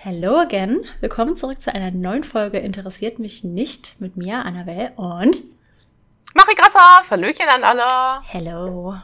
[0.00, 0.80] Hello again.
[1.00, 5.40] Willkommen zurück zu einer neuen Folge Interessiert mich nicht mit mir, Annabelle und
[6.34, 7.02] Marie Grasser.
[7.02, 8.22] Verlöchen an alle.
[8.24, 8.94] Hello.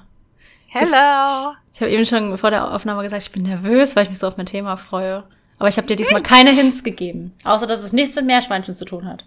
[0.69, 1.55] Hello.
[1.73, 4.29] Ich habe eben schon vor der Aufnahme gesagt, ich bin nervös, weil ich mich so
[4.29, 5.25] auf mein Thema freue.
[5.59, 7.33] Aber ich habe dir diesmal keine Hints gegeben.
[7.45, 9.25] Außer, dass es nichts mit Meerschweinchen zu tun hat.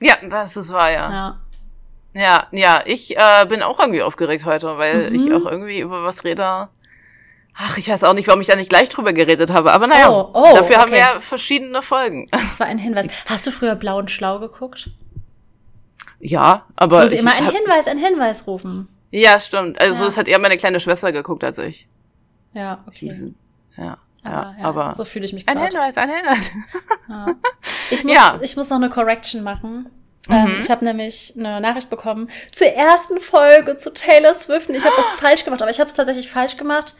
[0.00, 1.10] Ja, das ist wahr, ja.
[1.10, 1.38] Ja.
[2.14, 5.16] Ja, ja, ich äh, bin auch irgendwie aufgeregt heute, weil Mhm.
[5.16, 6.68] ich auch irgendwie über was rede.
[7.54, 10.10] Ach, ich weiß auch nicht, warum ich da nicht gleich drüber geredet habe, aber naja,
[10.10, 11.14] Oh, oh, dafür haben wir okay.
[11.14, 12.28] ja verschiedene Folgen.
[12.30, 13.06] Das war ein Hinweis.
[13.26, 14.88] Hast du früher Blau und Schlau geguckt?
[16.20, 18.88] Ja, aber sie ich immer einen Hinweis, einen Hinweis rufen.
[19.10, 19.80] Ja, stimmt.
[19.80, 20.08] Also Ja.
[20.08, 21.88] es hat eher meine kleine Schwester geguckt als ich.
[22.54, 23.12] Ja, okay.
[23.76, 25.68] Ja, Aber, ja, ja, aber so fühle ich mich ein gerade.
[25.68, 26.52] Hinweis, ein Hinweis.
[27.08, 27.26] Ja.
[27.90, 28.38] Ich, muss, Ja.
[28.40, 29.90] ich muss noch eine Correction machen.
[30.28, 30.34] Mhm.
[30.34, 34.84] Ähm, ich habe nämlich eine Nachricht bekommen zur ersten Folge zu Taylor Swift und ich
[34.84, 36.94] habe was falsch gemacht, aber ich habe es tatsächlich falsch gemacht.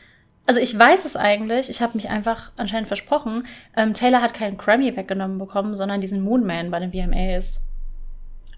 [0.47, 3.47] Also ich weiß es eigentlich, ich habe mich einfach anscheinend versprochen.
[3.77, 7.65] Ähm, Taylor hat keinen Grammy weggenommen bekommen, sondern diesen Moonman bei den VMAs.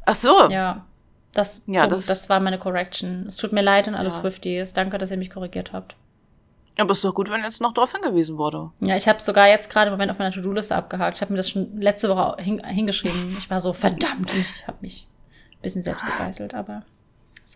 [0.06, 0.48] Ach so.
[0.50, 0.86] Ja,
[1.32, 3.24] das, Ja, das- das, war meine Correction.
[3.26, 4.10] Es tut mir leid an alle Ja.
[4.10, 4.72] Swifties.
[4.72, 5.96] Danke, dass ihr mich korrigiert habt.
[6.78, 8.70] Aber ist doch gut, wenn jetzt noch darauf hingewiesen wurde.
[8.80, 11.16] Ja, ich habe sogar jetzt gerade im Moment auf meiner To-Do-Liste abgehakt.
[11.16, 13.36] Ich habe mir das schon letzte Woche hin, hingeschrieben.
[13.38, 15.06] Ich war so verdammt ich habe mich
[15.52, 16.82] ein bisschen selbst gegeißelt, aber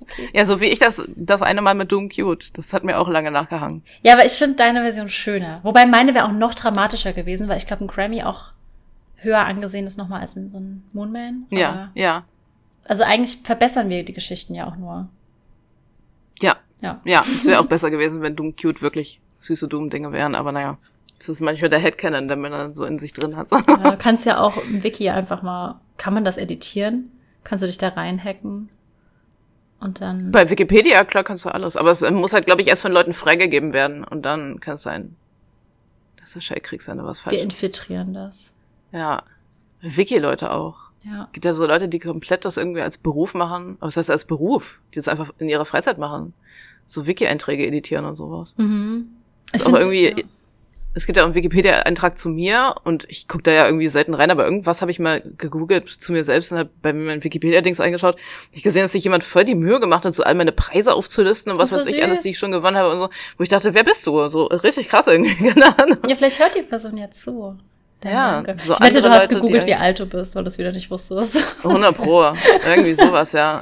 [0.03, 0.29] okay.
[0.33, 2.57] Ja, so wie ich das das eine Mal mit Doom Cute.
[2.57, 3.83] Das hat mir auch lange nachgehangen.
[4.03, 5.61] Ja, aber ich finde deine Version schöner.
[5.63, 8.53] Wobei meine wäre auch noch dramatischer gewesen, weil ich glaube, ein Grammy auch
[9.17, 11.47] höher angesehen ist nochmal als ein, so ein Moonman.
[11.51, 12.25] Ja, Aber- ja,
[12.87, 15.09] Also eigentlich verbessern wir die Geschichten ja auch nur.
[16.41, 16.57] ja.
[16.81, 17.01] Ja.
[17.05, 20.79] Ja, es wäre auch besser gewesen, wenn Doom Cute wirklich süße Doom-Dinge wären, aber naja.
[21.21, 23.51] Es ist manchmal der Headcanon, der man dann so in sich drin hat.
[23.51, 23.61] Ja,
[23.91, 27.11] Du kannst ja auch im Wiki einfach mal, kann man das editieren?
[27.43, 28.69] Kannst du dich da reinhacken?
[29.81, 30.33] Und dann.
[30.33, 31.77] Bei Wikipedia, klar, kannst du alles.
[31.77, 34.05] Aber es muss halt, glaube ich, erst von Leuten freigegeben werden.
[34.05, 35.15] Und dann kann es sein,
[36.19, 38.53] dass du Shell kriegst, wenn du was Wir falsch infiltrieren das.
[38.93, 39.23] Ja.
[39.81, 40.77] Wiki-Leute auch.
[41.05, 41.29] Ja.
[41.33, 43.77] Gibt ja so Leute, die komplett das irgendwie als Beruf machen.
[43.79, 44.81] Aber was heißt als Beruf?
[44.93, 46.35] Die das einfach in ihrer Freizeit machen.
[46.85, 48.57] So Wiki-Einträge editieren und sowas.
[48.59, 49.09] Mhm.
[49.53, 50.17] Ist auch irgendwie, ja.
[50.95, 54.15] Es gibt ja auch einen Wikipedia-Eintrag zu mir und ich gucke da ja irgendwie selten
[54.15, 57.23] rein, aber irgendwas habe ich mal gegoogelt zu mir selbst und habe bei mir mein
[57.23, 58.19] Wikipedia-Dings eingeschaut.
[58.53, 61.53] Ich gesehen, dass sich jemand voll die Mühe gemacht hat, so all meine Preise aufzulisten
[61.53, 63.11] und was weiß ich alles, die ich schon gewonnen habe und so.
[63.37, 64.29] Wo ich dachte, wer bist du?
[64.29, 65.35] So richtig krass irgendwie.
[65.49, 65.99] Keine Ahnung.
[66.09, 67.57] Ja, vielleicht hört die Person ja zu.
[68.05, 68.63] Ja, Danke.
[68.63, 70.73] so ich wette, du hast Leute, gegoogelt, wie alt du bist, weil du es wieder
[70.73, 71.45] nicht wusstest.
[71.65, 72.33] 100 Pro.
[72.67, 73.61] Irgendwie sowas, ja.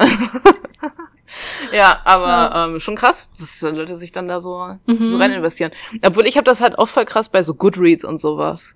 [1.72, 5.08] Ja, aber Ähm, schon krass, dass Leute sich dann da so, Mhm.
[5.08, 5.72] so rein investieren.
[6.02, 8.74] Obwohl ich habe das halt auch voll krass bei so Goodreads und sowas.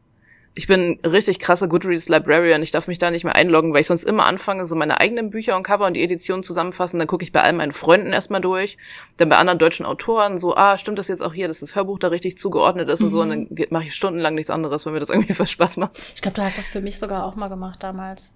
[0.56, 2.60] Ich bin richtig krasser Goodreads Librarian.
[2.60, 5.30] Ich darf mich da nicht mehr einloggen, weil ich sonst immer anfange, so meine eigenen
[5.30, 6.98] Bücher und Cover und die Editionen zusammenfassen.
[6.98, 8.76] Dann gucke ich bei all meinen Freunden erstmal durch.
[9.16, 12.00] Dann bei anderen deutschen Autoren so, ah, stimmt das jetzt auch hier, dass das Hörbuch
[12.00, 13.20] da richtig zugeordnet ist und so.
[13.20, 16.00] Und dann mache ich stundenlang nichts anderes, weil mir das irgendwie voll Spaß macht.
[16.16, 18.34] Ich glaube, du hast das für mich sogar auch mal gemacht damals.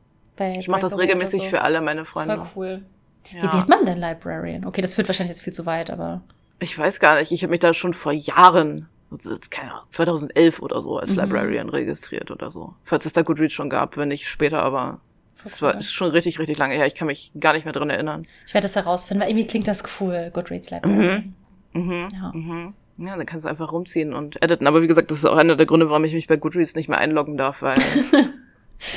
[0.56, 1.48] Ich mache das regelmäßig so.
[1.48, 2.36] für alle meine Freunde.
[2.36, 2.82] Voll cool.
[3.32, 3.42] Ja.
[3.52, 4.64] Wie wird man denn Librarian?
[4.64, 6.20] Okay, das führt wahrscheinlich jetzt viel zu weit, aber.
[6.60, 7.32] Ich weiß gar nicht.
[7.32, 11.22] Ich habe mich da schon vor Jahren, also, keine Ahnung, 2011 oder so, als Mhm.
[11.22, 12.74] Librarian registriert oder so.
[12.82, 15.00] Falls es da Goodreads schon gab, wenn nicht später, aber
[15.42, 16.86] es war ist schon richtig, richtig lange her.
[16.86, 18.26] Ich kann mich gar nicht mehr dran erinnern.
[18.46, 21.34] Ich werde das herausfinden, weil irgendwie klingt das cool, Goodreads Librarian.
[21.72, 22.08] Mhm.
[22.12, 22.32] Ja.
[22.34, 22.74] Mhm.
[22.98, 24.66] Ja, dann kannst du einfach rumziehen und editen.
[24.68, 26.88] Aber wie gesagt, das ist auch einer der Gründe, warum ich mich bei Goodreads nicht
[26.88, 27.76] mehr einloggen darf, weil,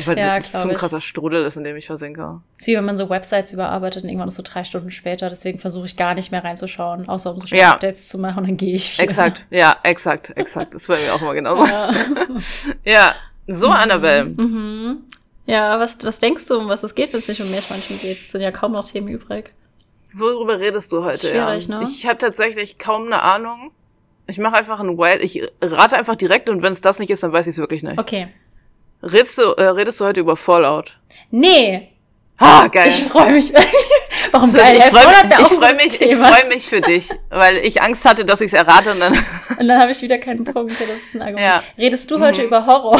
[0.05, 2.41] weil Ja, das so ein krasser Strudel ist, in dem ich versinke.
[2.57, 5.29] ist wie wenn man so Websites überarbeitet und irgendwann ist so drei Stunden später.
[5.29, 7.73] Deswegen versuche ich gar nicht mehr reinzuschauen, außer um so schnell Ja.
[7.73, 9.03] Updates zu machen und dann gehe ich wieder.
[9.03, 10.75] Exakt, ja, exakt, exakt.
[10.75, 11.65] Das war mir auch immer genauso.
[11.65, 11.91] Ja.
[12.83, 13.15] Ja,
[13.47, 14.25] so, Annabelle.
[14.25, 14.97] Mhm.
[15.45, 18.19] Ja, was, was denkst du, um was es geht, wenn es nicht um Meerschweinchen geht?
[18.19, 19.53] Es sind ja kaum noch Themen übrig.
[20.13, 21.27] Worüber redest du heute?
[21.29, 21.77] Schwierig, ja?
[21.79, 21.83] ne?
[21.83, 23.71] Ich habe tatsächlich kaum eine Ahnung.
[24.25, 25.21] Ich mache einfach ein Wild.
[25.23, 27.83] Ich rate einfach direkt und wenn es das nicht ist, dann weiß ich es wirklich
[27.83, 27.97] nicht.
[27.97, 28.27] Okay.
[29.03, 30.97] Redest du, äh, redest du heute über Fallout?
[31.31, 31.89] Nee,
[32.39, 32.89] Ah, geil.
[32.89, 33.51] ich freue mich.
[34.31, 34.75] Warum So, geil?
[34.77, 38.05] ich Ey, freue mich, ich freu mich, ich freu mich für dich, weil ich Angst
[38.05, 39.13] hatte, dass ich es errate und dann.
[39.57, 40.71] Und dann habe ich wieder keinen Punkt.
[40.79, 41.45] Das ist ein Argument.
[41.47, 41.63] Ja.
[41.77, 42.99] Redest du heute über Horror?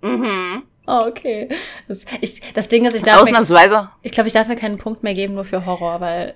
[0.00, 0.62] mhm.
[0.86, 1.48] Oh, okay.
[1.88, 3.88] Das, ich, das Ding ist, ich darf, mir, Ausnahmsweise.
[4.02, 6.34] ich glaube, ich darf mir keinen Punkt mehr geben, nur für Horror, weil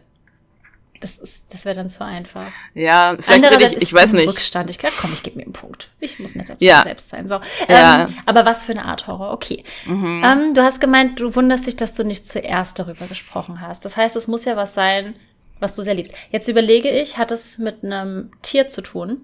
[1.00, 2.46] das ist, das wäre dann zu einfach.
[2.74, 4.28] Ja, vielleicht bin Andererseits ich, ich weiß nicht.
[4.28, 4.70] Rückstand.
[4.70, 5.90] Ich komm, ich gebe mir einen Punkt.
[6.00, 6.82] Ich muss nicht dazu Ja.
[6.82, 7.28] selbst sein.
[7.28, 7.40] So.
[7.68, 8.04] Ja.
[8.06, 9.32] Ähm, aber was für eine Art Horror?
[9.32, 9.64] Okay.
[9.86, 10.22] Mhm.
[10.24, 13.84] Ähm, du hast gemeint, du wunderst dich, dass du nicht zuerst darüber gesprochen hast.
[13.84, 15.14] Das heißt, es muss ja was sein,
[15.60, 16.14] was du sehr liebst.
[16.30, 19.22] Jetzt überlege ich, hat es mit einem Tier zu tun?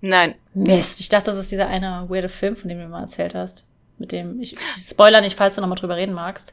[0.00, 0.34] Nein.
[0.54, 3.34] Mist, ich dachte, das ist dieser eine weirde Film, von dem du mir mal erzählt
[3.34, 3.64] hast.
[3.98, 6.52] Mit dem, ich, ich spoiler nicht, falls du noch mal drüber reden magst.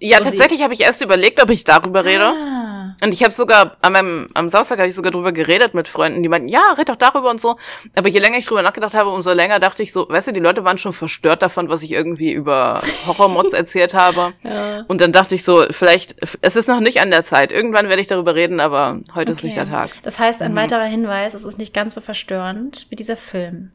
[0.00, 2.26] Ja, Wo tatsächlich habe ich erst überlegt, ob ich darüber rede.
[2.26, 3.06] Ah, Ja.
[3.06, 6.22] Und ich habe sogar an meinem, am Samstag habe ich sogar drüber geredet mit Freunden,
[6.22, 7.56] die meinten, ja, red doch darüber und so.
[7.94, 10.40] Aber je länger ich drüber nachgedacht habe, umso länger dachte ich so, weißt du, die
[10.40, 14.32] Leute waren schon verstört davon, was ich irgendwie über Horrormods erzählt habe.
[14.42, 14.84] Ja.
[14.88, 17.52] Und dann dachte ich so, vielleicht, es ist noch nicht an der Zeit.
[17.52, 19.90] Irgendwann werde ich darüber reden, aber heute ist nicht der Tag.
[20.02, 23.70] Das heißt, ein weiterer Hinweis, es ist nicht ganz so verstörend wie dieser Film.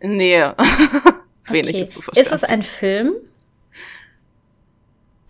[0.00, 0.42] Nee.
[1.48, 1.82] Wenig Okay.
[1.82, 2.24] ist zu verstehen.
[2.24, 3.14] Ist es ein Film?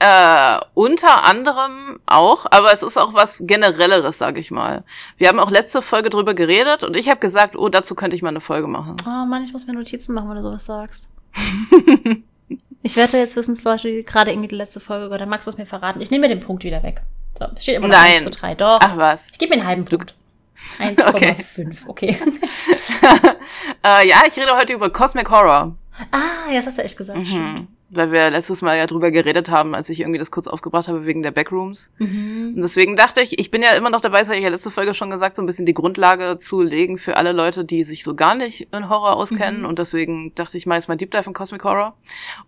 [0.04, 4.82] Äh, unter anderem auch, aber es ist auch was generelleres, sag ich mal.
[5.16, 8.22] Wir haben auch letzte Folge drüber geredet und ich habe gesagt, oh, dazu könnte ich
[8.22, 8.96] mal eine Folge machen.
[9.06, 11.08] Oh Mann, ich muss mir Notizen machen, wenn du sowas sagst.
[12.82, 15.52] ich werde jetzt wissen, zum Beispiel gerade irgendwie die letzte Folge gehört, dann magst du
[15.52, 16.00] es mir verraten.
[16.00, 17.02] Ich nehme mir den Punkt wieder weg.
[17.38, 18.14] So, es steht immer noch Nein.
[18.14, 18.56] 1 zu 3.
[18.56, 18.81] Doch.
[18.82, 19.31] Ach was.
[19.31, 20.16] Ich gebe mir einen halben Punkt.
[20.81, 22.19] 1,5, okay.
[23.84, 25.76] Äh, ja, ich rede heute über Cosmic Horror.
[26.10, 27.25] ah, ja, das hast du echt gesagt.
[27.25, 27.69] stimmt.
[27.94, 31.05] Weil wir letztes Mal ja drüber geredet haben, als ich irgendwie das kurz aufgebracht habe
[31.05, 31.93] wegen der Backrooms.
[31.99, 32.53] Mhm.
[32.55, 34.71] Und deswegen dachte ich, ich bin ja immer noch dabei, das habe ich ja letzte
[34.71, 38.03] Folge schon gesagt, so ein bisschen die Grundlage zu legen für alle Leute, die sich
[38.03, 39.61] so gar nicht in Horror auskennen.
[39.61, 39.67] Mhm.
[39.67, 41.94] Und deswegen dachte ich mal, jetzt mal Deep Dive in Cosmic Horror.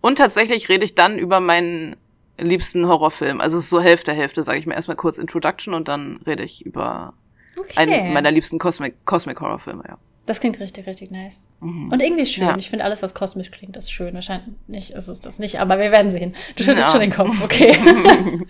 [0.00, 1.96] Und tatsächlich rede ich dann über meinen
[2.38, 3.40] liebsten Horrorfilm.
[3.40, 6.42] Also es ist so Hälfte, Hälfte, sage ich mir erstmal kurz Introduction und dann rede
[6.42, 7.12] ich über
[7.56, 7.76] Okay.
[7.76, 9.98] einen meiner liebsten Cosmic, Cosmic Horror Filme, ja.
[10.26, 11.42] Das klingt richtig, richtig nice.
[11.60, 12.44] Und irgendwie schön.
[12.44, 12.56] Ja.
[12.56, 14.14] Ich finde alles, was kosmisch klingt, ist schön.
[14.14, 16.34] Wahrscheinlich nicht, ist es das nicht, aber wir werden sehen.
[16.56, 16.92] Du schüttelst Ja.
[16.92, 17.72] schon den Kopf, okay.
[17.84, 18.46] ähm,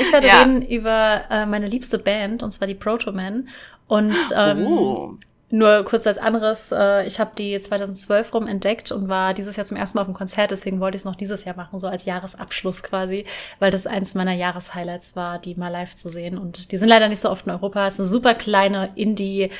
[0.00, 0.42] ich werde Ja.
[0.42, 3.48] reden über äh, meine liebste Band, und zwar die Proto Man.
[3.88, 5.14] Und ähm, oh.
[5.50, 9.64] nur kurz als anderes, äh, ich habe die 2012 rum entdeckt und war dieses Jahr
[9.66, 11.86] zum ersten Mal auf dem Konzert, deswegen wollte ich es noch dieses Jahr machen, so
[11.88, 13.24] als Jahresabschluss quasi,
[13.60, 16.36] weil das eins meiner Jahreshighlights war, die mal live zu sehen.
[16.36, 17.86] Und die sind leider nicht so oft in Europa.
[17.86, 19.50] Es ist eine super kleine Indie-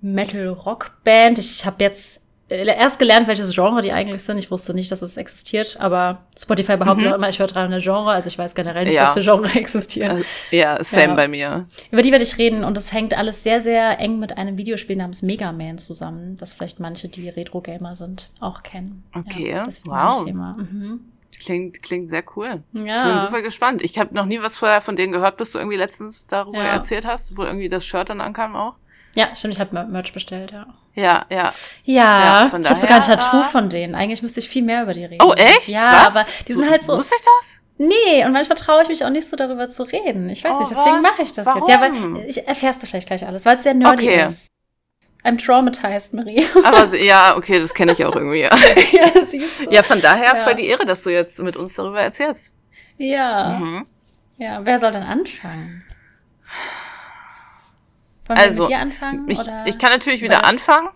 [0.00, 1.38] Metal-Rock-Band.
[1.38, 4.38] Ich habe jetzt äh, erst gelernt, welches Genre die eigentlich sind.
[4.38, 8.10] Ich wusste nicht, dass es existiert, aber Spotify behauptet auch immer, ich höre 300 Genre,
[8.10, 9.02] also ich weiß generell nicht, Ja.
[9.02, 10.24] was für Genre existieren.
[10.50, 11.14] Äh, Ja, same Ja.
[11.14, 11.66] bei mir.
[11.90, 14.96] Über die werde ich reden und es hängt alles sehr, sehr eng mit einem Videospiel
[14.96, 19.04] namens Mega Man zusammen, das vielleicht manche, die Retro-Gamer sind, auch kennen.
[19.14, 20.24] Okay, ja, das wow.
[20.26, 21.00] Mhm.
[21.44, 22.62] Klingt, klingt sehr cool.
[22.72, 22.96] Ja.
[22.96, 23.82] Ich bin super gespannt.
[23.82, 27.06] Ich habe noch nie was vorher von denen gehört, bis du irgendwie letztens darüber erzählt
[27.06, 28.74] hast, wo irgendwie das Shirt dann ankam auch.
[29.14, 30.66] Ja, stimmt, ich habe Merch bestellt, ja.
[30.94, 31.52] Ja, ja.
[31.84, 33.94] Ja, Ja, ich habe sogar ein Tattoo äh, von denen.
[33.94, 35.22] Eigentlich müsste ich viel mehr über die reden.
[35.24, 35.68] Oh, echt?
[35.68, 36.16] Ja, was?
[36.16, 36.96] aber die sind halt so.
[36.96, 37.62] Wusste ich das?
[37.78, 40.28] Nee, und manchmal traue ich mich auch nicht so darüber zu reden.
[40.30, 41.60] Ich weiß Oh, nicht, deswegen mache ich das Warum?
[41.60, 41.68] jetzt.
[41.68, 44.24] Ja, weil ich erfährst du vielleicht gleich alles, weil es sehr nerdy Okay.
[44.24, 44.48] ist.
[45.24, 46.44] I'm traumatized, Marie.
[46.64, 48.40] Aber so- ja, okay, das kenne ich auch irgendwie.
[48.40, 48.50] Ja.
[48.92, 49.70] ja, siehst du.
[49.72, 50.44] ja, von daher Ja.
[50.44, 52.52] voll die Ehre, dass du jetzt mit uns darüber erzählst.
[52.96, 53.58] Ja.
[53.60, 53.86] Mhm.
[54.38, 55.84] Ja, wer soll denn anfangen?
[58.28, 59.28] Wollen wir Also, mit dir anfangen?
[59.28, 59.64] Ich, oder?
[59.66, 60.88] ich kann natürlich wieder das- anfangen.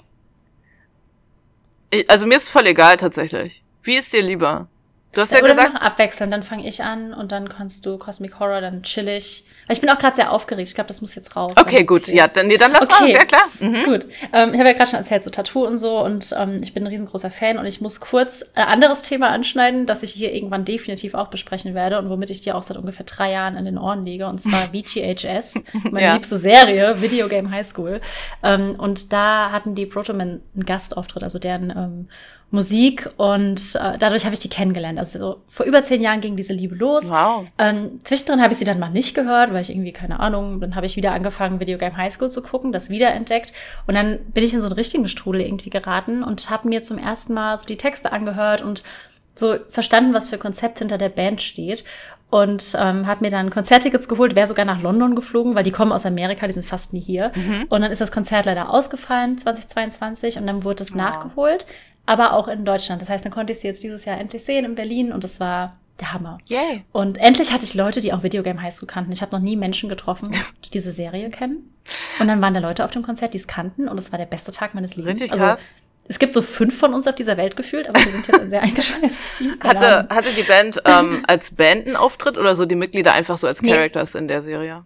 [1.91, 3.63] Ich, also mir ist voll egal tatsächlich.
[3.83, 4.69] Wie ist dir lieber?
[5.13, 7.85] Du hast ja Oder wir gesagt, machen abwechselnd, dann fange ich an und dann kannst
[7.85, 9.45] du Cosmic Horror, dann chill ich.
[9.73, 10.69] Ich bin auch gerade sehr aufgeregt.
[10.69, 11.53] Ich glaube, das muss jetzt raus.
[11.59, 13.13] okay, gut, ja, dann, nee, dann lass mal, Okay.
[13.13, 13.43] sehr klar.
[13.61, 13.85] Mhm.
[13.85, 14.07] Gut.
[14.33, 16.85] Ähm, ich habe ja gerade schon erzählt, so Tattoo und so und ähm, ich bin
[16.85, 20.65] ein riesengroßer Fan und ich muss kurz ein anderes Thema anschneiden, das ich hier irgendwann
[20.65, 23.79] definitiv auch besprechen werde und womit ich dir auch seit ungefähr drei Jahren in den
[23.79, 26.15] Ohren liege und zwar VGHS, meine Ja.
[26.15, 28.01] liebste Serie, Video Game High School.
[28.43, 32.09] Ähm, und da hatten die Protomen einen Gastauftritt, also deren ähm,
[32.53, 34.99] Musik und äh, dadurch habe ich die kennengelernt.
[34.99, 37.11] Also so, vor über zehn Jahren ging diese Liebe los.
[37.11, 37.47] Wow.
[37.57, 40.77] Ähm, zwischendrin habe ich sie dann mal nicht gehört, weil ich irgendwie, keine Ahnung, dann
[40.77, 43.55] habe ich wieder angefangen, Video Game High School zu gucken, das wiederentdeckt.
[43.87, 46.99] Und dann bin ich in so einen richtigen Strudel irgendwie geraten und habe mir zum
[46.99, 48.83] ersten Mal so die Texte angehört und
[49.35, 51.85] so verstanden, was für Konzept hinter der Band steht.
[52.29, 55.93] Und ähm, hat mir dann Konzerttickets geholt, wäre sogar nach London geflogen, weil die kommen
[55.93, 57.31] aus Amerika, die sind fast nie hier.
[57.69, 61.67] Und dann ist das Konzert leider ausgefallen, 2022, und dann wurde es nachgeholt,
[62.07, 63.01] aber auch in Deutschland.
[63.03, 65.41] Das heißt, dann konnte ich sie jetzt dieses Jahr endlich sehen in Berlin und das
[65.41, 66.39] war der Hammer.
[66.49, 66.85] Yay.
[66.93, 69.13] Und endlich hatte ich Leute, die auch Videogame High School kannten.
[69.13, 70.31] Ich habe noch nie Menschen getroffen,
[70.65, 71.73] die diese Serie kennen.
[72.19, 74.27] Und dann waren da Leute auf dem Konzert, die es kannten und es war der
[74.27, 75.17] beste Tag meines Lebens.
[75.17, 75.75] Richtig also, krass.
[76.09, 78.51] Es gibt so fünf von uns auf dieser Welt gefühlt, aber wir sind jetzt ein
[78.51, 79.55] sehr eingeschweißtes Team.
[79.63, 83.47] Hatte, hatte die Band ähm, als Band einen Auftritt oder so die Mitglieder einfach so
[83.47, 83.71] als Nee.
[83.71, 84.83] Characters in der Serie?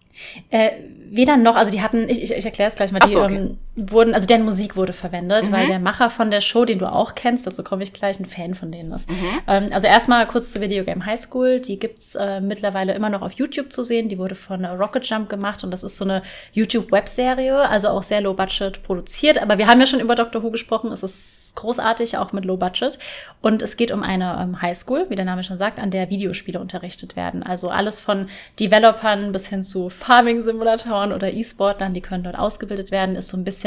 [0.51, 0.73] Äh,
[1.09, 3.25] weder noch, also die hatten, ich, ich, ich erkläre es gleich mal, Ach die so,
[3.25, 3.35] okay.
[3.35, 6.91] Ähm, wurden, also deren Musik wurde verwendet, weil der Macher von der Show, den du
[6.91, 9.09] auch kennst, dazu komme ich gleich, ein Fan von denen ist.
[9.11, 9.17] Mhm.
[9.47, 13.21] Ähm, also erstmal kurz zu Video Game High School, die gibt's äh, mittlerweile immer noch
[13.21, 16.05] auf YouTube zu sehen, die wurde von äh, Rocket Jump gemacht und das ist so
[16.05, 20.43] eine YouTube-Webserie, also auch sehr low budget produziert, aber wir haben ja schon über Doctor
[20.43, 22.99] Who gesprochen, es ist großartig, auch mit low budget
[23.43, 26.09] und es geht um eine ähm, High School, wie der Name schon sagt, an der
[26.09, 28.29] Videospiele unterrichtet werden, also alles von
[28.59, 33.45] Developern bis hin zu Farming-Simulatoren oder E-Sportlern, die können dort ausgebildet werden, ist so ein
[33.45, 33.66] bisschen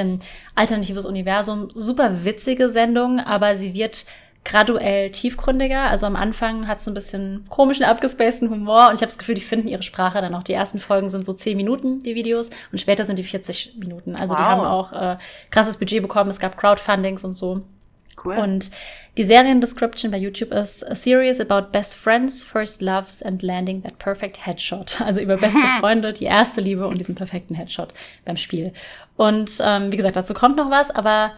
[0.55, 4.05] alternatives Universum, super witzige Sendung, aber sie wird
[4.45, 5.83] graduell tiefgründiger.
[5.83, 9.35] Also am Anfang hat es ein bisschen komischen, abgespaceden Humor und ich habe das Gefühl,
[9.35, 10.43] die finden ihre Sprache dann auch.
[10.43, 14.15] Die ersten Folgen sind so zehn Minuten, die Videos, und später sind die 40 Minuten.
[14.15, 14.37] Also wow.
[14.39, 15.17] die haben auch äh,
[15.51, 16.29] krasses Budget bekommen.
[16.29, 17.61] Es gab Crowdfundings und so.
[18.23, 18.37] Cool.
[18.37, 18.71] Und
[19.17, 23.99] die Seriendescription bei YouTube ist a series about best friends, first loves and landing that
[23.99, 24.97] perfect headshot.
[25.05, 27.93] Also über beste Freunde, die erste Liebe und diesen perfekten Headshot
[28.25, 28.73] beim Spiel.
[29.17, 31.33] Und ähm, wie gesagt, dazu kommt noch was, aber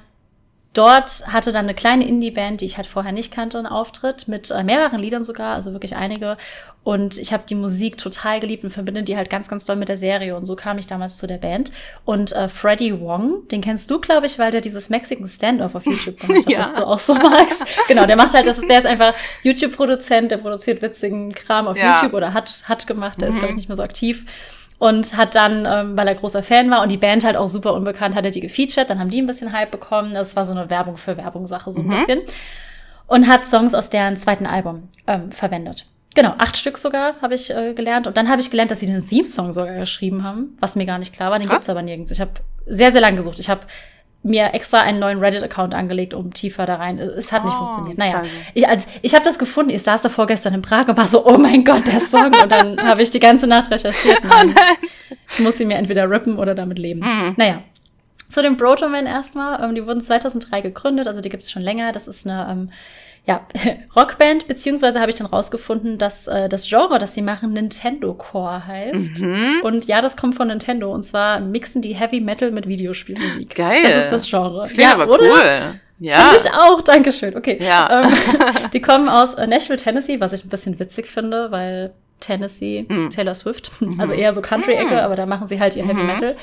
[0.73, 4.51] Dort hatte dann eine kleine Indie-Band, die ich halt vorher nicht kannte, einen Auftritt mit
[4.51, 6.37] äh, mehreren Liedern sogar, also wirklich einige.
[6.83, 9.89] Und ich habe die Musik total geliebt und verbinde die halt ganz, ganz doll mit
[9.89, 10.35] der Serie.
[10.35, 11.73] Und so kam ich damals zu der Band.
[12.05, 15.85] Und äh, Freddie Wong, den kennst du, glaube ich, weil der dieses Mexican Standoff auf
[15.85, 16.59] YouTube gemacht hat, ja.
[16.59, 17.65] was du auch so magst.
[17.89, 19.13] genau, der macht halt, das ist, der ist einfach
[19.43, 21.97] YouTube-Produzent, der produziert witzigen Kram auf ja.
[21.97, 23.33] YouTube oder hat, hat gemacht, der mhm.
[23.33, 24.25] ist, glaube ich, nicht mehr so aktiv
[24.81, 27.75] und hat dann, ähm, weil er großer Fan war und die Band halt auch super
[27.75, 30.15] unbekannt, hat er die gefeatured, dann haben die ein bisschen Hype bekommen.
[30.15, 31.91] Das war so eine Werbung für Werbung-Sache, so ein mhm.
[31.91, 32.21] bisschen.
[33.05, 35.85] Und hat Songs aus deren zweiten Album ähm, verwendet.
[36.15, 38.07] Genau, acht Stück sogar habe ich äh, gelernt.
[38.07, 40.97] Und dann habe ich gelernt, dass sie den Theme-Song sogar geschrieben haben, was mir gar
[40.97, 41.37] nicht klar war.
[41.37, 41.57] Den Krass.
[41.57, 42.09] gibt's aber nirgends.
[42.09, 42.31] Ich habe
[42.65, 43.37] sehr, sehr lang gesucht.
[43.37, 43.61] Ich habe
[44.23, 46.99] mir extra einen neuen Reddit-Account angelegt, um tiefer da rein.
[46.99, 47.97] Es hat nicht oh, funktioniert.
[47.97, 48.23] Naja,
[48.53, 49.71] ich, also, ich habe das gefunden.
[49.71, 52.31] Ich saß da vorgestern in Prag und war so, oh mein Gott, der Song.
[52.41, 54.23] Und dann habe ich die ganze Nacht recherchiert.
[54.23, 56.99] Nein, oh ich muss sie mir entweder rippen oder damit leben.
[56.99, 57.33] Mhm.
[57.37, 57.63] Naja,
[58.31, 59.63] zu den Brotomen erstmal.
[59.63, 61.91] Ähm, die wurden 2003 gegründet, also die gibt es schon länger.
[61.91, 62.71] Das ist eine ähm,
[63.25, 63.45] ja,
[63.95, 68.65] Rockband, beziehungsweise habe ich dann rausgefunden, dass äh, das Genre, das sie machen, Nintendo Core
[68.65, 69.21] heißt.
[69.21, 69.61] Mhm.
[69.63, 70.91] Und ja, das kommt von Nintendo.
[70.91, 73.53] Und zwar mixen die Heavy Metal mit Videospielmusik.
[73.55, 73.83] Geil.
[73.83, 74.61] Das ist das Genre.
[74.61, 75.23] Das ja, aber oder?
[75.23, 75.79] cool.
[75.99, 76.15] Ja.
[76.15, 77.35] Finde ich auch, Dankeschön.
[77.35, 77.59] Okay.
[77.61, 78.03] Ja.
[78.03, 78.13] Ähm,
[78.73, 83.11] die kommen aus äh, Nashville, Tennessee, was ich ein bisschen witzig finde, weil Tennessee, mhm.
[83.11, 84.99] Taylor Swift, also eher so Country-Ecke, mhm.
[84.99, 86.07] aber da machen sie halt ihr Heavy mhm.
[86.07, 86.35] Metal.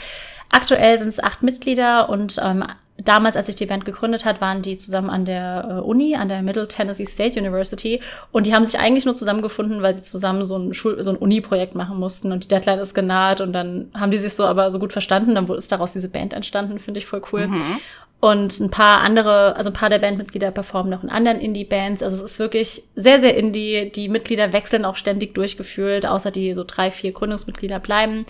[0.51, 2.65] Aktuell sind es acht Mitglieder und ähm,
[2.99, 6.29] damals, als sich die Band gegründet hat, waren die zusammen an der äh, Uni, an
[6.29, 8.01] der Middle Tennessee State University.
[8.33, 11.17] Und die haben sich eigentlich nur zusammengefunden, weil sie zusammen so ein, Schul so ein
[11.17, 12.33] Uni-Projekt machen mussten.
[12.33, 13.41] Und die Deadline ist genaht.
[13.41, 15.35] Und dann haben die sich so aber so gut verstanden.
[15.35, 17.47] Dann ist daraus diese Band entstanden, finde ich voll cool.
[17.47, 17.79] Mhm.
[18.21, 22.03] Und ein paar andere, also ein paar der Bandmitglieder performen noch in anderen Indie-Bands.
[22.03, 23.93] Also es ist wirklich sehr, sehr Indie.
[23.95, 28.27] Die Mitglieder wechseln auch ständig durchgefühlt, außer die so drei, vier Gründungsmitglieder bleiben.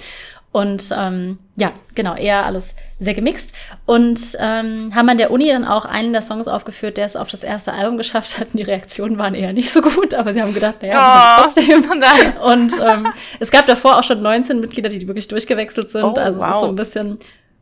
[0.50, 3.54] Und ähm, ja, genau, eher alles sehr gemixt.
[3.84, 7.28] Und ähm, haben an der Uni dann auch einen der Songs aufgeführt, der es auf
[7.28, 8.48] das erste Album geschafft hat.
[8.52, 11.84] Und die Reaktionen waren eher nicht so gut, aber sie haben gedacht, naja, oh, trotzdem.
[12.42, 13.08] Und ähm,
[13.40, 16.04] es gab davor auch schon 19 Mitglieder, die wirklich durchgewechselt sind.
[16.04, 16.48] Oh, also wow.
[16.48, 17.18] es ist so ein bisschen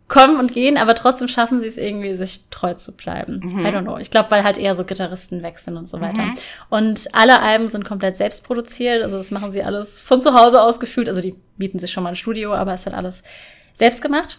[0.08, 3.40] kommen und gehen, aber trotzdem schaffen sie es irgendwie, sich treu zu bleiben.
[3.42, 3.66] Mhm.
[3.66, 3.98] I don't know.
[3.98, 6.22] Ich glaube, weil halt eher so Gitarristen wechseln und so weiter.
[6.22, 6.34] Mhm.
[6.68, 9.02] Und alle Alben sind komplett selbst produziert.
[9.02, 11.08] Also das machen sie alles von zu Hause ausgefühlt.
[11.08, 13.24] Also die bieten sich schon mal ein Studio, aber es halt alles
[13.74, 14.38] selbst gemacht.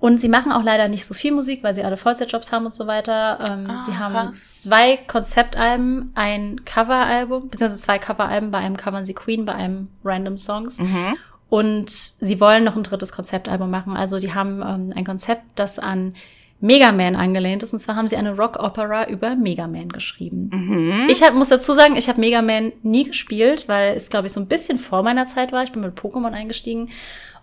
[0.00, 2.74] Und sie machen auch leider nicht so viel Musik, weil sie alle Vollzeitjobs haben und
[2.74, 3.38] so weiter.
[3.50, 4.62] Ähm, ah, sie haben krass.
[4.62, 8.50] zwei Konzeptalben, ein Coveralbum, beziehungsweise zwei Coveralben.
[8.50, 10.78] Bei einem covern sie Queen, bei einem Random Songs.
[10.78, 11.16] Mhm.
[11.54, 13.96] Und sie wollen noch ein drittes Konzeptalbum machen.
[13.96, 16.16] Also die haben ähm, ein Konzept, das an
[16.58, 17.72] Mega Man angelehnt ist.
[17.72, 20.50] Und zwar haben sie eine Rock-Opera über Mega Man geschrieben.
[20.52, 21.06] Mhm.
[21.08, 24.32] Ich hab, muss dazu sagen, ich habe Mega Man nie gespielt, weil es, glaube ich,
[24.32, 25.62] so ein bisschen vor meiner Zeit war.
[25.62, 26.90] Ich bin mit Pokémon eingestiegen.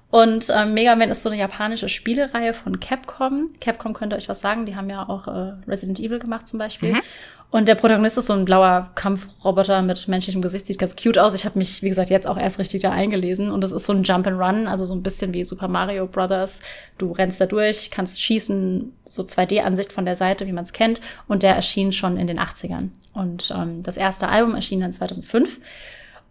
[0.09, 3.49] Und ähm, Mega Man ist so eine japanische Spielereihe von Capcom.
[3.61, 6.95] Capcom könnte euch was sagen, die haben ja auch äh, Resident Evil gemacht zum Beispiel.
[6.95, 7.01] Mhm.
[7.51, 11.33] Und der Protagonist ist so ein blauer Kampfroboter mit menschlichem Gesicht, sieht ganz cute aus.
[11.33, 13.51] Ich habe mich, wie gesagt, jetzt auch erst richtig da eingelesen.
[13.51, 16.07] Und es ist so ein Jump and Run, also so ein bisschen wie Super Mario
[16.07, 16.61] Brothers.
[16.97, 21.01] Du rennst da durch, kannst schießen, so 2D-Ansicht von der Seite, wie man es kennt.
[21.27, 22.87] Und der erschien schon in den 80ern.
[23.13, 25.59] Und ähm, das erste Album erschien dann 2005.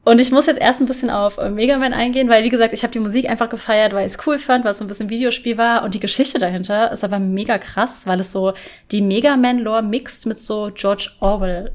[0.02, 2.72] Und ich muss jetzt erst ein bisschen auf äh, Mega Man eingehen, weil, wie gesagt,
[2.72, 4.88] ich habe die Musik einfach gefeiert, weil ich es cool fand, weil es so ein
[4.88, 5.82] bisschen Videospiel war.
[5.82, 8.54] Und die Geschichte dahinter ist aber mega krass, weil es so
[8.92, 11.72] die Mega Man-Lore mixt mit so George Orwell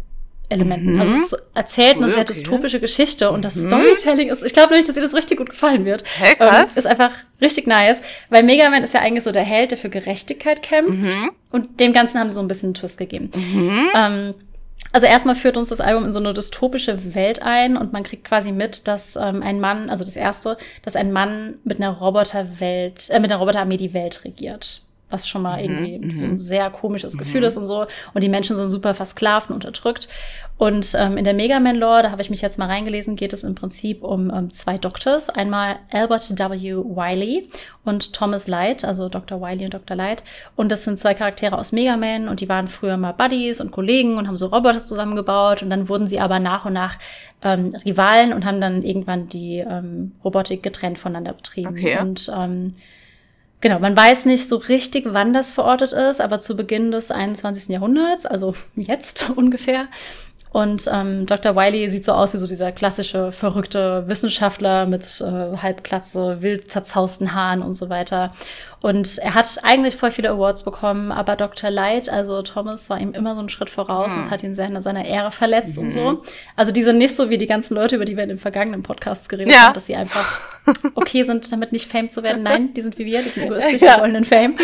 [0.49, 0.93] Elementen.
[0.93, 0.99] Mhm.
[0.99, 2.33] Also es erzählt eine sehr okay.
[2.33, 3.67] dystopische Geschichte und das mhm.
[3.67, 6.03] Storytelling ist, ich glaube nicht, dass ihr das richtig gut gefallen wird.
[6.19, 6.73] Hey, krass.
[6.75, 9.77] Ähm, ist einfach richtig nice, weil Mega Man ist ja eigentlich so der Held, der
[9.77, 11.31] für Gerechtigkeit kämpft mhm.
[11.51, 13.31] und dem Ganzen haben sie so ein bisschen einen Twist gegeben.
[13.33, 13.89] Mhm.
[13.95, 14.33] Ähm,
[14.91, 18.23] also erstmal führt uns das Album in so eine dystopische Welt ein und man kriegt
[18.23, 23.09] quasi mit, dass ähm, ein Mann, also das erste, dass ein Mann mit einer Roboterwelt,
[23.09, 24.84] äh, mit einer Roboterarmee die Welt regiert
[25.15, 26.11] was schon mal mhm, irgendwie mhm.
[26.11, 27.47] so ein sehr komisches Gefühl mhm.
[27.47, 27.85] ist und so.
[28.13, 30.07] Und die Menschen sind super versklavt und unterdrückt.
[30.57, 33.33] Und ähm, in der Mega Man Lore, da habe ich mich jetzt mal reingelesen, geht
[33.33, 35.29] es im Prinzip um ähm, zwei Doctors.
[35.29, 36.75] Einmal Albert W.
[36.75, 37.49] Wiley
[37.83, 39.41] und Thomas Light, also Dr.
[39.41, 39.97] Wiley und Dr.
[39.97, 40.23] Light.
[40.55, 43.71] Und das sind zwei Charaktere aus Mega Man und die waren früher mal Buddies und
[43.71, 45.61] Kollegen und haben so Roboter zusammengebaut.
[45.61, 46.97] Und dann wurden sie aber nach und nach
[47.41, 51.69] ähm, Rivalen und haben dann irgendwann die ähm, Robotik getrennt voneinander betrieben.
[51.69, 51.99] Okay.
[51.99, 52.71] Und ähm,
[53.65, 57.69] Genau, man weiß nicht so richtig, wann das verortet ist, aber zu Beginn des 21.
[57.69, 59.87] Jahrhunderts, also jetzt ungefähr,
[60.55, 61.57] und ähm, Dr.
[61.57, 67.33] Wiley sieht so aus wie so dieser klassische, verrückte Wissenschaftler mit äh, Halbklatze, wild zerzausten
[67.33, 68.33] Haaren und so weiter.
[68.85, 71.71] Und er hat eigentlich voll viele Awards bekommen, aber Dr.
[71.71, 74.17] Light, also Thomas, war ihm immer so einen Schritt voraus mhm.
[74.17, 75.85] und es hat ihn sehr in seiner Ehre verletzt mhm.
[75.85, 76.21] und so.
[76.55, 78.83] Also die sind nicht so wie die ganzen Leute, über die wir in den vergangenen
[78.83, 79.61] Podcasts geredet ja.
[79.61, 80.39] haben, dass sie einfach
[80.93, 82.43] okay sind, damit nicht Fame zu werden.
[82.43, 83.95] Nein, die sind wie wir, die sind egoistisch, ja.
[83.95, 84.55] die wollen den Fame.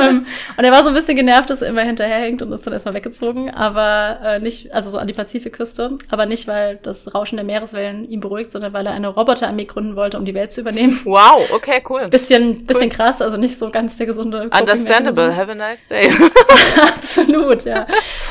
[0.00, 2.72] Ähm, und er war so ein bisschen genervt, dass er immer hinterherhängt und ist dann
[2.72, 7.36] erstmal weggezogen, aber äh, nicht, also so an die Pazifikküste, aber nicht, weil das Rauschen
[7.36, 10.62] der Meereswellen ihn beruhigt, sondern weil er eine Roboterarmee gründen wollte, um die Welt zu
[10.62, 10.98] übernehmen.
[11.04, 12.08] Wow, okay, cool.
[12.08, 12.96] Bisschen, bisschen cool.
[12.96, 16.10] krass, also nicht so ganz der gesunde Understandable, have a nice day.
[16.82, 17.86] Absolut, ja.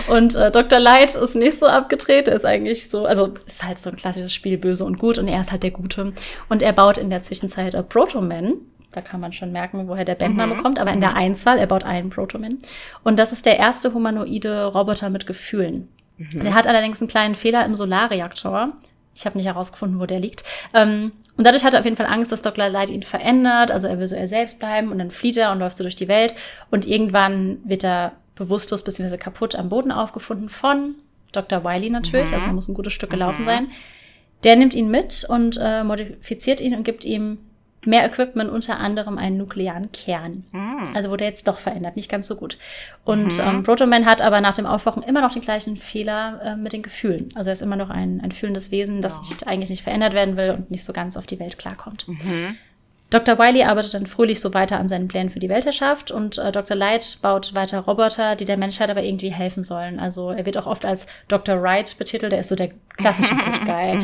[0.09, 0.79] Und äh, Dr.
[0.79, 4.33] Light ist nicht so abgedreht, er ist eigentlich so, also ist halt so ein klassisches
[4.33, 6.13] Spiel, böse und gut und er ist halt der Gute.
[6.49, 8.53] Und er baut in der Zwischenzeit äh, Proto-Man,
[8.91, 10.63] da kann man schon merken, woher der Bandname mhm.
[10.63, 11.17] kommt, aber in der mhm.
[11.17, 12.57] Einzahl, er baut einen Protoman.
[13.03, 15.87] Und das ist der erste humanoide Roboter mit Gefühlen.
[16.17, 16.43] Mhm.
[16.43, 18.73] Der hat allerdings einen kleinen Fehler im Solarreaktor.
[19.13, 20.43] Ich habe nicht herausgefunden, wo der liegt.
[20.73, 22.69] Ähm, und dadurch hat er auf jeden Fall Angst, dass Dr.
[22.69, 23.71] Light ihn verändert.
[23.71, 25.95] Also er will so er selbst bleiben und dann flieht er und läuft so durch
[25.95, 26.35] die Welt.
[26.69, 29.17] Und irgendwann wird er bewusstlos bzw.
[29.17, 30.93] kaputt am Boden aufgefunden von
[31.31, 31.63] Dr.
[31.63, 32.27] Wiley natürlich.
[32.27, 32.35] Mhm.
[32.35, 33.45] Also er muss ein gutes Stück gelaufen mhm.
[33.45, 33.67] sein.
[34.43, 37.39] Der nimmt ihn mit und äh, modifiziert ihn und gibt ihm
[37.85, 40.43] mehr Equipment, unter anderem einen nuklearen Kern.
[40.51, 40.95] Mhm.
[40.95, 42.57] Also wurde jetzt doch verändert, nicht ganz so gut.
[43.03, 43.43] Und mhm.
[43.47, 46.83] ähm, Protoman hat aber nach dem Aufwachen immer noch den gleichen Fehler äh, mit den
[46.83, 47.29] Gefühlen.
[47.35, 49.21] Also er ist immer noch ein, ein fühlendes Wesen, das ja.
[49.29, 52.07] nicht, eigentlich nicht verändert werden will und nicht so ganz auf die Welt klarkommt.
[52.07, 52.57] Mhm.
[53.11, 53.37] Dr.
[53.37, 56.77] Wiley arbeitet dann fröhlich so weiter an seinen Plänen für die Weltherrschaft und äh, Dr.
[56.77, 59.99] Light baut weiter Roboter, die der Menschheit aber irgendwie helfen sollen.
[59.99, 61.61] Also er wird auch oft als Dr.
[61.61, 64.01] Wright betitelt, er ist so der klassische Good Guy.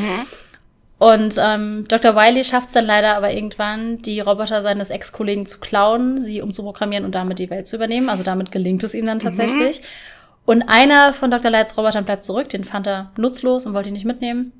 [1.00, 1.06] Mhm.
[1.06, 2.14] Und ähm, Dr.
[2.16, 7.04] Wiley schafft es dann leider aber irgendwann, die Roboter seines Ex-Kollegen zu klauen, sie umzuprogrammieren
[7.04, 8.08] und damit die Welt zu übernehmen.
[8.08, 9.80] Also damit gelingt es ihm dann tatsächlich.
[9.80, 9.84] Mhm.
[10.46, 11.50] Und einer von Dr.
[11.50, 14.52] Lights Robotern bleibt zurück, den fand er nutzlos und wollte ihn nicht mitnehmen.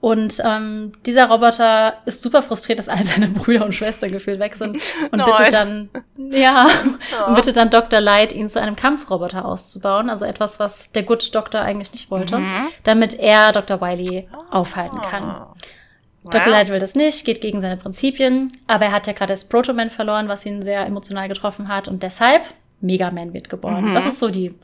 [0.00, 4.54] Und ähm, dieser Roboter ist super frustriert, dass all seine Brüder und Schwestern gefühlt weg
[4.56, 4.78] sind
[5.10, 7.28] und bittet dann, ja, oh.
[7.28, 8.00] und bittet dann Dr.
[8.00, 10.10] Light, ihn zu einem Kampfroboter auszubauen.
[10.10, 12.68] Also etwas, was der Good Doctor eigentlich nicht wollte, mhm.
[12.84, 13.80] damit er Dr.
[13.80, 15.24] Wiley aufhalten kann.
[15.24, 16.32] Wow.
[16.32, 16.52] Dr.
[16.52, 19.90] Light will das nicht, geht gegen seine Prinzipien, aber er hat ja gerade das Proto-Man
[19.90, 22.42] verloren, was ihn sehr emotional getroffen hat und deshalb
[22.80, 23.90] Mega Man wird geboren.
[23.90, 23.94] Mhm.
[23.94, 24.54] Das ist so die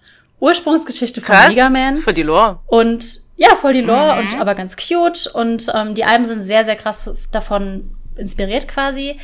[0.43, 1.99] Ursprungsgeschichte von Krass, Mega Man.
[1.99, 2.59] Für die Lore.
[2.67, 4.19] Und ja, voll die Lore mhm.
[4.19, 5.29] und aber ganz cute.
[5.33, 9.19] Und ähm, die Alben sind sehr, sehr krass davon inspiriert quasi.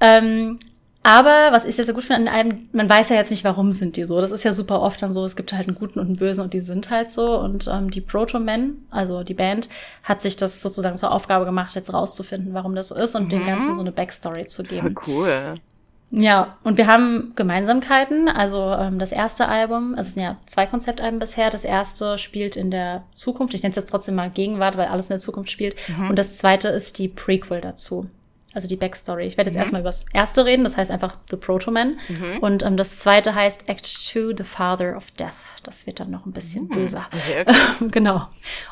[0.00, 0.60] Ähm,
[1.02, 3.42] aber was ich sehr, sehr gut finde an den Alben, man weiß ja jetzt nicht,
[3.42, 4.20] warum sind die so.
[4.20, 6.44] Das ist ja super oft dann so, es gibt halt einen guten und einen bösen
[6.44, 7.40] und die sind halt so.
[7.40, 9.68] Und ähm, die Proto Men, also die Band,
[10.04, 13.30] hat sich das sozusagen zur Aufgabe gemacht, jetzt rauszufinden, warum das so ist und mhm.
[13.30, 14.94] dem Ganzen so eine Backstory zu geben.
[14.94, 15.54] Voll cool.
[16.14, 18.28] Ja, und wir haben Gemeinsamkeiten.
[18.28, 21.48] Also ähm, das erste Album, also es sind ja zwei Konzeptalben bisher.
[21.48, 23.54] Das erste spielt in der Zukunft.
[23.54, 25.74] Ich nenne es jetzt trotzdem mal Gegenwart, weil alles in der Zukunft spielt.
[25.88, 26.10] Mhm.
[26.10, 28.08] Und das zweite ist die Prequel dazu
[28.54, 29.26] also die Backstory.
[29.26, 29.60] Ich werde jetzt mhm.
[29.60, 31.98] erstmal über das erste reden, das heißt einfach The Proto-Man.
[32.08, 32.38] Mhm.
[32.40, 35.32] Und ähm, das zweite heißt Act 2, The Father of Death.
[35.62, 36.70] Das wird dann noch ein bisschen mhm.
[36.70, 37.06] böser.
[37.12, 37.44] Okay.
[37.90, 38.26] genau.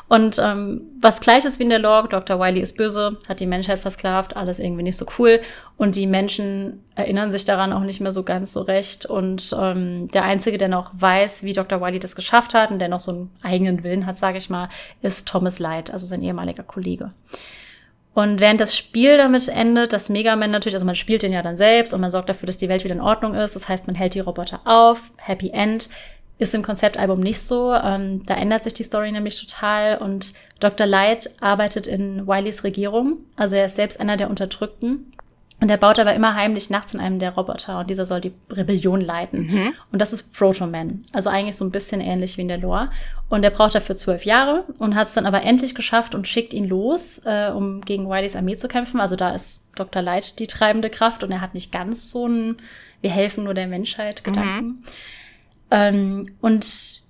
[0.07, 2.39] Und ähm, was gleich ist wie in der Lore, Dr.
[2.39, 5.41] Wiley ist böse, hat die Menschheit versklavt, alles irgendwie nicht so cool.
[5.77, 9.07] Und die Menschen erinnern sich daran auch nicht mehr so ganz so recht.
[9.07, 11.81] Und ähm, der Einzige, der noch weiß, wie Dr.
[11.81, 14.69] Wiley das geschafft hat und der noch so einen eigenen Willen hat, sage ich mal,
[15.01, 17.11] ist Thomas Light, also sein ehemaliger Kollege.
[18.13, 21.41] Und während das Spiel damit endet, dass Mega Man natürlich, also man spielt den ja
[21.41, 23.55] dann selbst und man sorgt dafür, dass die Welt wieder in Ordnung ist.
[23.55, 25.11] Das heißt, man hält die Roboter auf.
[25.17, 25.87] Happy End
[26.37, 27.73] ist im Konzeptalbum nicht so.
[27.73, 30.87] Ähm, da ändert sich die Story nämlich total und Dr.
[30.87, 33.19] Light arbeitet in Wileys Regierung.
[33.37, 35.13] Also er ist selbst einer der Unterdrückten
[35.61, 38.33] und er baut aber immer heimlich nachts in einem der Roboter und dieser soll die
[38.49, 39.45] Rebellion leiten.
[39.45, 39.73] Mhm.
[39.91, 41.03] Und das ist Proto-Man.
[41.13, 42.89] Also eigentlich so ein bisschen ähnlich wie in der Lore.
[43.29, 46.53] Und er braucht dafür zwölf Jahre und hat es dann aber endlich geschafft und schickt
[46.53, 48.99] ihn los, äh, um gegen Wileys Armee zu kämpfen.
[48.99, 50.01] Also da ist Dr.
[50.01, 52.57] Light die treibende Kraft und er hat nicht ganz so ein
[53.01, 54.65] Wir helfen nur der Menschheit Gedanken.
[54.65, 54.83] Mhm.
[55.69, 56.65] Ähm, und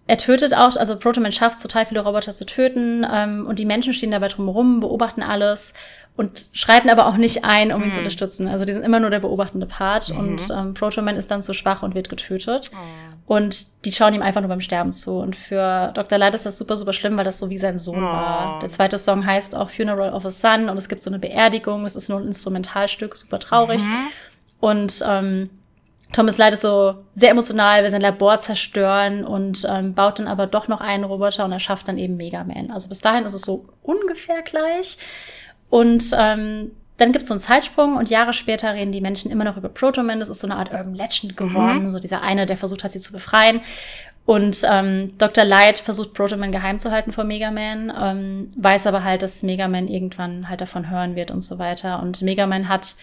[0.08, 3.66] er tötet auch, also Proto-Man schafft es, total viele Roboter zu töten ähm, und die
[3.66, 5.74] Menschen stehen dabei drumherum, beobachten alles
[6.18, 8.06] und schreiten aber auch nicht ein, um ihn zu mhm.
[8.06, 8.48] unterstützen.
[8.48, 10.20] Also die sind immer nur der beobachtende Part mhm.
[10.20, 12.72] und ähm, Proto-Man ist dann zu schwach und wird getötet.
[12.74, 13.36] Oh.
[13.36, 15.20] Und die schauen ihm einfach nur beim Sterben zu.
[15.20, 16.18] Und für Dr.
[16.18, 18.08] Light ist das super, super schlimm, weil das so wie sein Sohn oh.
[18.08, 18.60] war.
[18.60, 21.86] Der zweite Song heißt auch Funeral of a Son und es gibt so eine Beerdigung.
[21.86, 23.82] Es ist nur ein Instrumentalstück, super traurig.
[23.82, 24.08] Mhm.
[24.60, 25.50] Und ähm,
[26.12, 30.46] Thomas Light ist so sehr emotional, will sein Labor zerstören und ähm, baut dann aber
[30.46, 32.70] doch noch einen Roboter und er schafft dann eben Mega Man.
[32.70, 34.98] Also bis dahin ist es so ungefähr gleich.
[35.72, 39.46] Und ähm, dann gibt es so einen Zeitsprung und Jahre später reden die Menschen immer
[39.46, 40.20] noch über Protoman.
[40.20, 41.84] Das ist so eine Art Urban Legend geworden.
[41.84, 41.90] Mhm.
[41.90, 43.62] So dieser eine, der versucht hat, sie zu befreien.
[44.26, 45.44] Und ähm, Dr.
[45.44, 49.68] Light versucht Protoman geheim zu halten vor Mega Man, ähm, weiß aber halt, dass Mega
[49.68, 52.04] Man irgendwann halt davon hören wird und so weiter.
[52.04, 52.96] Und Mega Man hat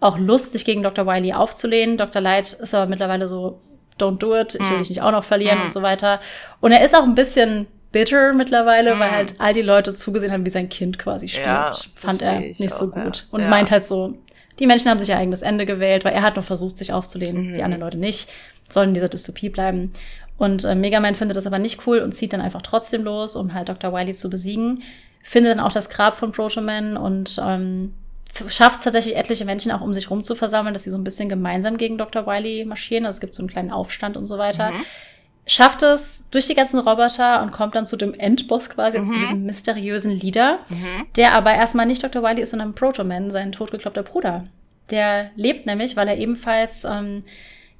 [0.00, 1.06] auch Lust, sich gegen Dr.
[1.06, 1.98] Wily aufzulehnen.
[1.98, 2.20] Dr.
[2.20, 3.60] Light ist aber mittlerweile so,
[4.00, 4.80] don't do it, ich will mm.
[4.80, 5.62] dich nicht auch noch verlieren mm.
[5.62, 6.20] und so weiter.
[6.60, 9.00] Und er ist auch ein bisschen bitter mittlerweile, mm.
[9.00, 11.46] weil halt all die Leute zugesehen haben, wie sein Kind quasi stirbt.
[11.46, 13.16] Ja, Fand er nicht so gut.
[13.16, 13.22] Ja.
[13.30, 13.48] Und ja.
[13.48, 14.18] meint halt so,
[14.58, 17.54] die Menschen haben sich ihr eigenes Ende gewählt, weil er hat noch versucht, sich aufzulehnen,
[17.54, 17.64] die mhm.
[17.64, 18.30] anderen Leute nicht,
[18.68, 19.92] sollen in dieser Dystopie bleiben.
[20.36, 23.34] Und äh, Mega Man findet das aber nicht cool und zieht dann einfach trotzdem los,
[23.34, 23.94] um halt Dr.
[23.94, 24.82] Wily zu besiegen.
[25.22, 27.94] Findet dann auch das Grab von Proto Man und ähm,
[28.46, 31.04] schafft es tatsächlich etliche Menschen auch um sich rum zu versammeln, dass sie so ein
[31.04, 32.26] bisschen gemeinsam gegen Dr.
[32.26, 33.06] Wily marschieren.
[33.06, 34.72] Also es gibt so einen kleinen Aufstand und so weiter.
[34.72, 34.84] Mhm.
[35.46, 39.14] Schafft es durch die ganzen Roboter und kommt dann zu dem Endboss quasi, also mhm.
[39.14, 41.06] zu diesem mysteriösen Leader, mhm.
[41.16, 42.22] der aber erstmal nicht Dr.
[42.22, 44.44] Wily ist, sondern Proto-Man, sein totgekloppter Bruder.
[44.90, 47.24] Der lebt nämlich, weil er ebenfalls ähm,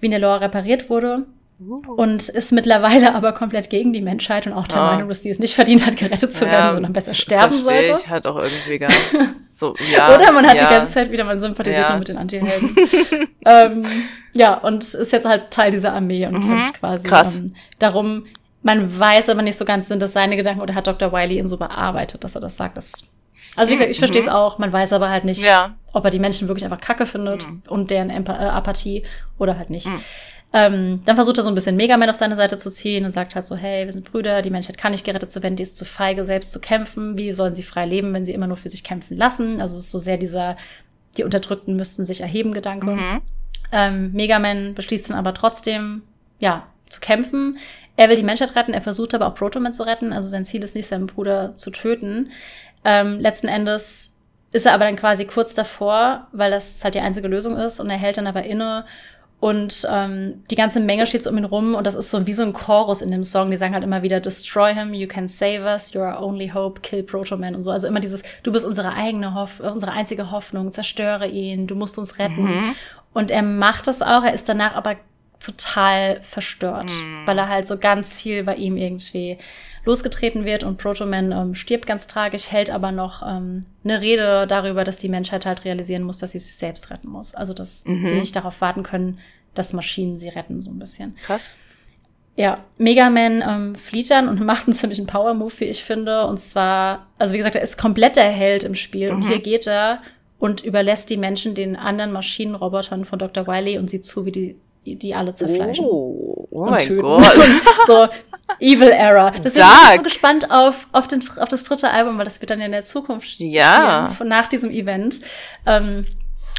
[0.01, 1.27] wie eine Lore repariert wurde
[1.59, 4.93] und ist mittlerweile aber komplett gegen die Menschheit und auch der ja.
[4.93, 7.97] Meinung, dass die es nicht verdient hat, gerettet zu werden, sondern besser sterben sollte.
[7.99, 9.15] ich halt auch irgendwie gar nicht.
[9.49, 10.69] So, ja, Oder man hat ja.
[10.69, 11.89] die ganze Zeit wieder, man sympathisiert ja.
[11.89, 12.77] nur mit den Antihelden.
[13.47, 13.83] ähm,
[14.35, 16.47] ja, und ist jetzt halt Teil dieser Armee und mhm.
[16.47, 17.09] kämpft quasi.
[17.09, 17.39] Krass.
[17.39, 18.27] Ähm, darum,
[18.63, 21.11] man weiß aber nicht so ganz, sind das seine Gedanken oder hat Dr.
[21.11, 22.77] Wiley ihn so bearbeitet, dass er das sagt.
[22.77, 23.15] Das,
[23.57, 24.33] also wie gesagt, ich verstehe es mhm.
[24.33, 25.75] auch, man weiß aber halt nicht, ja.
[25.95, 27.63] ob er die Menschen wirklich einfach kacke findet mhm.
[27.67, 29.05] und deren äh, Apathie
[29.39, 29.87] oder halt nicht.
[29.87, 30.03] Mhm.
[30.57, 33.11] Ähm, dann versucht er so ein bisschen Mega Man auf seine Seite zu ziehen und
[33.11, 35.63] sagt halt so, hey, wir sind Brüder, die Menschheit kann nicht gerettet zu werden, die
[35.63, 37.19] ist zu feige, selbst zu kämpfen.
[37.19, 39.61] Wie sollen sie frei leben, wenn sie immer nur für sich kämpfen lassen?
[39.61, 40.57] Also es ist so sehr dieser,
[41.19, 42.87] die Unterdrückten müssten sich erheben, Gedanke.
[42.87, 43.21] Mhm.
[43.71, 46.01] Ähm, Mega Man beschließt dann aber trotzdem,
[46.39, 47.59] ja, zu kämpfen.
[47.99, 50.15] Er will die Menschheit retten, er versucht aber auch Protoman zu retten.
[50.15, 52.31] Also sein Ziel ist nicht, seinen Bruder zu töten.
[52.83, 54.17] Ähm, letzten Endes
[54.53, 57.91] ist er aber dann quasi kurz davor, weil das halt die einzige Lösung ist und
[57.91, 58.87] er hält dann aber inne
[59.39, 62.33] und ähm, die ganze Menge steht so um ihn rum und das ist so wie
[62.33, 63.51] so ein Chorus in dem Song.
[63.51, 66.81] Die sagen halt immer wieder, Destroy him, you can save us, you're our only hope,
[66.81, 67.71] kill Proto Man und so.
[67.71, 71.99] Also immer dieses, du bist unsere eigene Hoff unsere einzige Hoffnung, zerstöre ihn, du musst
[71.99, 72.45] uns retten.
[72.45, 72.75] Mhm.
[73.13, 74.97] Und er macht das auch, er ist danach aber
[75.39, 77.27] total verstört, mhm.
[77.27, 79.39] weil er halt so ganz viel bei ihm irgendwie
[79.87, 84.85] losgetreten wird und Protoman ähm, stirbt ganz tragisch, hält aber noch ähm, eine Rede darüber,
[84.85, 87.35] dass die Menschheit halt realisieren muss, dass sie sich selbst retten muss.
[87.35, 88.05] Also dass mhm.
[88.05, 89.19] sie nicht darauf warten können,
[89.55, 91.15] dass Maschinen sie retten, so ein bisschen.
[91.17, 91.53] Krass.
[92.35, 96.27] Ja, Mega Man ähm, flieht dann und macht einen ziemlichen Power-Move, wie ich finde.
[96.27, 99.13] Und zwar, also wie gesagt, er ist komplett der Held im Spiel.
[99.13, 99.17] Mhm.
[99.17, 100.03] Und hier geht er
[100.41, 103.47] und überlässt die Menschen den anderen Maschinenrobotern von Dr.
[103.47, 104.57] Wily und sieht zu, wie die
[104.95, 105.85] die alle zerfleischen.
[105.85, 107.03] Oh, oh mein töten.
[107.03, 107.37] Gott.
[107.87, 108.09] so
[108.61, 109.31] Evil Era.
[109.31, 112.51] Deswegen bin ich so gespannt auf, auf, den, auf das dritte Album, weil das wird
[112.51, 114.11] dann ja in der Zukunft ja.
[114.13, 115.21] Spielen, nach diesem Event.
[115.67, 116.07] Ähm,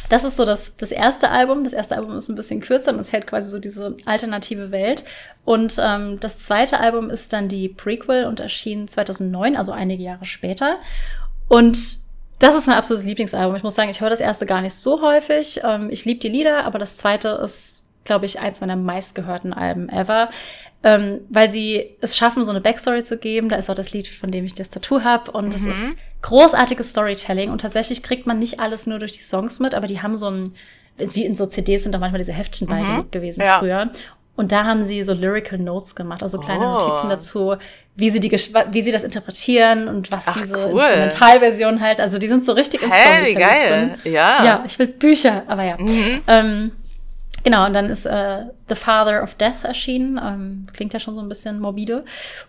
[0.10, 1.64] das ist so das, das erste Album.
[1.64, 5.04] Das erste Album ist ein bisschen kürzer und erzählt quasi so diese alternative Welt.
[5.44, 10.26] Und ähm, das zweite Album ist dann die Prequel und erschien 2009, also einige Jahre
[10.26, 10.78] später.
[11.48, 11.78] Und
[12.40, 13.56] das ist mein absolutes Lieblingsalbum.
[13.56, 15.62] Ich muss sagen, ich höre das erste gar nicht so häufig.
[15.64, 19.90] Ähm, ich liebe die Lieder, aber das zweite ist glaube ich, eins meiner meistgehörten Alben
[19.90, 20.30] ever.
[20.84, 23.50] Ähm, weil sie es schaffen, so eine Backstory zu geben.
[23.50, 25.32] Da ist auch das Lied, von dem ich das Tattoo habe.
[25.32, 25.72] Und es mhm.
[25.72, 27.52] ist großartiges Storytelling.
[27.52, 30.30] Und tatsächlich kriegt man nicht alles nur durch die Songs mit, aber die haben so
[30.30, 30.54] ein,
[30.98, 32.72] wie in so CDs sind auch manchmal diese Heftchen mhm.
[32.72, 33.60] beigelegt gewesen ja.
[33.60, 33.92] früher.
[34.36, 36.78] Und da haben sie so Lyrical Notes gemacht, also kleine oh.
[36.78, 37.56] Notizen dazu,
[37.96, 40.80] wie sie die, wie sie das interpretieren und was Ach, diese cool.
[40.80, 42.00] Instrumentalversion halt.
[42.00, 43.98] Also die sind so richtig im hey, Storytelling geil.
[44.04, 44.14] drin.
[44.14, 44.46] Ja.
[44.46, 45.78] Ja, ich will Bücher, aber ja.
[45.80, 46.22] Mhm.
[46.28, 46.72] Ähm,
[47.48, 50.20] Genau, und dann ist äh, The Father of Death erschienen.
[50.24, 52.04] Ähm, klingt ja schon so ein bisschen morbide.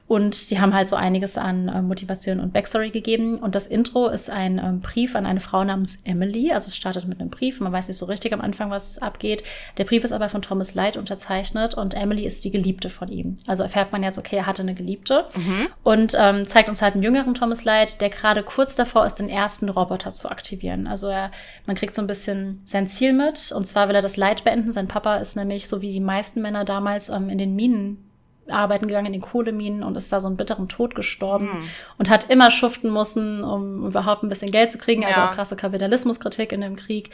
[0.07, 3.39] Und die haben halt so einiges an äh, Motivation und Backstory gegeben.
[3.39, 6.53] Und das Intro ist ein ähm, Brief an eine Frau namens Emily.
[6.53, 7.61] Also es startet mit einem Brief.
[7.61, 9.45] Man weiß nicht so richtig am Anfang, was abgeht.
[9.77, 13.37] Der Brief ist aber von Thomas Light unterzeichnet und Emily ist die Geliebte von ihm.
[13.47, 15.27] Also erfährt man jetzt, okay, er hatte eine Geliebte.
[15.37, 15.69] Mhm.
[15.85, 19.29] Und ähm, zeigt uns halt einen jüngeren Thomas Light, der gerade kurz davor ist, den
[19.29, 20.87] ersten Roboter zu aktivieren.
[20.87, 21.31] Also er,
[21.67, 23.53] man kriegt so ein bisschen sein Ziel mit.
[23.53, 24.73] Und zwar will er das Leid beenden.
[24.73, 28.05] Sein Papa ist nämlich, so wie die meisten Männer damals, ähm, in den Minen
[28.51, 31.71] arbeiten gegangen in den Kohleminen und ist da so einen bitteren Tod gestorben mhm.
[31.99, 35.05] und hat immer schuften müssen, um überhaupt ein bisschen Geld zu kriegen.
[35.05, 35.29] Also ja.
[35.29, 37.11] auch krasse Kapitalismuskritik in dem Krieg.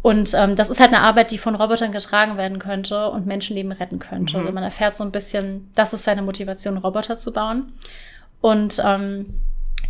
[0.00, 3.72] Und ähm, das ist halt eine Arbeit, die von Robotern getragen werden könnte und Menschenleben
[3.72, 4.38] retten könnte.
[4.38, 4.46] Mhm.
[4.46, 7.72] Und man erfährt so ein bisschen, das ist seine Motivation, Roboter zu bauen.
[8.40, 9.40] Und ähm,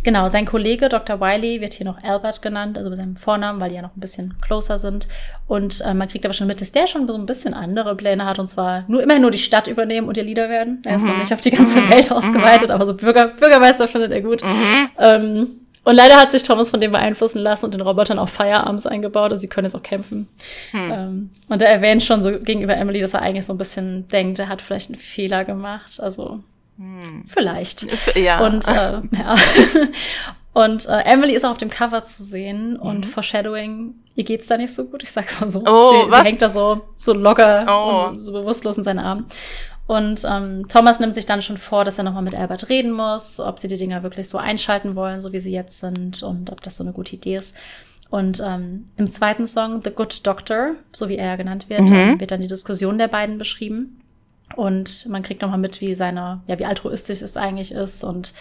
[0.03, 1.19] Genau, sein Kollege Dr.
[1.19, 3.99] Wiley wird hier noch Albert genannt, also bei seinem Vornamen, weil die ja noch ein
[3.99, 5.07] bisschen closer sind.
[5.47, 8.25] Und äh, man kriegt aber schon mit, dass der schon so ein bisschen andere Pläne
[8.25, 10.81] hat, und zwar nur immer nur die Stadt übernehmen und ihr Leader werden.
[10.85, 11.09] Er ist mhm.
[11.09, 11.89] noch nicht auf die ganze mhm.
[11.89, 12.75] Welt ausgeweitet, mhm.
[12.75, 14.41] aber so Bürger, Bürgermeister findet er gut.
[14.43, 14.89] Mhm.
[14.97, 15.47] Ähm,
[15.83, 19.31] und leider hat sich Thomas von dem beeinflussen lassen und den Robotern auch Firearms eingebaut,
[19.31, 20.27] also sie können jetzt auch kämpfen.
[20.71, 20.91] Hm.
[20.91, 24.37] Ähm, und er erwähnt schon so gegenüber Emily, dass er eigentlich so ein bisschen denkt,
[24.39, 25.99] er hat vielleicht einen Fehler gemacht.
[25.99, 26.43] Also
[26.79, 27.23] hm.
[27.27, 28.15] vielleicht.
[28.15, 28.45] Ja.
[28.45, 29.35] Und äh, ja.
[30.51, 32.79] Und äh, Emily ist auch auf dem Cover zu sehen mhm.
[32.79, 35.63] und Foreshadowing, ihr geht's da nicht so gut, ich sag's mal so.
[35.65, 36.21] Oh, sie, was?
[36.21, 38.07] sie hängt da so, so locker Oh.
[38.09, 39.25] und so bewusstlos in seinen Armen.
[39.85, 43.39] Und ähm, Thomas nimmt sich dann schon vor, dass er nochmal mit Albert reden muss,
[43.39, 46.61] ob sie die Dinger wirklich so einschalten wollen, so wie sie jetzt sind und ob
[46.61, 47.55] das so eine gute Idee ist.
[48.09, 51.95] Und ähm, im zweiten Song, The Good Doctor, so wie er ja genannt wird, Mhm.
[51.95, 53.98] ähm, wird dann die Diskussion der beiden beschrieben.
[54.55, 58.03] Und man kriegt nochmal mit, wie seine, ja, wie altruistisch es eigentlich ist.
[58.03, 58.33] Und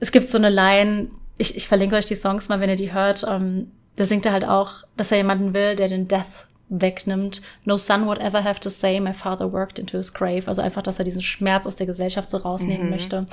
[0.00, 2.92] es gibt so eine Line, ich, ich verlinke euch die Songs mal, wenn ihr die
[2.92, 3.24] hört.
[3.28, 7.42] Ähm, da singt er halt auch, dass er jemanden will, der den Death wegnimmt.
[7.64, 10.48] No son would ever have to say, my father worked into his grave.
[10.48, 13.26] Also einfach, dass er diesen Schmerz aus der Gesellschaft so rausnehmen möchte.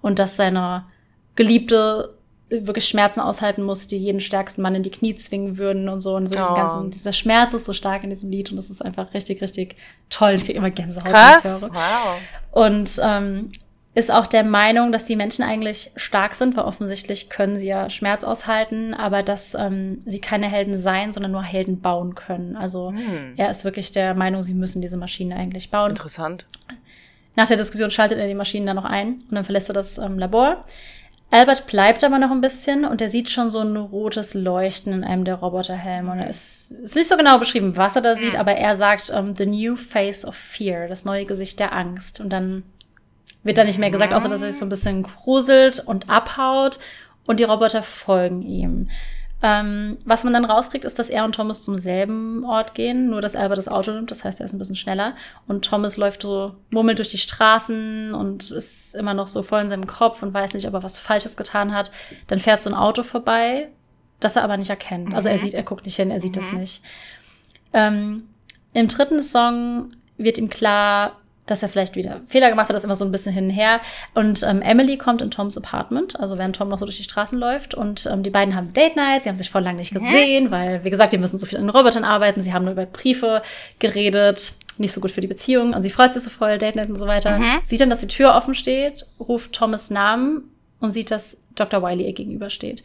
[0.00, 0.84] Und dass seine
[1.34, 2.15] Geliebte
[2.48, 6.14] wirklich Schmerzen aushalten muss, die jeden stärksten Mann in die Knie zwingen würden und so.
[6.16, 6.54] Und so Oh.
[6.54, 9.76] ganzen, dieser Schmerz ist so stark in diesem Lied und das ist einfach richtig, richtig
[10.10, 10.32] toll.
[10.32, 11.62] Ich kriege immer Gänsehaut, wenn ich's Krass.
[11.62, 11.70] höre.
[11.74, 12.20] Wow.
[12.52, 13.50] Und ähm,
[13.94, 17.88] ist auch der Meinung, dass die Menschen eigentlich stark sind, weil offensichtlich können sie ja
[17.88, 22.56] Schmerz aushalten, aber dass ähm, sie keine Helden sein, sondern nur Helden bauen können.
[22.56, 23.34] Also Hm.
[23.38, 25.90] er ist wirklich der Meinung, sie müssen diese Maschine eigentlich bauen.
[25.90, 26.46] Interessant.
[27.36, 29.98] Nach der Diskussion schaltet er die Maschinen dann noch ein und dann verlässt er das
[29.98, 30.60] ähm, Labor.
[31.30, 35.04] Albert bleibt aber noch ein bisschen und er sieht schon so ein rotes Leuchten in
[35.04, 36.12] einem der Roboterhelme.
[36.12, 39.34] Und er ist, nicht so genau beschrieben, was er da sieht, aber er sagt, ähm,
[39.34, 42.20] the new face of fear, das neue Gesicht der Angst.
[42.20, 42.62] Und dann
[43.42, 46.78] wird da nicht mehr gesagt, außer dass er sich so ein bisschen gruselt und abhaut
[47.26, 48.88] und die Roboter folgen ihm.
[49.42, 53.20] Ähm, was man dann rauskriegt, ist, dass er und Thomas zum selben Ort gehen, nur
[53.20, 55.14] dass Albert das Auto nimmt, das heißt, er ist ein bisschen schneller.
[55.46, 59.68] Und Thomas läuft so, murmelt durch die Straßen und ist immer noch so voll in
[59.68, 61.90] seinem Kopf und weiß nicht, ob er was Falsches getan hat.
[62.28, 63.68] Dann fährt so ein Auto vorbei,
[64.20, 65.14] das er aber nicht erkennt.
[65.14, 66.82] Also er sieht, er guckt nicht hin, er sieht das nicht.
[67.74, 68.28] Ähm,
[68.72, 72.96] Im dritten Song wird ihm klar, dass er vielleicht wieder Fehler gemacht hat, das immer
[72.96, 73.80] so ein bisschen hin und her.
[74.14, 77.38] Und ähm, Emily kommt in Toms Apartment, also während Tom noch so durch die Straßen
[77.38, 77.74] läuft.
[77.74, 80.82] Und ähm, die beiden haben Date Night, sie haben sich voll lange nicht gesehen, weil,
[80.84, 82.40] wie gesagt, die müssen so viel an den Robotern arbeiten.
[82.40, 83.42] Sie haben nur über Briefe
[83.78, 85.72] geredet, nicht so gut für die Beziehung.
[85.72, 87.38] Und sie freut sich so voll, Date Night und so weiter.
[87.64, 91.82] Sieht dann, dass die Tür offen steht, ruft Thomas Namen und sieht, dass Dr.
[91.82, 92.82] Wiley ihr gegenüber steht.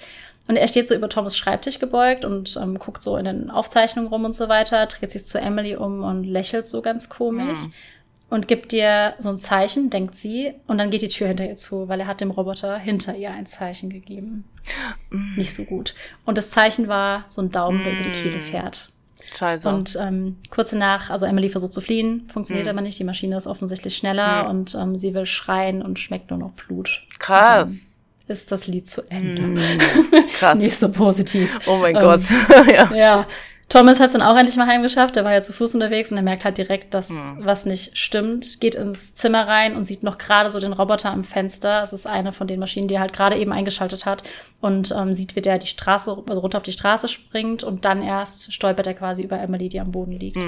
[0.47, 4.09] Und er steht so über Thomas Schreibtisch gebeugt und ähm, guckt so in den Aufzeichnungen
[4.09, 7.59] rum und so weiter, dreht sich zu Emily um und lächelt so ganz komisch
[8.31, 11.57] und gibt dir so ein Zeichen, denkt sie, und dann geht die Tür hinter ihr
[11.57, 14.45] zu, weil er hat dem Roboter hinter ihr ein Zeichen gegeben.
[15.35, 15.93] Nicht so gut.
[16.25, 18.89] Und das Zeichen war so ein Daumen, der über die Kehle fährt.
[19.37, 19.67] Scheiße.
[19.67, 22.97] Und ähm, kurz danach, also Emily versucht zu fliehen, funktioniert aber nicht.
[22.99, 27.03] Die Maschine ist offensichtlich schneller und ähm, sie will schreien und schmeckt nur noch Blut.
[27.19, 28.05] Krass.
[28.27, 29.61] Ist das Lied zu Ende.
[30.39, 30.59] Krass.
[30.59, 31.59] Nicht so positiv.
[31.67, 32.21] Oh mein Ähm, Gott.
[32.73, 32.95] ja.
[32.95, 33.27] Ja.
[33.71, 35.15] Thomas hat es dann auch endlich mal heimgeschafft.
[35.15, 38.59] Er war ja zu Fuß unterwegs und er merkt halt direkt, dass was nicht stimmt.
[38.59, 41.81] Geht ins Zimmer rein und sieht noch gerade so den Roboter am Fenster.
[41.81, 44.23] Es ist eine von den Maschinen, die er halt gerade eben eingeschaltet hat.
[44.59, 48.03] Und ähm, sieht, wie der die Straße, also runter auf die Straße springt und dann
[48.03, 50.43] erst stolpert er quasi über Emily, die am Boden liegt.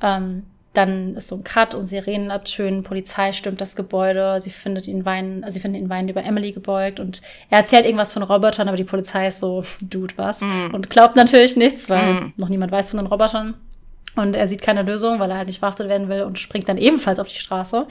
[0.00, 4.88] Ähm, dann ist so ein Cut und Sirenen ertönen, Polizei stürmt das Gebäude, sie findet
[4.88, 8.22] ihn weinen, also sie finden ihn weinend über Emily gebeugt und er erzählt irgendwas von
[8.22, 10.42] Robotern, aber die Polizei ist so, Dude, was?
[10.72, 13.54] Und glaubt natürlich nichts, weil noch niemand weiß von den Robotern.
[14.14, 16.76] Und er sieht keine Lösung, weil er halt nicht verhaftet werden will und springt dann
[16.76, 17.86] ebenfalls auf die Straße.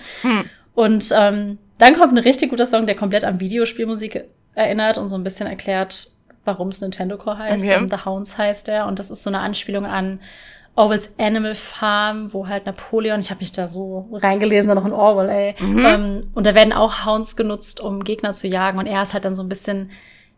[0.76, 5.16] Und ähm, dann kommt ein richtig guter Song, der komplett an Videospielmusik erinnert und so
[5.16, 6.08] ein bisschen erklärt,
[6.46, 7.64] warum es Nintendo Core heißt.
[7.64, 7.78] Okay.
[7.78, 8.86] Und The Hounds heißt er.
[8.86, 10.20] Und das ist so eine Anspielung an
[10.76, 14.94] Orwells Animal Farm, wo halt Napoleon, ich habe mich da so reingelesen, da noch in
[14.94, 15.56] Orwell, ey.
[15.86, 18.80] Ähm, und da werden auch Hounds genutzt, um Gegner zu jagen.
[18.80, 19.92] Und er ist halt dann so ein bisschen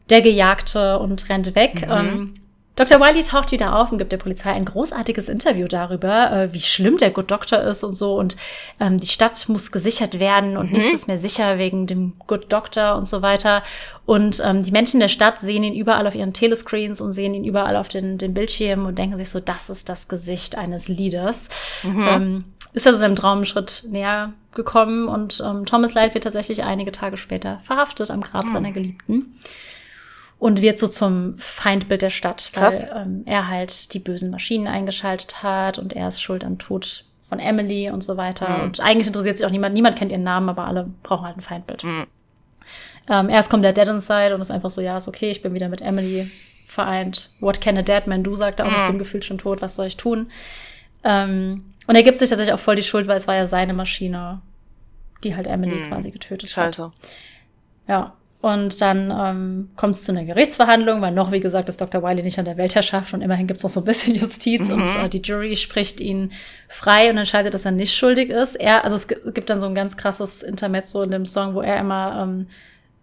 [0.10, 1.88] der Gejagte und rennt weg.
[1.90, 2.34] Ähm,
[2.76, 3.00] Dr.
[3.00, 6.98] Wiley taucht wieder auf und gibt der Polizei ein großartiges Interview darüber, äh, wie schlimm
[6.98, 8.18] der Good Doctor ist und so.
[8.18, 8.36] Und
[8.80, 12.96] ähm, die Stadt muss gesichert werden und nichts ist mehr sicher wegen dem Good Doctor
[12.96, 13.62] und so weiter.
[14.08, 17.46] Und ähm, die Menschen der Stadt sehen ihn überall auf ihren Telescreens und sehen ihn
[17.46, 21.50] überall auf den, den Bildschirmen und denken sich so, das ist das Gesicht eines Leaders.
[22.16, 27.18] Ähm, ist also seinem Traumschritt näher gekommen und ähm, Thomas Light wird tatsächlich einige Tage
[27.18, 29.36] später verhaftet am Grab seiner Geliebten
[30.44, 32.86] und wird so zum Feindbild der Stadt, Krass.
[32.92, 37.06] weil ähm, er halt die bösen Maschinen eingeschaltet hat und er ist schuld am Tod
[37.22, 38.62] von Emily und so weiter.
[38.62, 41.42] Und eigentlich interessiert sich auch niemand, niemand kennt ihren Namen, aber alle brauchen halt ein
[41.42, 41.86] Feindbild.
[43.08, 45.54] Ähm, erst kommt der Dead Inside und ist einfach so, ja, ist okay, ich bin
[45.54, 46.30] wieder mit Emily
[46.68, 47.30] vereint.
[47.40, 49.78] What can a dead man do, sagt er auch, ich bin gefühlt schon tot, was
[49.78, 50.30] soll ich tun?
[51.06, 53.74] Ähm, und er gibt sich tatsächlich auch voll die Schuld, weil es war ja seine
[53.74, 54.42] Maschine,
[55.24, 56.76] die halt Emily quasi getötet hat.
[56.76, 56.92] Scheiße.
[57.88, 58.14] Ja.
[58.44, 62.04] Und dann ähm, kommt es zu einer Gerichtsverhandlung, weil noch, wie gesagt, ist Dr.
[62.04, 64.82] Wiley nicht an der Weltherrschaft und immerhin gibt es noch so ein bisschen Justiz mhm.
[64.82, 66.34] und äh, die Jury spricht ihn
[66.68, 68.56] frei und entscheidet, dass er nicht schuldig ist.
[68.56, 71.80] Er, also es gibt dann so ein ganz krasses Intermezzo in dem Song, wo er
[71.80, 72.48] immer ähm,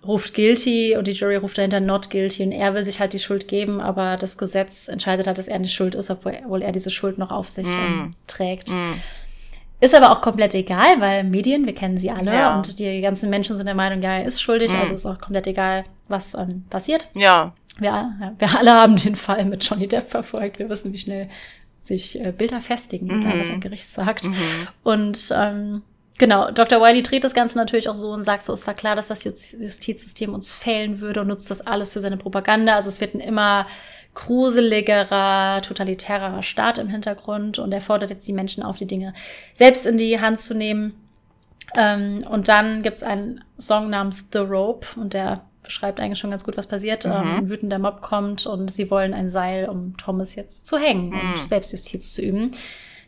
[0.06, 3.18] ruft guilty und die Jury ruft dahinter not guilty und er will sich halt die
[3.18, 6.90] Schuld geben, aber das Gesetz entscheidet halt, dass er nicht schuld ist, obwohl er diese
[6.90, 8.72] Schuld noch auf sich ähm, trägt.
[8.72, 8.92] Mm.
[9.80, 12.56] Ist aber auch komplett egal, weil Medien, wir kennen sie alle ja.
[12.56, 14.76] und die ganzen Menschen sind der Meinung, ja, er ist schuldig, mm.
[14.76, 17.08] also ist auch komplett egal, was ähm, passiert.
[17.14, 17.54] Ja.
[17.78, 18.34] Wir, ja.
[18.38, 20.58] wir alle haben den Fall mit Johnny Depp verfolgt.
[20.58, 21.28] Wir wissen, wie schnell
[21.80, 23.22] sich äh, Bilder festigen, mhm.
[23.22, 24.24] egal was ein Gericht sagt.
[24.24, 24.36] Mhm.
[24.82, 25.82] Und ähm,
[26.20, 26.82] Genau, Dr.
[26.82, 29.24] Wiley dreht das Ganze natürlich auch so und sagt so, es war klar, dass das
[29.24, 32.74] Justizsystem uns fehlen würde und nutzt das alles für seine Propaganda.
[32.74, 33.66] Also es wird ein immer
[34.14, 39.14] gruseligerer, totalitärer Staat im Hintergrund und er fordert jetzt die Menschen auf, die Dinge
[39.54, 40.94] selbst in die Hand zu nehmen.
[41.76, 46.44] Ähm, und dann gibt's einen Song namens The Rope und der beschreibt eigentlich schon ganz
[46.44, 47.04] gut, was passiert.
[47.04, 47.12] Mhm.
[47.12, 51.10] Ähm, ein wütender Mob kommt und sie wollen ein Seil, um Thomas jetzt zu hängen
[51.10, 51.32] mhm.
[51.32, 52.50] und Selbstjustiz zu üben.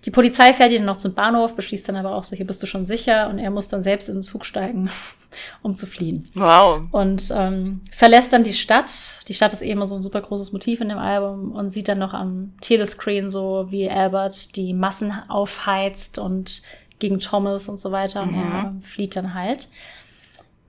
[0.05, 2.63] Die Polizei fährt ihn dann noch zum Bahnhof, beschließt dann aber auch so, hier bist
[2.63, 4.91] du schon sicher und er muss dann selbst in den Zug steigen,
[5.63, 6.29] um zu fliehen.
[6.35, 6.83] Wow.
[6.91, 9.21] Und ähm, verlässt dann die Stadt.
[9.29, 11.99] Die Stadt ist eben so ein super großes Motiv in dem Album und sieht dann
[11.99, 16.63] noch am Telescreen so, wie Albert die Massen aufheizt und
[16.99, 18.23] gegen Thomas und so weiter.
[18.23, 18.39] Und mhm.
[18.39, 19.69] er flieht dann halt.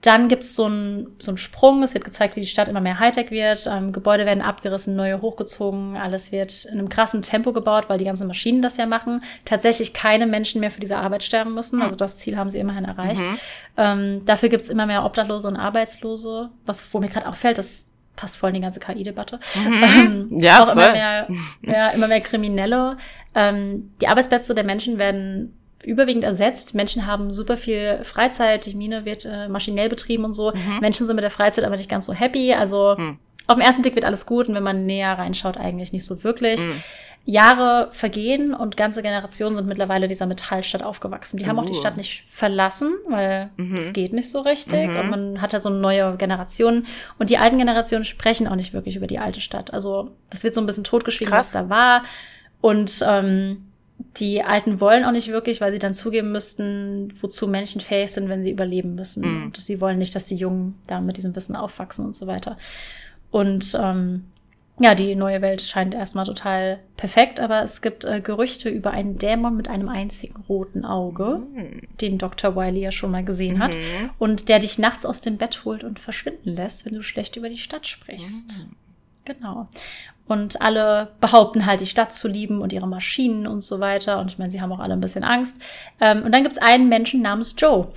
[0.04, 1.82] Dann gibt es so einen so einen Sprung.
[1.82, 3.68] Es wird gezeigt, wie die Stadt immer mehr Hightech wird.
[3.72, 5.96] Ähm, Gebäude werden abgerissen, neue hochgezogen.
[5.96, 9.24] Alles wird in einem krassen Tempo gebaut, weil die ganzen Maschinen das ja machen.
[9.46, 11.82] Tatsächlich keine Menschen mehr für diese Arbeit sterben müssen.
[11.82, 13.22] Also das Ziel haben sie immerhin erreicht.
[13.22, 13.40] Mhm.
[13.78, 16.50] Ähm, dafür gibt es immer mehr Obdachlose und Arbeitslose.
[16.92, 19.40] Wo mir gerade auffällt, das passt voll in die ganze KI-Debatte.
[19.66, 19.84] Mhm.
[19.84, 20.84] Ähm, ja, auch voll.
[20.84, 21.28] immer mehr,
[21.62, 22.98] ja, immer mehr Kriminelle.
[23.36, 26.76] Ähm, die Arbeitsplätze der Menschen werden überwiegend ersetzt.
[26.76, 30.52] Menschen haben super viel Freizeit, die Mine wird äh, maschinell betrieben und so.
[30.52, 30.80] Mhm.
[30.82, 32.54] Menschen sind mit der Freizeit aber nicht ganz so happy.
[32.54, 33.18] Also mhm.
[33.48, 36.24] auf den ersten Blick wird alles gut und wenn man näher reinschaut, eigentlich nicht so
[36.24, 36.60] wirklich.
[36.60, 36.84] Mhm.
[37.26, 41.38] Jahre vergehen und ganze Generationen sind mittlerweile dieser Metallstadt aufgewachsen.
[41.38, 41.80] Die haben auch die uh.
[41.80, 43.94] Stadt nicht verlassen, weil es mhm.
[43.94, 44.90] geht nicht so richtig.
[44.90, 45.00] Mhm.
[45.00, 46.86] Und man hat ja so neue Generationen.
[47.20, 49.72] Und die alten Generationen sprechen auch nicht wirklich über die alte Stadt.
[49.72, 51.54] Also das wird so ein bisschen totgeschwiegen, Krass.
[51.56, 52.04] was da war.
[52.60, 53.68] Und ähm,
[54.18, 58.30] die Alten wollen auch nicht wirklich, weil sie dann zugeben müssten, wozu Menschen fähig sind,
[58.30, 59.24] wenn sie überleben müssen.
[59.24, 59.44] Mhm.
[59.46, 62.58] Und sie wollen nicht, dass die Jungen da mit diesem Wissen aufwachsen und so weiter.
[63.32, 64.26] Und ähm,
[64.80, 69.18] ja, die neue Welt scheint erstmal total perfekt, aber es gibt äh, Gerüchte über einen
[69.18, 71.82] Dämon mit einem einzigen roten Auge, mhm.
[72.02, 72.56] den Dr.
[72.56, 74.10] Wiley ja schon mal gesehen hat, mhm.
[74.18, 77.50] und der dich nachts aus dem Bett holt und verschwinden lässt, wenn du schlecht über
[77.50, 78.66] die Stadt sprichst.
[78.68, 78.76] Mhm.
[79.26, 79.68] Genau.
[80.34, 84.20] Und alle behaupten halt, die Stadt zu lieben und ihre Maschinen und so weiter.
[84.20, 85.62] Und ich meine, sie haben auch alle ein bisschen Angst.
[86.02, 87.88] Ähm, und dann gibt's einen Menschen namens Joe.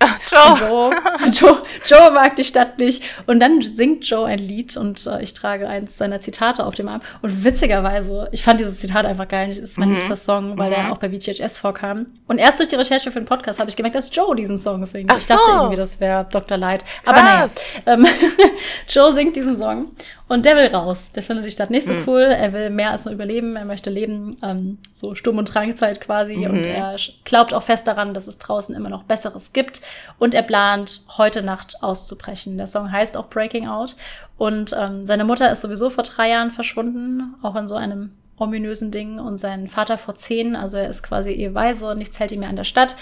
[0.00, 0.18] Ach,
[0.58, 0.58] Joe.
[0.68, 0.92] Joe,
[1.30, 1.62] Joe.
[1.86, 3.04] Joe mag die Stadt nicht.
[3.26, 6.88] Und dann singt Joe ein Lied und äh, ich trage eins seiner Zitate auf dem
[6.88, 7.00] Arm.
[7.22, 9.46] Und witzigerweise, ich fand dieses Zitat einfach geil.
[9.46, 9.94] Das ist mein mhm.
[9.94, 10.76] liebster Song, weil mhm.
[10.76, 12.06] er auch bei VGHS vorkam.
[12.26, 14.84] Und erst durch die Recherche für den Podcast habe ich gemerkt, dass Joe diesen Song
[14.84, 15.12] singt.
[15.12, 15.52] Ach ich dachte so.
[15.52, 16.58] irgendwie, das wäre Dr.
[16.58, 16.84] Light.
[17.06, 17.46] Aber naja,
[17.86, 18.04] ähm,
[18.88, 19.92] Joe singt diesen Song.
[20.26, 21.12] Und der will raus.
[21.12, 22.02] Der findet die Stadt nicht so mhm.
[22.06, 22.22] cool.
[22.22, 23.56] Er will mehr als nur überleben.
[23.56, 24.36] Er möchte leben.
[24.42, 26.36] Ähm, so Sturm- und Drangzeit quasi.
[26.36, 26.44] Mhm.
[26.44, 29.82] Und er glaubt auch fest daran, dass es draußen immer noch Besseres gibt.
[30.18, 32.56] Und er plant, heute Nacht auszubrechen.
[32.56, 33.96] Der Song heißt auch Breaking Out.
[34.36, 37.34] Und ähm, seine Mutter ist sowieso vor drei Jahren verschwunden.
[37.42, 41.32] Auch in so einem ominösen Ding und sein Vater vor zehn, also er ist quasi
[41.32, 42.96] Eheweise, nichts hält ihn mehr an der Stadt.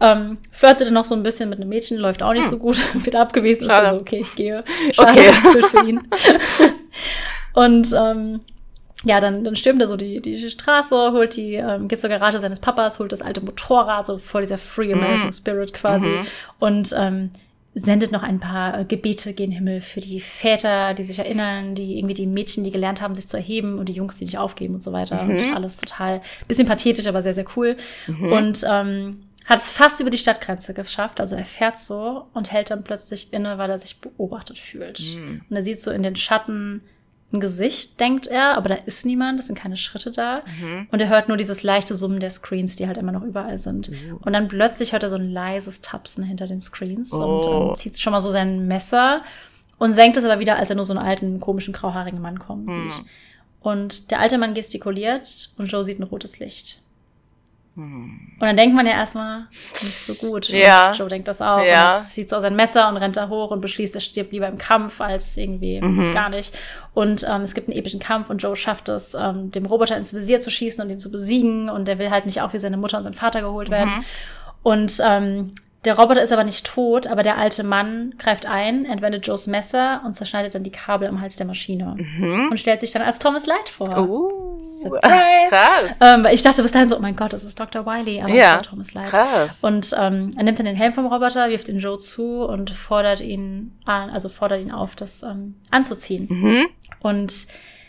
[0.00, 2.50] Ähm, flirtete noch so ein bisschen mit einem Mädchen, läuft auch nicht hm.
[2.50, 4.62] so gut, wird abgewiesen, ist also okay, ich gehe.
[4.92, 5.62] Schade, okay.
[5.62, 6.08] für ihn.
[7.56, 8.40] und ähm,
[9.04, 12.38] ja, dann, dann stürmt er so die, die Straße, holt die, ähm, geht zur Garage
[12.38, 15.32] seines Papas, holt das alte Motorrad, so voll dieser Free American mm.
[15.32, 16.06] Spirit quasi.
[16.06, 16.26] Mhm.
[16.58, 17.30] Und ähm,
[17.72, 21.96] sendet noch ein paar äh, Gebete gen Himmel für die Väter, die sich erinnern, die
[21.96, 24.74] irgendwie die Mädchen, die gelernt haben, sich zu erheben und die Jungs, die nicht aufgeben
[24.74, 25.22] und so weiter.
[25.22, 25.30] Mhm.
[25.30, 27.76] Und alles total bisschen pathetisch, aber sehr, sehr cool.
[28.06, 28.32] Mhm.
[28.32, 31.20] Und ähm, hat es fast über die Stadtgrenze geschafft.
[31.20, 35.00] Also er fährt so und hält dann plötzlich inne, weil er sich beobachtet fühlt.
[35.00, 35.40] Mhm.
[35.48, 36.82] Und er sieht so in den Schatten
[37.32, 40.42] ein Gesicht, denkt er, aber da ist niemand, es sind keine Schritte da.
[40.60, 40.86] Mhm.
[40.92, 43.90] Und er hört nur dieses leichte Summen der Screens, die halt immer noch überall sind.
[43.90, 44.18] Mhm.
[44.24, 47.40] Und dann plötzlich hört er so ein leises Tapsen hinter den Screens oh.
[47.40, 49.22] und ähm, zieht schon mal so sein Messer
[49.78, 52.66] und senkt es aber wieder, als er nur so einen alten, komischen, grauhaarigen Mann kommt,
[52.66, 52.90] mhm.
[52.90, 53.04] sieht.
[53.60, 56.80] Und der alte Mann gestikuliert und Joe sieht ein rotes Licht.
[57.76, 60.48] Und dann denkt man ja erstmal, nicht so gut.
[60.48, 60.90] Ja.
[60.90, 61.60] Und Joe denkt das auch.
[61.60, 61.94] Ja.
[61.94, 64.56] Und zieht so sein Messer und rennt da hoch und beschließt, er stirbt lieber im
[64.56, 66.14] Kampf als irgendwie mhm.
[66.14, 66.54] gar nicht.
[66.94, 70.14] Und ähm, es gibt einen epischen Kampf und Joe schafft es, ähm, dem Roboter ins
[70.14, 71.68] Visier zu schießen und ihn zu besiegen.
[71.68, 73.90] Und er will halt nicht auch wie seine Mutter und sein Vater geholt werden.
[73.90, 74.04] Mhm.
[74.62, 75.52] Und ähm,
[75.86, 80.02] der Roboter ist aber nicht tot, aber der alte Mann greift ein, entwendet Joes Messer
[80.04, 81.94] und zerschneidet dann die Kabel am Hals der Maschine.
[81.96, 82.48] Mhm.
[82.50, 83.96] Und stellt sich dann als Thomas Light vor.
[83.96, 85.48] Uh, Surprise!
[85.48, 85.98] krass.
[86.02, 87.86] Ähm, weil ich dachte bis dahin so, oh mein Gott, das ist Dr.
[87.86, 89.06] Wiley, aber es Ja, ist ja Thomas Light.
[89.06, 89.62] krass.
[89.64, 93.20] Und ähm, er nimmt dann den Helm vom Roboter, wirft den Joe zu und fordert
[93.20, 96.26] ihn an, also fordert ihn auf, das ähm, anzuziehen.
[96.28, 96.66] Mhm.
[97.00, 97.46] Und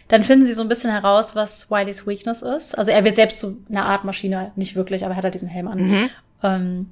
[0.10, 2.78] dann finden sie so ein bisschen heraus, was Wileys Weakness ist.
[2.78, 5.50] Also er wird selbst zu einer Art Maschine, nicht wirklich, aber er hat halt diesen
[5.50, 5.80] Helm an.
[5.80, 6.10] Mhm.
[6.44, 6.90] Ähm,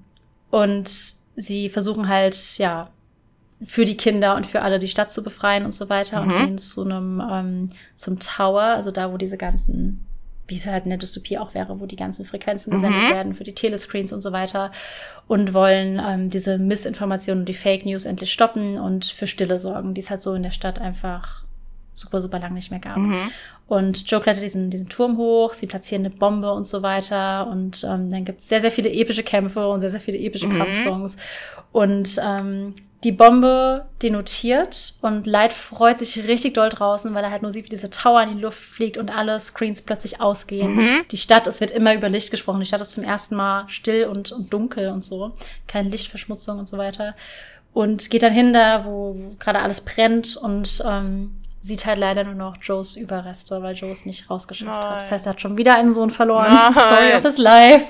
[0.52, 0.89] und
[1.36, 2.89] sie versuchen halt, ja,
[3.66, 6.38] für die Kinder und für alle die Stadt zu befreien und so weiter und Mhm.
[6.38, 10.06] gehen zu einem, ähm, zum Tower, also da, wo diese ganzen,
[10.48, 13.10] wie es halt in der Dystopie auch wäre, wo die ganzen Frequenzen gesendet Mhm.
[13.14, 14.72] werden für die Telescreens und so weiter
[15.28, 19.93] und wollen ähm, diese Missinformationen und die Fake News endlich stoppen und für Stille sorgen,
[19.93, 21.43] die es halt so in der Stadt einfach
[21.93, 22.98] super, super lang nicht mehr gab.
[22.98, 23.30] Mhm.
[23.68, 27.47] Und Joe klettert diesen, diesen Turm hoch, sie platzieren eine Bombe und so weiter.
[27.47, 30.47] Und ähm, dann gibt es sehr, sehr viele epische Kämpfe und sehr, sehr viele epische
[30.47, 30.57] Mhm.
[30.57, 31.18] Kampfsongs.
[31.72, 37.41] Und ähm, die Bombe denotiert und Light freut sich richtig doll draußen, weil er halt
[37.43, 40.76] nur sieht, wie diese Tower in die Luft fliegt und alle Screens plötzlich ausgehen.
[40.76, 41.01] Mhm.
[41.11, 42.59] Die Stadt, es wird immer über Licht gesprochen.
[42.59, 45.34] Die Stadt ist zum ersten Mal still und, und dunkel und so.
[45.68, 47.16] Keine Lichtverschmutzung und so weiter.
[47.74, 51.36] Und geht dann hin da, wo, wo gerade alles brennt und ähm,
[51.66, 54.84] sieht halt leider nur noch Joes Überreste, weil Joe es nicht rausgeschafft hat.
[54.84, 54.99] Nein.
[54.99, 56.49] Das heißt, er hat schon wieder einen Sohn verloren.
[56.49, 56.74] Nein.
[56.78, 57.86] Story of his life.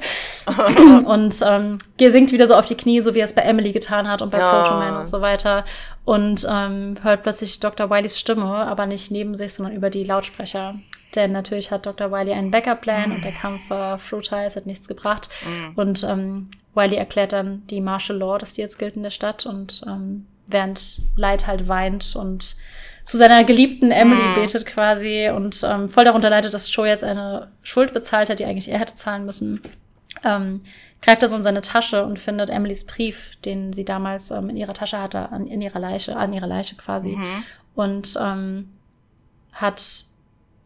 [1.05, 4.07] und ähm, sinkt wieder so auf die Knie, so wie er es bei Emily getan
[4.07, 4.63] hat und bei Ja.
[4.63, 5.65] Proto Man und so weiter.
[6.05, 7.89] Und ähm, hört plötzlich Dr.
[7.89, 10.75] Wileys Stimme, aber nicht neben sich, sondern über die Lautsprecher.
[11.15, 12.11] Denn natürlich hat Dr.
[12.11, 15.29] Wiley einen Backup-Plan und der Kampf war futile, es hat nichts gebracht.
[15.75, 19.45] Und ähm, Wiley erklärt dann die Martial Law, dass die jetzt gilt in der Stadt.
[19.45, 22.55] Und ähm, während Light halt weint und
[23.05, 27.49] zu seiner geliebten Emily betet quasi und ähm, voll darunter leidet, dass Joe jetzt eine
[27.61, 29.61] Schuld bezahlt hat, die eigentlich er hätte zahlen müssen,
[30.23, 30.59] ähm,
[31.03, 34.57] greift er so in seine Tasche und findet Emilys Brief, den sie damals ähm, in
[34.57, 37.11] ihrer Tasche hatte, an, in ihrer Leiche, an ihrer Leiche quasi.
[37.75, 38.71] Und ähm,
[39.53, 39.83] hat,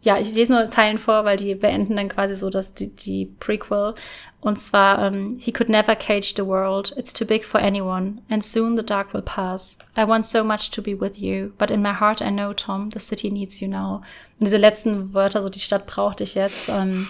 [0.02, 3.26] ja, ich lese nur Zeilen vor, weil die beenden dann quasi so dass die, die
[3.40, 3.96] Prequel.
[4.42, 6.94] Und zwar, ähm, he could never cage the world.
[6.96, 8.20] It's too big for anyone.
[8.30, 9.78] And soon the dark will pass.
[9.98, 11.52] I want so much to be with you.
[11.58, 14.02] But in my heart I know, Tom, the city needs you now.
[14.40, 17.06] Und diese letzten Wörter, so die Stadt braucht dich jetzt, ähm,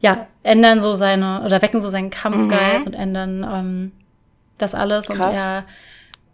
[0.00, 3.92] ja, ändern so seine, oder wecken so seinen Kampfgeist und ändern ähm,
[4.56, 5.10] das alles.
[5.10, 5.36] Und Krass.
[5.36, 5.64] er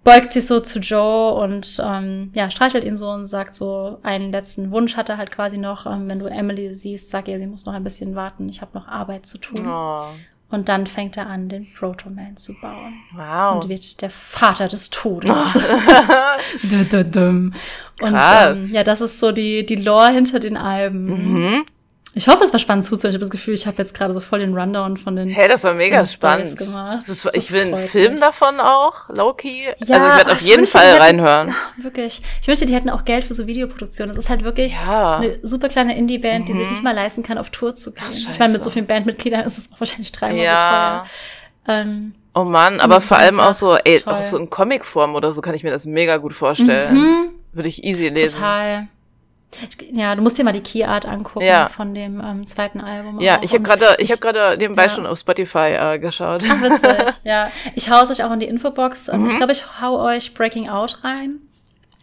[0.05, 4.33] beugt sich so zu Joe und ähm, ja, streichelt ihn so und sagt so, einen
[4.33, 5.87] letzten Wunsch hat er halt quasi noch.
[5.87, 8.49] Ähm, wenn du Emily siehst, sag ihr, sie muss noch ein bisschen warten.
[8.49, 9.67] Ich habe noch Arbeit zu tun.
[9.69, 10.07] Oh,
[10.51, 12.95] Und dann fängt er an, den Proto-Man zu bauen.
[13.15, 13.55] wow.
[13.63, 15.57] Und wird der Vater des Todes.
[18.01, 21.35] Und ähm, ja, das ist so die, die Lore hinter den Alben.
[21.35, 21.65] Mhm.
[22.13, 23.11] Ich hoffe, es war spannend zuzuhören.
[23.11, 25.29] Ich habe das Gefühl, ich habe jetzt gerade so voll den Rundown von den.
[25.31, 26.57] Hey, das war mega spannend.
[26.57, 26.99] gemacht.
[26.99, 28.21] Das ist, Das ich will einen Film mich.
[28.21, 29.65] davon auch, Loki.
[29.65, 31.49] Ja, also ich werde auf jeden wünschte, Fall hätten- reinhören.
[31.79, 32.21] Ja, wirklich.
[32.43, 34.11] Ich wünschte, die hätten auch Geld für so Videoproduktionen.
[34.11, 35.19] Es ist halt wirklich Ja.
[35.19, 38.03] eine super kleine Indie-Band, die sich nicht mal leisten kann, auf Tour zu gehen.
[38.05, 41.05] Ach, ich meine, mit so vielen Bandmitgliedern ist es auch wahrscheinlich dreimal Ja.
[41.67, 41.79] so teuer.
[41.81, 44.15] Ähm, Oh Mann, aber Das vor allem auch so, ey, toll.
[44.15, 47.31] auch so in Comicform oder so kann ich mir das mega gut vorstellen.
[47.53, 48.37] Würde ich easy lesen.
[48.39, 48.87] total.
[49.69, 51.69] Ich, ja, du musst dir mal die Key Art angucken Ja.
[51.69, 53.21] von dem ähm, zweiten Album.
[53.21, 53.43] Ja, auch.
[53.43, 54.89] ich habe Und gerade, ich habe gerade nebenbei ja.
[54.89, 56.43] schon auf Spotify äh, geschaut.
[56.49, 57.51] Ach, witzig, ja.
[57.75, 59.09] Ich hau es euch auch in die Infobox.
[59.13, 59.27] Mhm.
[59.27, 61.41] Ich glaube, ich hau euch Breaking Out rein.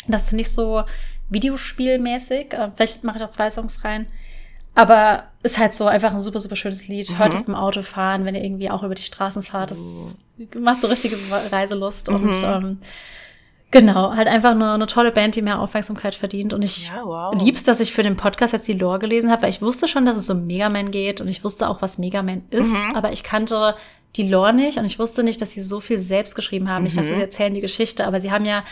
[0.07, 0.83] Das ist nicht so
[1.29, 2.53] Videospielmäßig.
[2.53, 4.07] Äh, Vielleicht mache ich auch zwei Songs rein.
[4.75, 7.09] Aber ist halt so einfach ein super, super schönes Lied.
[7.09, 7.17] Mhm.
[7.17, 9.71] Hört es beim Autofahren, wenn ihr irgendwie auch über die Straßen fahrt.
[9.71, 10.15] Das
[10.55, 11.15] macht so richtige
[11.51, 12.09] Reiselust.
[12.09, 12.43] Und Mhm.
[12.43, 12.79] ähm,
[13.71, 16.53] genau, halt einfach eine, eine tolle Band, die mehr Aufmerksamkeit verdient.
[16.53, 17.41] Und ich Ja, wow.
[17.41, 20.05] lieb's, dass ich für den Podcast jetzt die Lore gelesen habe, weil ich wusste schon,
[20.05, 22.95] dass es um Mega Man geht und ich wusste auch, was Mega Man ist, Mhm.
[22.95, 23.75] aber ich kannte
[24.15, 26.85] die Lore nicht und ich wusste nicht, dass sie so viel selbst geschrieben haben.
[26.85, 26.97] Ich Mhm.
[27.01, 28.63] dachte, sie erzählen die Geschichte, aber sie haben ja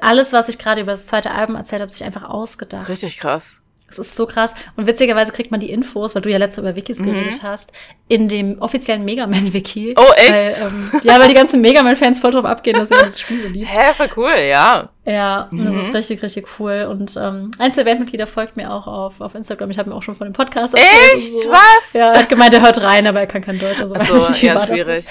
[0.00, 2.88] alles, was ich gerade über das zweite Album erzählt habe, sich einfach ausgedacht.
[2.88, 3.62] Richtig krass.
[3.88, 4.52] Das ist so krass.
[4.76, 7.72] Und witzigerweise kriegt man die Infos, weil du ja letzte über Wikis geredet hast,
[8.08, 9.90] in dem offiziellen Mega Man-Wiki.
[9.90, 9.94] Mhm.
[9.96, 10.32] Oh, echt?
[10.32, 13.42] Weil, ähm, ja, weil die ganzen Mega Man-Fans voll drauf abgehen, dass sie dieses Spiel
[13.42, 13.68] so liebt.
[13.70, 14.88] Hä, voll cool, ja.
[15.04, 15.80] Ja, und das Mhm.
[15.82, 16.88] ist richtig, richtig cool.
[16.90, 19.70] Und ähm, eins der Bandmitglieder folgt mir auch auf, auf Instagram.
[19.70, 21.14] Ich habe mir auch schon von dem Podcast Echt?
[21.14, 21.50] und so.
[21.50, 21.92] Was?
[21.92, 23.80] Ja, er hat gemeint, er hört rein, aber er kann kein Deutsch.
[23.80, 24.98] Also Ach weiß so, ich nicht, wie ja, wahr das schwierig.
[24.98, 25.10] ist.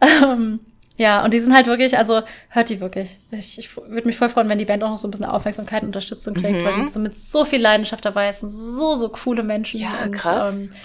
[0.00, 0.60] Ähm,
[0.98, 2.20] ja, und die sind halt wirklich, also
[2.50, 3.16] hört die wirklich.
[3.30, 5.82] Ich, ich würde mich voll freuen, wenn die Band auch noch so ein bisschen Aufmerksamkeit
[5.82, 6.64] und Unterstützung kriegt, Mhm.
[6.64, 8.50] weil die so mit so viel Leidenschaft dabei sind.
[8.50, 9.80] So, so coole Menschen.
[9.80, 10.70] Ja, und, krass.
[10.72, 10.76] Ähm,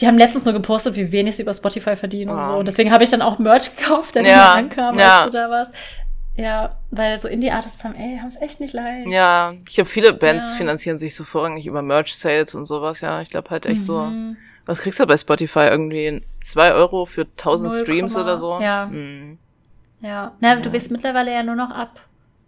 [0.00, 2.42] die haben letztens nur gepostet, wie wenig sie über Spotify verdienen und Oh.
[2.44, 2.52] so.
[2.58, 5.22] Und deswegen habe ich dann auch Merch gekauft, der Ja, ankam, ja.
[5.22, 5.72] als du da warst.
[6.36, 9.08] Ja, weil so Indie-Artists haben, ey, haben es echt nicht leicht.
[9.08, 10.56] Ja, ich glaube, viele Bands Ja.
[10.56, 13.20] finanzieren sich so vorrangig über Merch-Sales und sowas, ja.
[13.20, 14.10] Ich glaube halt echt so.
[14.66, 15.68] Was kriegst du bei Spotify?
[15.70, 18.60] Irgendwie zwei Euro für 1000 Null Streams oder so?
[18.60, 18.88] ja.
[18.90, 19.38] Hm.
[20.02, 20.32] Ja.
[20.40, 22.00] Na, du wirst mittlerweile ja nur noch ab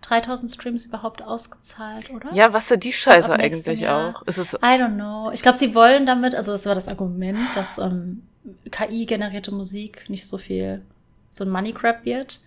[0.03, 2.33] 3000 Streams überhaupt ausgezahlt, oder?
[2.33, 4.17] Ja, was für die Scheiße eigentlich Jahr.
[4.17, 4.23] auch?
[4.23, 5.31] Ist es, I don't know.
[5.33, 8.23] Ich glaube, sie wollen damit, also das war das Argument, dass ähm,
[8.71, 10.83] KI-generierte Musik nicht so viel
[11.31, 12.41] so ein Money Grab wird.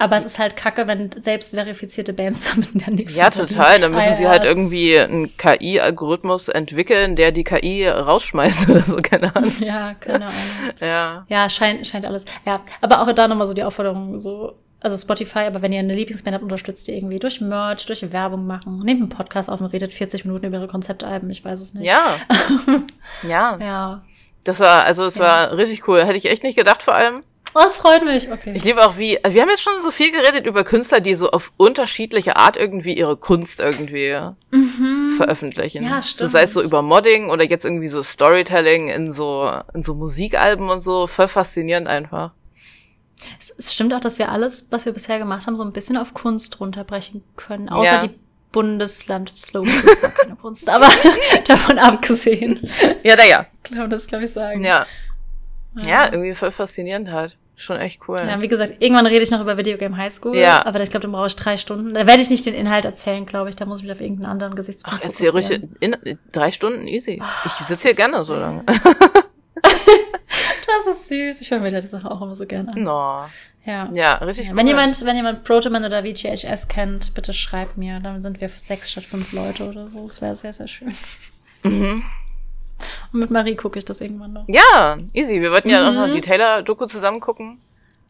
[0.00, 3.78] Aber es ist halt kacke, wenn selbst verifizierte Bands damit ja nichts ja, total.
[3.80, 8.80] Dann müssen sie Ah, halt ja, irgendwie einen KI-Algorithmus entwickeln, der die KI rausschmeißt oder
[8.80, 9.52] so, keine Ahnung.
[9.60, 10.34] Ja, keine Ahnung.
[10.80, 11.26] Ja.
[11.28, 12.24] Ja, scheint, scheint alles.
[12.46, 15.94] Ja, aber auch da nochmal so die Aufforderung, so, also Spotify, aber wenn ihr eine
[15.94, 18.78] Lieblingsband habt, unterstützt ihr irgendwie durch Merch, durch Werbung machen.
[18.78, 21.86] Nehmt einen Podcast auf und redet 40 Minuten über ihre Konzeptalben, ich weiß es nicht.
[21.86, 22.16] Ja.
[23.28, 23.58] ja.
[23.60, 24.02] Ja.
[24.44, 26.02] Das war, also es war richtig cool.
[26.02, 27.22] Hätte ich echt nicht gedacht vor allem.
[27.54, 28.52] Oh, das freut mich, okay.
[28.54, 31.30] Ich liebe auch wie, wir haben jetzt schon so viel geredet über Künstler, die so
[31.30, 34.16] auf unterschiedliche Art irgendwie ihre Kunst irgendwie
[35.16, 35.82] veröffentlichen.
[35.84, 36.30] Ja, So stimmt.
[36.30, 40.68] sei es so über Modding oder jetzt irgendwie so Storytelling in so, in so Musikalben
[40.70, 41.06] und so.
[41.06, 42.32] Voll faszinierend einfach.
[43.38, 45.96] Es, es stimmt auch, dass wir alles, was wir bisher gemacht haben, so ein bisschen
[45.96, 47.68] auf Kunst runterbrechen können.
[47.68, 48.06] Außer Ja.
[48.06, 48.14] die
[48.52, 50.88] Bundesland-Slogans, das war keine Kunst, aber
[51.48, 52.60] davon abgesehen.
[53.02, 53.46] Ja, da ja.
[53.64, 54.64] Ich glaube, das glaube ich sagen.
[54.64, 54.86] Ja.
[55.74, 57.38] Ja, irgendwie voll faszinierend halt.
[57.56, 58.18] Schon echt cool.
[58.18, 60.64] Ja, wie gesagt, irgendwann rede ich noch über Videogame Highschool, Ja.
[60.64, 61.92] aber ich glaube, dann brauche ich drei Stunden.
[61.92, 63.56] Da werde ich nicht den Inhalt erzählen, glaube ich.
[63.56, 65.50] Da muss ich mich auf irgendeinen anderen Gesichtspunkt Ach, erzähl ruhig
[65.80, 65.96] in
[66.32, 67.22] drei Stunden easy.
[67.44, 68.64] Ich sitze hier gerne so lange.
[69.62, 71.40] Das ist süß.
[71.40, 72.82] Ich höre mir die Sache auch immer so gerne an.
[72.82, 73.24] No.
[73.64, 73.88] Ja.
[73.92, 74.58] Ja, richtig Ja, cool.
[74.58, 78.00] Wenn jemand, wenn jemand Protoman oder VGHS kennt, bitte schreibt mir.
[78.00, 80.04] Dann sind wir sechs statt fünf Leute oder so.
[80.04, 80.94] Das wäre sehr, sehr schön.
[81.64, 82.02] Mhm.
[83.12, 84.44] Und mit Marie gucke ich das irgendwann noch.
[84.48, 85.40] Ja, easy.
[85.40, 85.98] Wir wollten ja auch Mhm.
[85.98, 87.58] noch die Taylor-Doku zusammen gucken.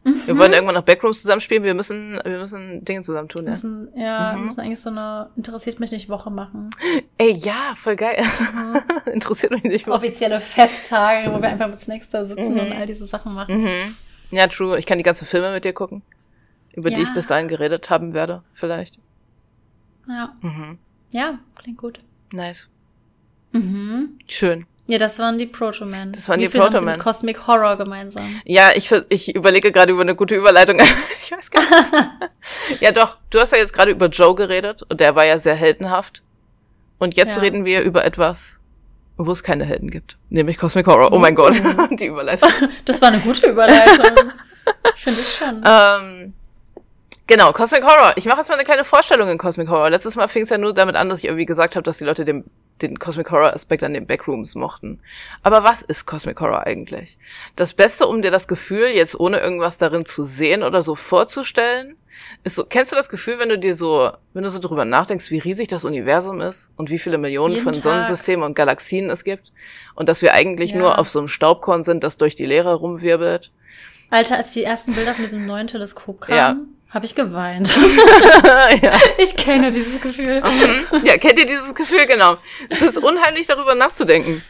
[0.03, 1.63] Wir wollen irgendwann noch Backrooms zusammenspielen.
[1.63, 3.51] Wir müssen, wir müssen Dinge zusammen tun, Wir ja.
[3.51, 4.37] müssen, ja, Mhm.
[4.37, 6.71] wir müssen eigentlich so eine interessiert mich nicht Woche machen.
[7.19, 8.23] Ey, ja, voll geil.
[8.55, 8.81] Mhm.
[9.13, 9.87] Interessiert mich nicht.
[9.87, 12.59] Offizielle Festtage, wo wir einfach mit Snacks da sitzen Mhm.
[12.61, 13.61] und all diese Sachen machen.
[13.61, 13.95] Mhm.
[14.31, 14.75] Ja, true.
[14.79, 16.01] Ich kann die ganzen Filme mit dir gucken.
[16.73, 17.03] Über die Ja.
[17.03, 18.97] ich bis dahin geredet haben werde, vielleicht.
[20.09, 20.33] Ja.
[20.41, 20.79] Mhm.
[21.11, 21.99] Ja, klingt gut.
[22.33, 22.69] Nice.
[23.51, 24.19] Mhm.
[24.27, 24.65] Schön.
[24.87, 26.11] Ja, das waren die Proto-Men.
[26.11, 28.25] Das waren Wie die mit Cosmic Horror gemeinsam.
[28.43, 30.79] Ja, ich, ich überlege gerade über eine gute Überleitung.
[31.23, 31.71] ich weiß gar nicht.
[32.81, 35.55] ja, doch, du hast ja jetzt gerade über Joe geredet und der war ja sehr
[35.55, 36.23] heldenhaft.
[36.97, 37.41] Und jetzt Ja.
[37.41, 38.59] reden wir über etwas,
[39.17, 40.17] wo es keine Helden gibt.
[40.29, 41.13] Nämlich Cosmic Horror.
[41.13, 41.53] Oh mein Gott,
[41.99, 42.49] die Überleitung.
[42.85, 44.31] Das war eine gute Überleitung.
[44.95, 45.63] Finde ich schon.
[45.65, 46.33] ähm,
[47.31, 48.13] genau, Cosmic Horror.
[48.17, 49.89] Ich mache jetzt mal eine kleine Vorstellung in Cosmic Horror.
[49.89, 52.03] Letztes Mal fing es ja nur damit an, dass ich irgendwie gesagt habe, dass die
[52.03, 52.43] Leute den,
[52.81, 54.99] den Cosmic Horror Aspekt an den Backrooms mochten.
[55.41, 57.17] Aber was ist Cosmic Horror eigentlich?
[57.55, 61.95] Das Beste, um dir das Gefühl, jetzt ohne irgendwas darin zu sehen oder so vorzustellen,
[62.43, 65.31] ist so, kennst du das Gefühl, wenn du dir so, wenn du so drüber nachdenkst,
[65.31, 67.83] wie riesig das Universum ist und wie viele Millionen Jeden von Tag.
[67.83, 69.53] Sonnensystemen und Galaxien es gibt
[69.95, 70.77] und dass wir eigentlich Ja.
[70.79, 73.51] nur auf so einem Staubkorn sind, das durch die Leere rumwirbelt?
[74.09, 76.55] Alter, als die ersten Bilder von diesem neuen Teleskop kamen, Ja.
[76.91, 77.73] Habe ich geweint.
[78.81, 78.99] ja.
[79.17, 80.41] ich kenne dieses Gefühl.
[80.41, 81.05] Mhm.
[81.05, 82.05] Ja, kennt ihr dieses Gefühl?
[82.05, 82.37] Genau.
[82.69, 84.43] Es ist unheimlich, darüber nachzudenken.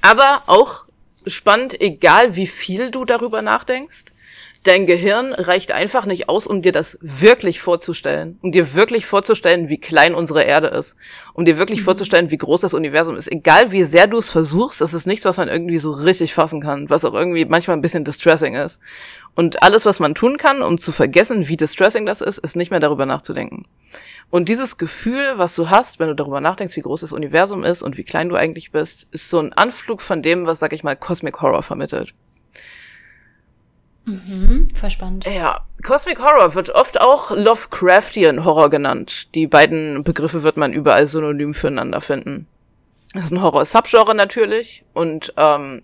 [0.00, 0.84] Aber auch
[1.26, 4.06] spannend, egal wie viel du darüber nachdenkst.
[4.64, 8.38] Dein Gehirn reicht einfach nicht aus, um dir das wirklich vorzustellen.
[8.42, 10.96] Um dir wirklich vorzustellen, wie klein unsere Erde ist.
[11.32, 13.30] Um dir wirklich vorzustellen, wie groß das Universum ist.
[13.30, 16.60] Egal wie sehr du es versuchst, das ist nichts, was man irgendwie so richtig fassen
[16.60, 16.88] kann.
[16.90, 18.80] Was auch irgendwie manchmal ein bisschen distressing ist.
[19.34, 22.70] Und alles, was man tun kann, um zu vergessen, wie distressing das ist, ist nicht
[22.70, 23.66] mehr darüber nachzudenken.
[24.30, 27.82] Und dieses Gefühl, was du hast, wenn du darüber nachdenkst, wie groß das Universum ist
[27.82, 30.84] und wie klein du eigentlich bist, ist so ein Anflug von dem, was, sag ich
[30.84, 32.14] mal, Cosmic Horror vermittelt.
[34.04, 35.26] Mhm, voll spannend.
[35.26, 39.34] Ja, Cosmic Horror wird oft auch Lovecraftian Horror genannt.
[39.34, 42.48] Die beiden Begriffe wird man überall synonym füreinander finden.
[43.14, 45.82] Das ist ein Horror-Subgenre natürlich und ähm,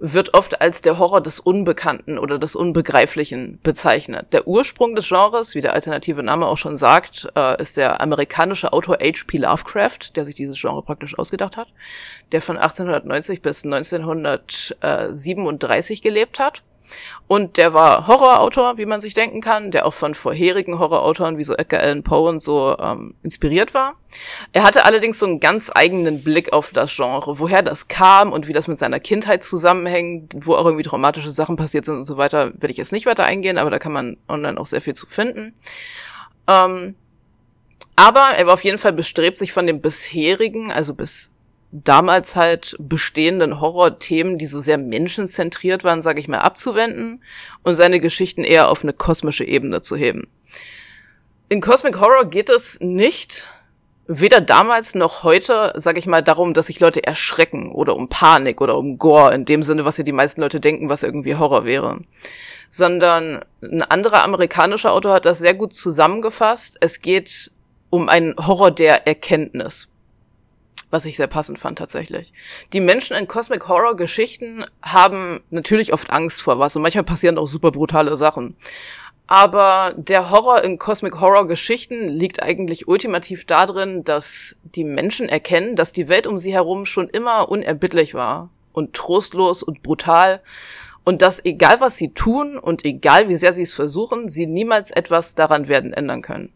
[0.00, 4.32] wird oft als der Horror des Unbekannten oder des Unbegreiflichen bezeichnet.
[4.32, 8.72] Der Ursprung des Genres, wie der alternative Name auch schon sagt, äh, ist der amerikanische
[8.72, 9.38] Autor H.P.
[9.38, 11.68] Lovecraft, der sich dieses Genre praktisch ausgedacht hat,
[12.32, 16.64] der von 1890 bis 1937 gelebt hat.
[17.26, 21.44] Und der war Horrorautor, wie man sich denken kann, der auch von vorherigen Horrorautoren wie
[21.44, 23.94] so Edgar Allan Poe und so ähm, inspiriert war.
[24.52, 28.46] Er hatte allerdings so einen ganz eigenen Blick auf das Genre, woher das kam und
[28.48, 32.16] wie das mit seiner Kindheit zusammenhängt, wo auch irgendwie traumatische Sachen passiert sind und so
[32.16, 34.94] weiter, werde ich jetzt nicht weiter eingehen, aber da kann man online auch sehr viel
[34.94, 35.54] zu finden.
[36.46, 36.94] Ähm,
[37.96, 41.30] aber er war auf jeden Fall bestrebt, sich von dem bisherigen, also bis
[41.82, 47.22] damals halt bestehenden Horrorthemen, die so sehr menschenzentriert waren, sage ich mal, abzuwenden
[47.64, 50.28] und seine Geschichten eher auf eine kosmische Ebene zu heben.
[51.48, 53.48] In Cosmic Horror geht es nicht
[54.06, 58.60] weder damals noch heute, sag ich mal, darum, dass sich Leute erschrecken oder um Panik
[58.60, 61.64] oder um Gore, in dem Sinne, was ja die meisten Leute denken, was irgendwie Horror
[61.64, 62.00] wäre.
[62.70, 66.76] Sondern ein anderer amerikanischer Autor hat das sehr gut zusammengefasst.
[66.80, 67.50] Es geht
[67.90, 69.88] um einen Horror der Erkenntnis.
[70.94, 72.32] Was ich sehr passend fand tatsächlich.
[72.72, 77.36] Die Menschen in Cosmic Horror Geschichten haben natürlich oft Angst vor was und manchmal passieren
[77.36, 78.54] auch super brutale Sachen.
[79.26, 85.74] Aber der Horror in Cosmic Horror Geschichten liegt eigentlich ultimativ darin, dass die Menschen erkennen,
[85.74, 90.42] dass die Welt um sie herum schon immer unerbittlich war und trostlos und brutal
[91.02, 94.92] und dass egal was sie tun und egal wie sehr sie es versuchen, sie niemals
[94.92, 96.52] etwas daran werden ändern können.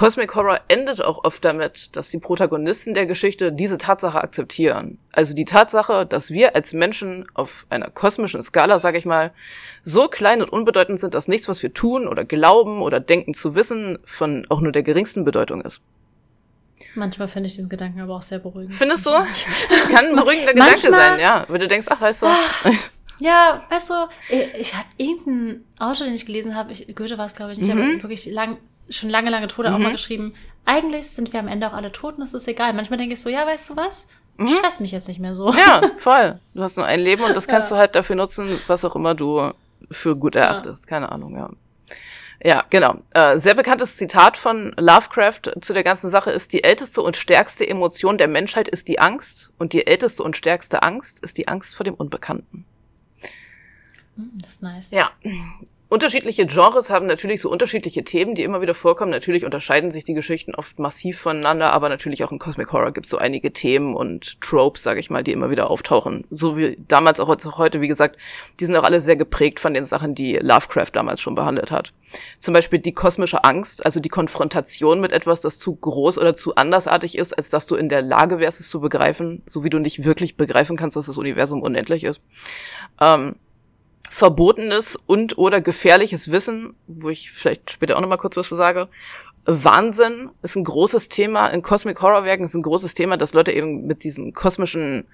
[0.00, 4.96] Cosmic Horror endet auch oft damit, dass die Protagonisten der Geschichte diese Tatsache akzeptieren.
[5.12, 9.30] Also die Tatsache, dass wir als Menschen auf einer kosmischen Skala, sag ich mal,
[9.82, 13.54] so klein und unbedeutend sind, dass nichts, was wir tun oder glauben oder denken zu
[13.54, 15.82] wissen, von auch nur der geringsten Bedeutung ist.
[16.94, 18.72] Manchmal finde ich diesen Gedanken aber auch sehr beruhigend.
[18.72, 19.10] Findest du?
[19.92, 21.44] Kann ein beruhigender Gedanke sein, ja.
[21.46, 22.26] Wenn du denkst, ach, weißt du.
[23.18, 23.94] Ja, weißt du,
[24.30, 27.60] ich, ich hatte irgendeinen Autor, den ich gelesen habe, ich, Goethe war es, glaube ich,
[27.60, 27.72] ich mhm.
[27.72, 28.56] habe wirklich lang,
[28.90, 29.74] schon lange, lange Tode mhm.
[29.74, 30.34] auch mal geschrieben,
[30.66, 32.72] eigentlich sind wir am Ende auch alle tot und es ist egal.
[32.72, 34.08] Manchmal denke ich so, ja, weißt du was?
[34.36, 34.48] Mhm.
[34.48, 35.52] Stress mich jetzt nicht mehr so.
[35.52, 36.38] Ja, voll.
[36.54, 37.76] Du hast nur ein Leben und das kannst ja.
[37.76, 39.52] du halt dafür nutzen, was auch immer du
[39.90, 40.84] für gut erachtest.
[40.84, 40.88] Ja.
[40.88, 41.50] Keine Ahnung, ja.
[42.42, 42.96] Ja, genau.
[43.12, 47.68] Äh, sehr bekanntes Zitat von Lovecraft zu der ganzen Sache ist, die älteste und stärkste
[47.68, 51.76] Emotion der Menschheit ist die Angst und die älteste und stärkste Angst ist die Angst
[51.76, 52.64] vor dem Unbekannten.
[54.16, 54.90] Hm, das ist nice.
[54.90, 55.10] Ja.
[55.90, 59.10] Unterschiedliche Genres haben natürlich so unterschiedliche Themen, die immer wieder vorkommen.
[59.10, 63.06] Natürlich unterscheiden sich die Geschichten oft massiv voneinander, aber natürlich auch im Cosmic Horror gibt
[63.06, 66.28] es so einige Themen und Tropes, sage ich mal, die immer wieder auftauchen.
[66.30, 68.20] So wie damals auch heute, wie gesagt,
[68.60, 71.92] die sind auch alle sehr geprägt von den Sachen, die Lovecraft damals schon behandelt hat.
[72.38, 76.54] Zum Beispiel die kosmische Angst, also die Konfrontation mit etwas, das zu groß oder zu
[76.54, 79.80] andersartig ist, als dass du in der Lage wärst, es zu begreifen, so wie du
[79.80, 82.20] nicht wirklich begreifen kannst, dass das Universum unendlich ist.
[83.00, 83.34] Ähm,
[84.10, 88.56] verbotenes und oder gefährliches Wissen, wo ich vielleicht später auch noch mal kurz was zu
[88.56, 88.88] sage.
[89.46, 93.52] Wahnsinn ist ein großes Thema in Cosmic Horror Werken ist ein großes Thema, dass Leute
[93.52, 95.06] eben mit diesen kosmischen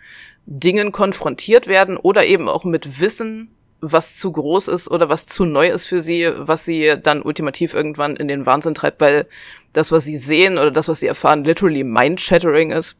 [0.47, 3.51] Dingen konfrontiert werden oder eben auch mit Wissen,
[3.83, 7.75] was zu groß ist oder was zu neu ist für sie, was sie dann ultimativ
[7.75, 9.27] irgendwann in den Wahnsinn treibt, weil
[9.75, 12.97] das, was sie sehen oder das, was sie erfahren, literally mind-shattering ist.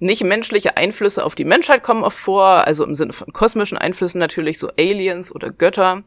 [0.00, 4.58] Nicht-menschliche Einflüsse auf die Menschheit kommen oft vor, also im Sinne von kosmischen Einflüssen natürlich,
[4.58, 6.04] so Aliens oder Götter.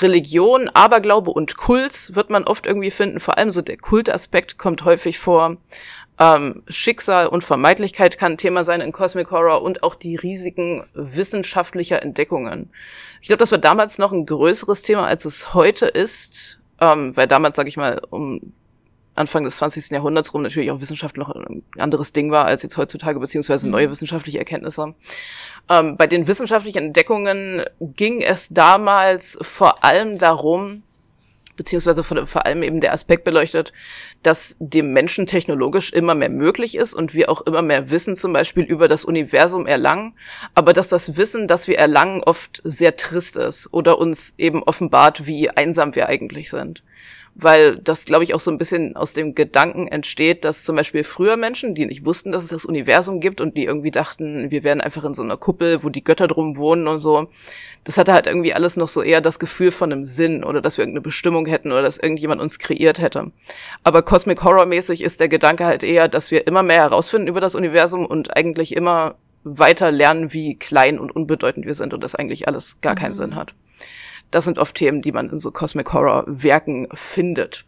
[0.00, 4.84] Religion, Aberglaube und Kult wird man oft irgendwie finden, vor allem so der Kultaspekt kommt
[4.84, 5.58] häufig vor.
[6.18, 10.86] Ähm, Schicksal und Vermeidlichkeit kann ein Thema sein in Cosmic Horror und auch die Risiken
[10.92, 12.70] wissenschaftlicher Entdeckungen.
[13.22, 17.28] Ich glaube, das war damals noch ein größeres Thema, als es heute ist, ähm, weil
[17.28, 18.52] damals, sage ich mal, um
[19.20, 19.90] Anfang des 20.
[19.90, 23.72] Jahrhunderts rum natürlich auch Wissenschaft noch ein anderes Ding war als jetzt heutzutage, beziehungsweise mhm.
[23.72, 24.94] neue wissenschaftliche Erkenntnisse.
[25.68, 30.82] Ähm, bei den wissenschaftlichen Entdeckungen ging es damals vor allem darum,
[31.56, 33.74] beziehungsweise vor, vor allem eben der Aspekt beleuchtet,
[34.22, 38.32] dass dem Menschen technologisch immer mehr möglich ist und wir auch immer mehr Wissen zum
[38.32, 40.14] Beispiel über das Universum erlangen,
[40.54, 45.26] aber dass das Wissen, das wir erlangen, oft sehr trist ist oder uns eben offenbart,
[45.26, 46.82] wie einsam wir eigentlich sind
[47.34, 51.04] weil das, glaube ich, auch so ein bisschen aus dem Gedanken entsteht, dass zum Beispiel
[51.04, 54.64] früher Menschen, die nicht wussten, dass es das Universum gibt und die irgendwie dachten, wir
[54.64, 57.28] wären einfach in so einer Kuppel, wo die Götter drum wohnen und so,
[57.84, 60.76] das hatte halt irgendwie alles noch so eher das Gefühl von einem Sinn oder dass
[60.76, 63.30] wir irgendeine Bestimmung hätten oder dass irgendjemand uns kreiert hätte.
[63.84, 67.40] Aber Cosmic Horror mäßig ist der Gedanke halt eher, dass wir immer mehr herausfinden über
[67.40, 69.14] das Universum und eigentlich immer
[69.44, 73.16] weiter lernen, wie klein und unbedeutend wir sind und das eigentlich alles gar keinen mhm.
[73.16, 73.54] Sinn hat.
[74.30, 77.64] Das sind oft Themen, die man in so Cosmic Horror Werken findet.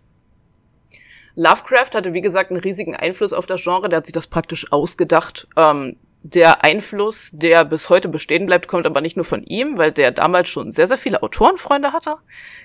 [1.34, 3.88] Lovecraft hatte, wie gesagt, einen riesigen Einfluss auf das Genre.
[3.88, 5.48] Der hat sich das praktisch ausgedacht.
[5.56, 9.90] Ähm, der Einfluss, der bis heute bestehen bleibt, kommt aber nicht nur von ihm, weil
[9.90, 12.16] der damals schon sehr, sehr viele Autorenfreunde hatte.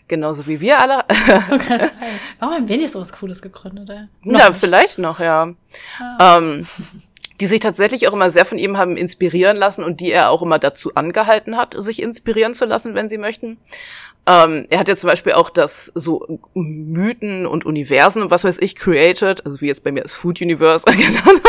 [0.07, 1.05] Genauso wie wir alle.
[2.39, 3.89] Warum haben wir nicht so was Cooles gegründet?
[3.89, 4.07] Ey?
[4.21, 5.53] Na, vielleicht noch, ja.
[5.99, 6.37] Ah.
[6.37, 6.67] Ähm,
[7.39, 10.41] die sich tatsächlich auch immer sehr von ihm haben inspirieren lassen und die er auch
[10.41, 13.59] immer dazu angehalten hat, sich inspirieren zu lassen, wenn sie möchten.
[14.25, 18.57] Ähm, er hat ja zum Beispiel auch das so Mythen und Universen und was weiß
[18.59, 21.41] ich created, also wie jetzt bei mir das Food Universe genannt.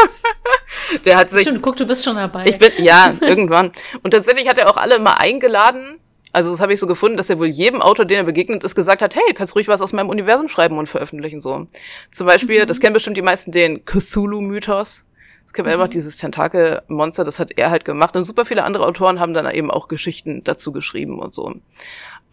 [1.04, 1.42] Der hat sich.
[1.42, 2.46] Stimmt, guck, du bist schon dabei.
[2.46, 3.72] Ich bin, ja, irgendwann.
[4.02, 5.98] Und tatsächlich hat er auch alle immer eingeladen.
[6.32, 8.74] Also das habe ich so gefunden, dass er wohl jedem Autor, den er begegnet ist,
[8.74, 11.66] gesagt hat, hey, kannst ruhig was aus meinem Universum schreiben und veröffentlichen so.
[12.10, 12.66] Zum Beispiel, mhm.
[12.66, 15.04] das kennen bestimmt die meisten, den Cthulhu-Mythos.
[15.48, 15.72] Es gibt mhm.
[15.72, 18.14] einfach dieses Tentakel-Monster, das hat er halt gemacht.
[18.14, 21.54] Und super viele andere Autoren haben dann eben auch Geschichten dazu geschrieben und so.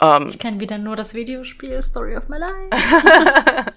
[0.02, 3.72] Ähm, ich kenne wieder nur das Videospiel Story of My Life.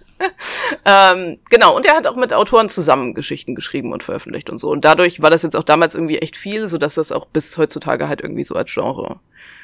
[0.84, 4.68] Ähm, genau, und er hat auch mit Autoren zusammen Geschichten geschrieben und veröffentlicht und so.
[4.68, 7.56] Und dadurch war das jetzt auch damals irgendwie echt viel, so dass das auch bis
[7.56, 9.20] heutzutage halt irgendwie so als Genre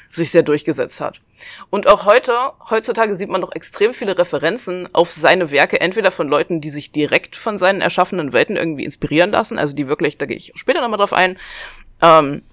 [0.09, 1.21] sich sehr durchgesetzt hat.
[1.69, 2.33] Und auch heute,
[2.69, 6.91] heutzutage sieht man noch extrem viele Referenzen auf seine Werke, entweder von Leuten, die sich
[6.91, 10.81] direkt von seinen erschaffenen Welten irgendwie inspirieren lassen, also die wirklich, da gehe ich später
[10.81, 11.37] nochmal drauf ein,
[12.01, 12.43] ähm,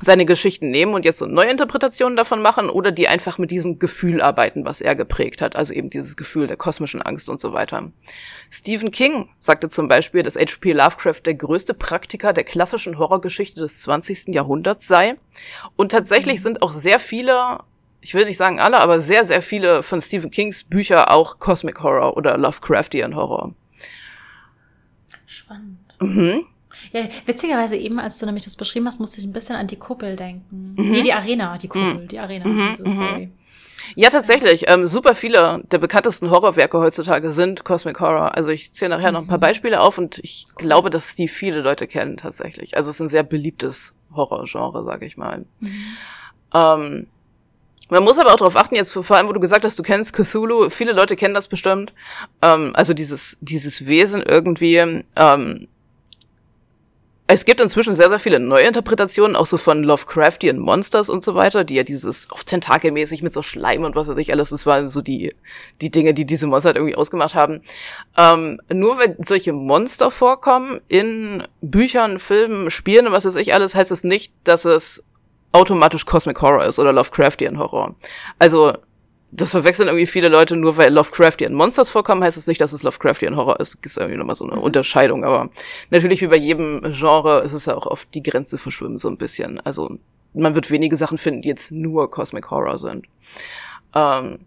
[0.00, 3.78] seine Geschichten nehmen und jetzt so neue Interpretationen davon machen oder die einfach mit diesem
[3.78, 7.52] Gefühl arbeiten, was er geprägt hat, also eben dieses Gefühl der kosmischen Angst und so
[7.54, 7.90] weiter.
[8.50, 10.72] Stephen King sagte zum Beispiel, dass H.P.
[10.72, 14.34] Lovecraft der größte Praktiker der klassischen Horrorgeschichte des 20.
[14.34, 15.16] Jahrhunderts sei.
[15.76, 17.60] Und tatsächlich sind auch sehr viele,
[18.02, 21.82] ich will nicht sagen alle, aber sehr, sehr viele von Stephen Kings Bücher auch Cosmic
[21.82, 23.54] Horror oder Lovecraftian Horror.
[25.24, 25.78] Spannend.
[26.00, 26.46] Mhm.
[26.92, 29.76] Ja, witzigerweise eben, als du nämlich das beschrieben hast, musste ich ein bisschen an die
[29.76, 30.74] Kuppel denken.
[30.76, 30.90] Mhm.
[30.90, 32.08] Nee, die Arena, die Kuppel, mhm.
[32.08, 32.74] die Arena, mhm.
[32.76, 33.30] diese Story.
[33.94, 34.64] Ja, tatsächlich.
[34.68, 38.34] Ähm, super viele der bekanntesten Horrorwerke heutzutage sind Cosmic Horror.
[38.34, 39.42] Also ich zähle nachher noch ein paar mhm.
[39.42, 40.66] Beispiele auf und ich cool.
[40.66, 42.76] glaube, dass die viele Leute kennen tatsächlich.
[42.76, 45.44] Also es ist ein sehr beliebtes Horrorgenre, sage ich mal.
[45.60, 45.70] Mhm.
[46.54, 47.06] Ähm,
[47.88, 50.12] man muss aber auch darauf achten, jetzt vor allem, wo du gesagt hast, du kennst
[50.12, 51.92] Cthulhu, viele Leute kennen das bestimmt.
[52.42, 54.76] Ähm, also dieses, dieses Wesen irgendwie,
[55.14, 55.68] ähm,
[57.28, 61.64] es gibt inzwischen sehr, sehr viele Neuinterpretationen, auch so von Lovecraftian Monsters und so weiter,
[61.64, 64.86] die ja dieses auf Tentakelmäßig mit so Schleim und was weiß ich alles, das waren
[64.86, 65.34] so die,
[65.80, 67.62] die Dinge, die diese Monster halt irgendwie ausgemacht haben.
[68.16, 73.74] Ähm, nur wenn solche Monster vorkommen in Büchern, Filmen, Spielen und was weiß ich alles,
[73.74, 75.02] heißt es das nicht, dass es
[75.50, 77.96] automatisch Cosmic Horror ist oder Lovecraftian Horror.
[78.38, 78.74] Also
[79.32, 82.72] das verwechseln irgendwie viele Leute, nur weil Lovecraftian Monsters vorkommen, heißt es das nicht, dass
[82.72, 83.78] es Lovecraftian Horror ist.
[83.84, 84.62] Ist irgendwie nochmal so eine mhm.
[84.62, 85.24] Unterscheidung.
[85.24, 85.50] Aber
[85.90, 89.18] natürlich wie bei jedem Genre ist es ja auch auf die Grenze verschwimmen so ein
[89.18, 89.60] bisschen.
[89.60, 89.98] Also
[90.32, 93.06] man wird wenige Sachen finden, die jetzt nur Cosmic Horror sind.
[93.94, 94.40] Ähm,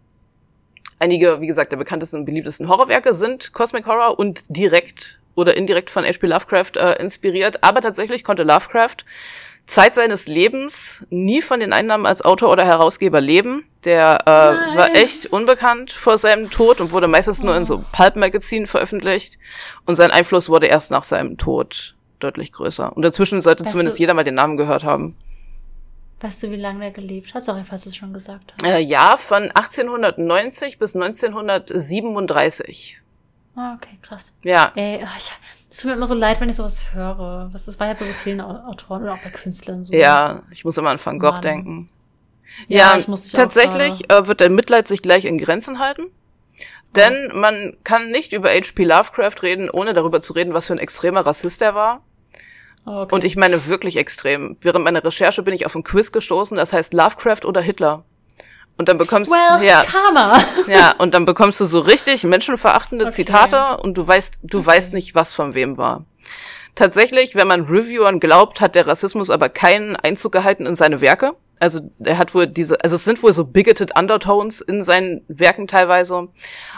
[0.99, 5.89] einige, wie gesagt, der bekanntesten und beliebtesten Horrorwerke sind Cosmic Horror und direkt oder indirekt
[5.89, 6.27] von H.P.
[6.27, 7.63] Lovecraft äh, inspiriert.
[7.63, 9.05] Aber tatsächlich konnte Lovecraft
[9.69, 13.65] Zeit seines Lebens nie von den Einnahmen als Autor oder Herausgeber leben.
[13.85, 17.45] Der äh, war echt unbekannt vor seinem Tod und wurde meistens oh.
[17.45, 19.37] nur in so Pulp-Magazinen veröffentlicht.
[19.85, 22.95] Und sein Einfluss wurde erst nach seinem Tod deutlich größer.
[22.95, 25.15] Und dazwischen sollte weißt zumindest du, jeder mal den Namen gehört haben.
[26.19, 27.45] Weißt du, wie lange er gelebt hat?
[27.45, 28.69] Sorry, falls du es schon gesagt hast.
[28.69, 33.01] Äh, ja, von 1890 bis 1937.
[33.55, 34.33] Ah, okay, krass.
[34.43, 34.73] Ja.
[34.75, 35.31] Ey, oh, ich,
[35.69, 37.49] es tut mir immer so leid, wenn ich sowas höre.
[37.53, 39.93] Das war ja bei so vielen Autoren oder auch bei Künstlern so.
[39.93, 41.41] Ja, ich muss immer an Van Gogh Mann.
[41.41, 41.87] denken.
[42.67, 46.07] Ja, ja ich muss tatsächlich äh, wird der Mitleid sich gleich in Grenzen halten.
[46.95, 48.83] Denn man kann nicht über H.P.
[48.83, 52.03] Lovecraft reden, ohne darüber zu reden, was für ein extremer Rassist er war.
[52.85, 53.13] Okay.
[53.13, 54.57] Und ich meine wirklich extrem.
[54.61, 58.05] Während meiner Recherche bin ich auf ein Quiz gestoßen, das heißt Lovecraft oder Hitler.
[58.79, 60.41] Und dann bekommst well, ja, Karma.
[60.67, 63.13] ja, und dann bekommst du so richtig menschenverachtende okay.
[63.13, 64.67] Zitate und du weißt, du okay.
[64.67, 66.05] weißt nicht, was von wem war.
[66.75, 71.33] Tatsächlich, wenn man Reviewern glaubt, hat der Rassismus aber keinen Einzug gehalten in seine Werke.
[71.59, 75.67] Also er hat wohl diese, also es sind wohl so bigoted Undertones in seinen Werken
[75.67, 76.29] teilweise,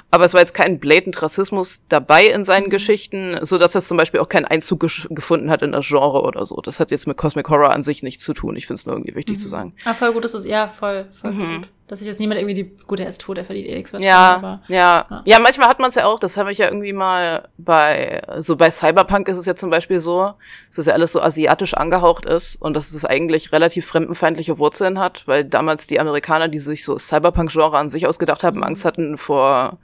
[0.10, 2.72] aber es war jetzt kein blatant Rassismus dabei in seinen mhm.
[2.72, 6.48] Geschichten, so dass es zum Beispiel auch keinen Einzug gefunden hat in das Genre oder
[6.48, 6.56] so.
[6.62, 8.56] Das hat jetzt mit Cosmic Horror an sich nichts zu tun.
[8.56, 9.42] Ich finde es nur irgendwie wichtig mhm.
[9.42, 9.76] zu sagen.
[9.86, 11.56] Ah, voll gut, du es, ja, voll, voll, voll mhm.
[11.58, 13.92] gut dass sich jetzt niemand irgendwie die, gut, er ist tot, er verdient eh nichts
[13.92, 14.02] mehr.
[14.02, 15.22] Ja, aber, ja, ja.
[15.26, 18.56] Ja, manchmal hat man es ja auch, das habe ich ja irgendwie mal bei, so
[18.56, 20.34] bei Cyberpunk ist es ja zum Beispiel so,
[20.70, 25.00] dass es ja alles so asiatisch angehaucht ist und dass es eigentlich relativ fremdenfeindliche Wurzeln
[25.00, 29.18] hat, weil damals die Amerikaner, die sich so Cyberpunk-Genre an sich ausgedacht haben, Angst hatten
[29.18, 29.78] vor,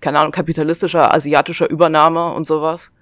[0.00, 2.92] keine Ahnung, kapitalistischer, asiatischer Übernahme und sowas.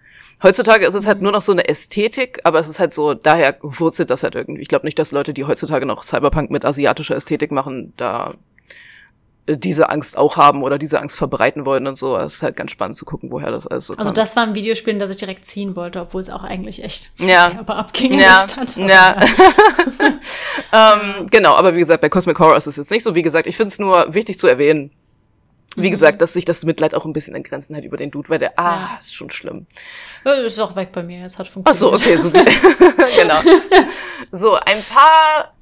[0.42, 3.56] Heutzutage ist es halt nur noch so eine Ästhetik, aber es ist halt so, daher
[3.62, 4.60] wurzelt das halt irgendwie.
[4.60, 8.34] Ich glaube nicht, dass Leute, die heutzutage noch Cyberpunk mit asiatischer Ästhetik machen, da
[9.46, 12.16] äh, diese Angst auch haben oder diese Angst verbreiten wollen und so.
[12.16, 14.54] Es ist halt ganz spannend zu gucken, woher das alles so Also das war ein
[14.54, 17.50] Videospiel, das ich direkt ziehen wollte, obwohl es auch eigentlich echt ja.
[17.58, 18.42] aber abging in ja.
[18.42, 18.76] der Stadt.
[18.76, 19.20] Ja.
[20.94, 23.14] ähm, genau, aber wie gesagt, bei Cosmic Horror ist es jetzt nicht so.
[23.14, 24.90] Wie gesagt, ich finde es nur wichtig zu erwähnen,
[25.76, 25.92] wie mhm.
[25.92, 28.38] gesagt, dass sich das Mitleid auch ein bisschen in Grenzen hält über den Dude, weil
[28.38, 28.98] der, ah, ja.
[29.00, 29.66] ist schon schlimm.
[30.24, 31.94] Ist auch weg bei mir, jetzt hat funktioniert.
[31.94, 32.30] Ach so, okay, so
[33.16, 33.40] genau.
[34.30, 35.54] So, ein paar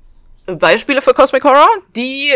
[0.47, 2.33] Beispiele für Cosmic Horror, die,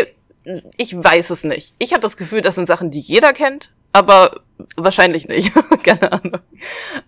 [0.77, 1.73] ich weiß es nicht.
[1.79, 4.41] Ich habe das Gefühl, das sind Sachen, die jeder kennt, aber
[4.75, 5.51] wahrscheinlich nicht.
[5.83, 6.37] Keine Ahnung.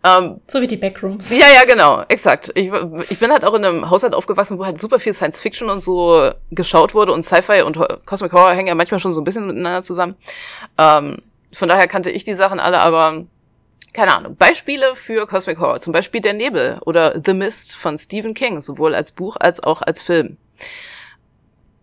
[0.03, 1.29] Ähm, so wie die Backrooms.
[1.31, 2.51] Ja, ja, genau, exakt.
[2.55, 2.71] Ich,
[3.09, 5.81] ich bin halt auch in einem Haushalt aufgewachsen, wo halt super viel Science Fiction und
[5.81, 9.47] so geschaut wurde und Sci-Fi und Cosmic Horror hängen ja manchmal schon so ein bisschen
[9.47, 10.15] miteinander zusammen.
[10.77, 11.17] Ähm,
[11.51, 13.25] von daher kannte ich die Sachen alle, aber
[13.93, 14.35] keine Ahnung.
[14.35, 18.93] Beispiele für Cosmic Horror, zum Beispiel Der Nebel oder The Mist von Stephen King, sowohl
[18.93, 20.37] als Buch als auch als Film.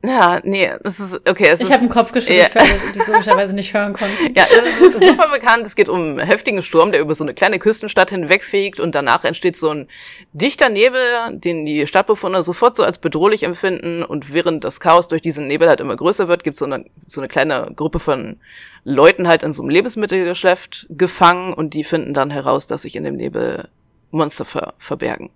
[0.07, 1.49] Ja, nee, das ist okay.
[1.51, 2.61] Es ich habe einen Kopf geschüttelt, Ja.
[2.61, 4.35] alle, die es logischerweise nicht hören konnten.
[4.37, 5.67] Ja, es ist super bekannt.
[5.67, 9.25] Es geht um einen heftigen Sturm, der über so eine kleine Küstenstadt hinwegfegt und danach
[9.25, 9.89] entsteht so ein
[10.33, 11.01] dichter Nebel,
[11.33, 15.69] den die Stadtbewohner sofort so als bedrohlich empfinden und während das Chaos durch diesen Nebel
[15.69, 18.37] halt immer größer wird, gibt so eine, so eine kleine Gruppe von
[18.85, 23.05] Leuten halt in so einem Lebensmittelgeschäft gefangen und die finden dann heraus, dass sich in
[23.05, 23.69] dem Nebel
[24.13, 25.31] Monster ver verbergen.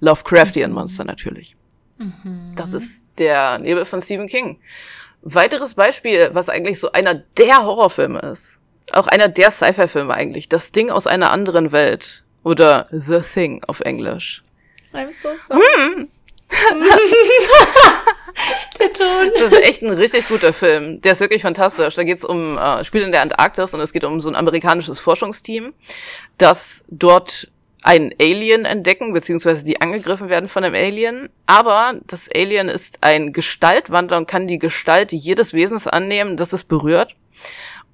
[0.00, 1.56] Lovecraftian Monster natürlich.
[2.56, 4.58] Das ist der Nebel von Stephen King.
[5.22, 8.60] Weiteres Beispiel, was eigentlich so einer der Horrorfilme ist.
[8.92, 10.48] Auch einer der Sci-Fi-Filme eigentlich.
[10.48, 12.24] Das Ding aus einer anderen Welt.
[12.42, 14.42] Oder The Thing auf Englisch.
[14.92, 15.62] I'm so sorry.
[15.76, 16.08] Hm.
[18.78, 19.30] Der Ton.
[19.32, 21.00] Das ist echt ein richtig guter Film.
[21.00, 21.94] Der ist wirklich fantastisch.
[21.94, 24.34] Da geht es um, äh, spielt in der Antarktis und es geht um so ein
[24.34, 25.72] amerikanisches Forschungsteam,
[26.38, 27.48] das dort
[27.82, 31.28] ein Alien entdecken, beziehungsweise die angegriffen werden von einem Alien.
[31.46, 36.64] Aber das Alien ist ein Gestaltwandler und kann die Gestalt jedes Wesens annehmen, das es
[36.64, 37.16] berührt.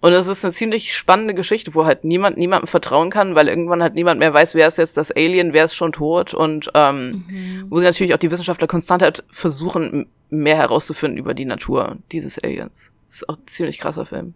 [0.01, 3.82] Und es ist eine ziemlich spannende Geschichte, wo halt niemand niemandem vertrauen kann, weil irgendwann
[3.82, 6.34] halt niemand mehr weiß, wer ist jetzt das Alien, wer ist schon tot.
[6.34, 7.24] Und ähm,
[7.68, 12.39] wo sie natürlich auch die Wissenschaftler konstant halt versuchen, mehr herauszufinden über die Natur dieses
[12.39, 12.93] Aliens.
[13.07, 14.34] Das ist auch ein ziemlich krasser Film.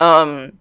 [0.00, 0.52] Ähm,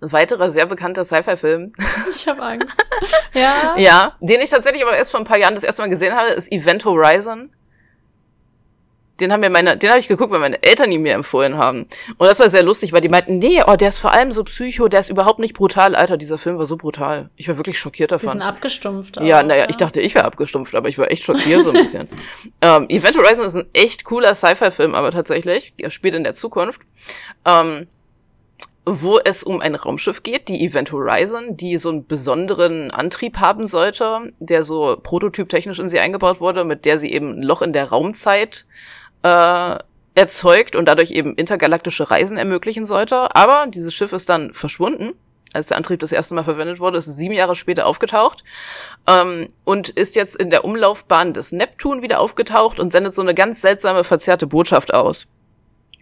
[0.00, 1.72] ein weiterer sehr bekannter Sci-Fi-Film,
[2.14, 2.82] Ich habe Angst.
[3.34, 3.74] Ja.
[3.76, 6.30] ja, den ich tatsächlich aber erst vor ein paar Jahren das erste Mal gesehen habe,
[6.30, 7.50] ist Event Horizon.
[9.20, 11.86] Den haben mir meine, den habe ich geguckt, weil meine Eltern ihn mir empfohlen haben.
[12.18, 14.44] Und das war sehr lustig, weil die meinten, nee, oh, der ist vor allem so
[14.44, 15.94] psycho, der ist überhaupt nicht brutal.
[15.94, 17.30] Alter, dieser Film war so brutal.
[17.36, 18.28] Ich war wirklich schockiert Die davon.
[18.30, 19.18] sind abgestumpft.
[19.22, 21.82] Ja, auch, naja, ich dachte, ich wäre abgestumpft, aber ich war echt schockiert so ein
[21.82, 22.08] bisschen.
[22.60, 26.82] ähm, Event Horizon ist ein echt cooler Sci-Fi-Film, aber tatsächlich, er spielt in der Zukunft,
[27.46, 27.86] ähm,
[28.88, 33.66] wo es um ein Raumschiff geht, die Event Horizon, die so einen besonderen Antrieb haben
[33.66, 37.72] sollte, der so prototyptechnisch in sie eingebaut wurde, mit der sie eben ein Loch in
[37.72, 38.64] der Raumzeit
[39.22, 39.76] äh,
[40.14, 43.34] erzeugt und dadurch eben intergalaktische Reisen ermöglichen sollte.
[43.34, 45.14] Aber dieses Schiff ist dann verschwunden
[45.56, 48.44] als der Antrieb das erste Mal verwendet wurde, ist sieben Jahre später aufgetaucht
[49.06, 53.34] ähm, und ist jetzt in der Umlaufbahn des Neptun wieder aufgetaucht und sendet so eine
[53.34, 55.28] ganz seltsame, verzerrte Botschaft aus.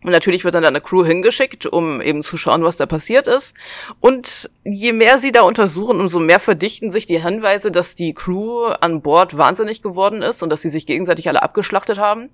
[0.05, 3.27] Und natürlich wird dann da eine Crew hingeschickt, um eben zu schauen, was da passiert
[3.27, 3.57] ist.
[4.01, 8.67] Und je mehr sie da untersuchen, umso mehr verdichten sich die Hinweise, dass die Crew
[8.67, 12.29] an Bord wahnsinnig geworden ist und dass sie sich gegenseitig alle abgeschlachtet haben.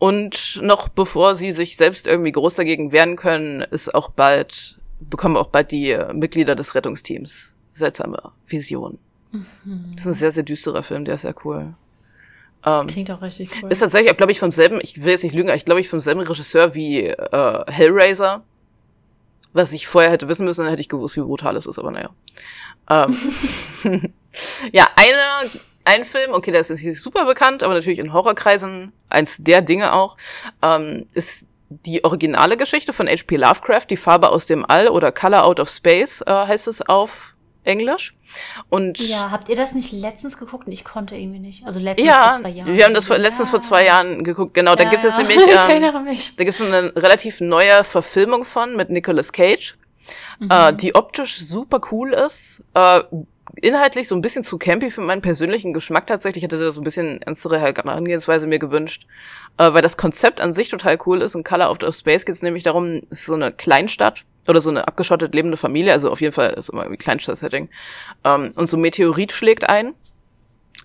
[0.00, 5.36] Und noch bevor sie sich selbst irgendwie groß dagegen wehren können, ist auch bald, bekommen
[5.36, 8.98] auch bald die Mitglieder des Rettungsteams seltsame Visionen.
[9.94, 11.74] Das ist ein sehr, sehr düsterer Film, der ist sehr cool.
[12.64, 13.70] Ähm, Klingt auch richtig cool.
[13.70, 15.88] ist tatsächlich, glaube ich, vom selben, ich will jetzt nicht lügen, aber ich glaube ich
[15.88, 18.42] vom selben Regisseur wie äh, Hellraiser.
[19.52, 21.90] Was ich vorher hätte wissen müssen, dann hätte ich gewusst, wie brutal es ist, aber
[21.90, 22.10] naja.
[22.90, 23.16] Ähm,
[24.72, 25.50] ja, eine,
[25.84, 29.92] ein Film, okay, der ist nicht super bekannt, aber natürlich in Horrorkreisen eins der Dinge
[29.92, 30.16] auch,
[30.62, 33.36] ähm, ist die originale Geschichte von H.P.
[33.36, 37.34] Lovecraft, Die Farbe aus dem All oder Color Out of Space äh, heißt es auf
[37.68, 38.16] Englisch.
[38.68, 40.66] Und ja, habt ihr das nicht letztens geguckt?
[40.68, 41.64] Ich konnte irgendwie nicht.
[41.66, 42.76] Also letztens ja, vor zwei Jahren.
[42.76, 44.54] wir haben das vor, letztens vor zwei Jahren geguckt.
[44.54, 45.18] Genau, da Ja, gibt's jetzt ja.
[45.22, 46.34] nämlich, ich ähm, erinnere mich.
[46.36, 49.76] da gibt's eine relativ neue Verfilmung von mit Nicolas Cage,
[50.40, 50.50] Mhm.
[50.50, 52.62] äh, die optisch super cool ist.
[52.74, 53.02] Äh,
[53.62, 56.42] inhaltlich so ein bisschen zu campy für meinen persönlichen Geschmack tatsächlich.
[56.42, 59.06] Ich hätte da so ein bisschen ernstere Herangehensweise mir gewünscht,
[59.58, 61.34] äh, weil das Konzept an sich total cool ist.
[61.34, 64.70] In Color of Space geht es nämlich darum, es ist so eine Kleinstadt oder so
[64.70, 67.68] eine abgeschottet lebende Familie, also auf jeden Fall ist immer irgendwie Kleinstadt-Setting.
[68.24, 69.94] Ähm, und so ein Meteorit schlägt ein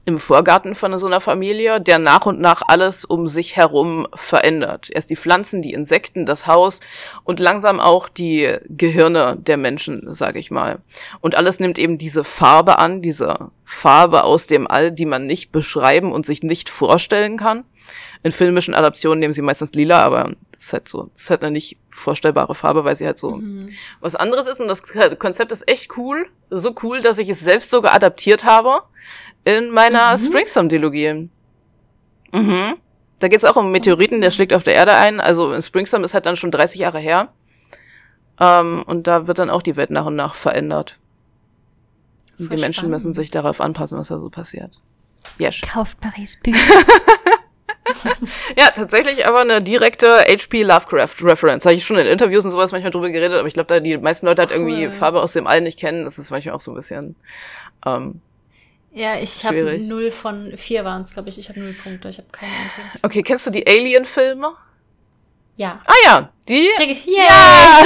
[0.05, 4.89] im Vorgarten von so einer Familie, der nach und nach alles um sich herum verändert.
[4.91, 6.81] Erst die Pflanzen, die Insekten, das Haus
[7.23, 10.79] und langsam auch die Gehirne der Menschen, sage ich mal.
[11.21, 15.51] Und alles nimmt eben diese Farbe an, diese Farbe aus dem All, die man nicht
[15.53, 17.63] beschreiben und sich nicht vorstellen kann.
[18.23, 21.43] In filmischen Adaptionen nehmen sie meistens lila, aber das ist halt so, das ist halt
[21.43, 23.41] eine nicht vorstellbare Farbe, weil sie halt so
[23.99, 24.61] was anderes ist.
[24.61, 24.81] Und das
[25.19, 26.25] Konzept ist echt cool.
[26.49, 28.83] So cool, dass ich es selbst sogar adaptiert habe
[29.45, 31.29] in meiner Springstorm-Dilogie.
[32.31, 32.75] Mhm.
[33.19, 35.19] Da geht es auch um Meteoriten, der schlägt auf der Erde ein.
[35.19, 37.29] Also Springstorm ist halt dann schon 30 Jahre her.
[38.39, 40.99] Ähm, und da wird dann auch die Welt nach und nach verändert.
[42.39, 44.81] Und die Menschen müssen sich darauf anpassen, was da so passiert.
[45.37, 45.61] Yes.
[45.61, 46.83] Kauft Paris Bücher.
[48.57, 51.65] Ja, tatsächlich aber eine direkte HP Lovecraft-Reference.
[51.65, 53.97] Habe ich schon in Interviews und sowas manchmal drüber geredet, aber ich glaube, da die
[53.97, 54.91] meisten Leute halt irgendwie Cool.
[54.91, 57.15] Farbe aus dem All nicht kennen, das ist manchmal auch so ein bisschen.
[57.85, 58.21] Ähm,
[58.93, 61.39] Ja, ich habe null von vier waren es, glaube ich.
[61.39, 62.09] Ich habe null Punkte.
[62.09, 62.99] Ich habe keine einzige.
[63.01, 64.53] okay, kennst du die Alien-Filme?
[65.55, 65.79] Ja.
[65.85, 66.67] Ah ja, die.
[66.79, 67.15] Ich, yay!
[67.27, 67.83] Ja!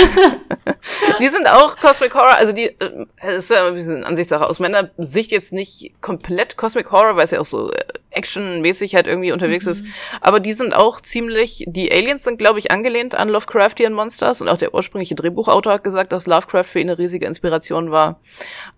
[1.19, 3.05] die sind auch Cosmic Horror, also die äh,
[3.35, 4.47] ist ja ein bisschen Ansichtssache.
[4.49, 7.75] Aus meiner Sicht jetzt nicht komplett Cosmic Horror, weil es ja auch so äh,
[8.11, 9.71] actionmäßig halt irgendwie unterwegs Mhm.
[9.71, 9.85] ist.
[10.21, 14.47] Aber die sind auch ziemlich, die Aliens sind, glaube ich, angelehnt an Lovecraftian Monsters und
[14.47, 18.19] auch der ursprüngliche Drehbuchautor hat gesagt, dass Lovecraft für ihn eine riesige Inspiration war.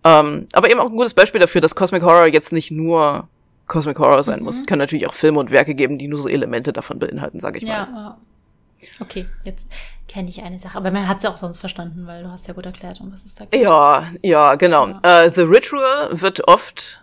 [0.04, 3.28] Ähm, aber eben auch ein gutes Beispiel dafür, dass Cosmic Horror jetzt nicht nur
[3.68, 4.46] Cosmic Horror sein Mhm.
[4.46, 4.66] muss.
[4.66, 7.66] Kann natürlich auch Filme und Werke geben, die nur so Elemente davon beinhalten, sage ich
[7.66, 7.72] mal.
[7.72, 8.18] Ja, ja.
[9.00, 9.72] Okay, jetzt
[10.08, 10.78] kenne ich eine Sache.
[10.78, 13.12] Aber man hat es ja auch sonst verstanden, weil du hast ja gut erklärt, um
[13.12, 13.62] was es da geht.
[13.62, 15.00] Ja, ja, genau.
[15.04, 17.02] Äh, The Ritual wird oft,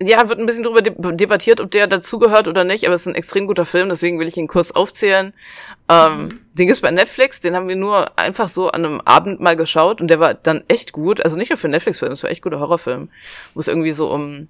[0.00, 3.08] ja, wird ein bisschen drüber de debattiert, ob der dazugehört oder nicht, aber es ist
[3.08, 5.32] ein extrem guter Film, deswegen will ich ihn kurz aufzählen.
[5.88, 9.56] Ähm, Den gibt's bei Netflix, den haben wir nur einfach so an einem Abend mal
[9.56, 11.22] geschaut und der war dann echt gut.
[11.22, 13.10] Also nicht nur für Netflix-Film, es war echt guter Horrorfilm,
[13.54, 14.48] wo es irgendwie so um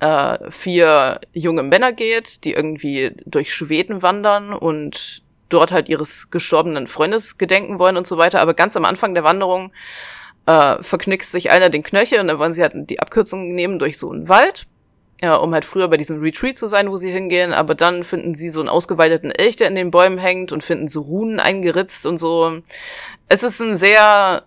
[0.00, 6.86] äh, vier junge Männer geht, die irgendwie durch Schweden wandern und dort halt ihres gestorbenen
[6.86, 8.40] Freundes gedenken wollen und so weiter.
[8.40, 9.72] Aber ganz am Anfang der Wanderung
[10.46, 13.98] äh, verknickst sich einer den Knöchel und dann wollen sie halt die Abkürzung nehmen durch
[13.98, 14.66] so einen Wald,
[15.20, 17.52] ja, um halt früher bei diesem Retreat zu sein, wo sie hingehen.
[17.52, 20.88] Aber dann finden sie so einen ausgeweiteten Elch, der in den Bäumen hängt und finden
[20.88, 22.60] so Runen eingeritzt und so.
[23.28, 24.44] Es ist ein sehr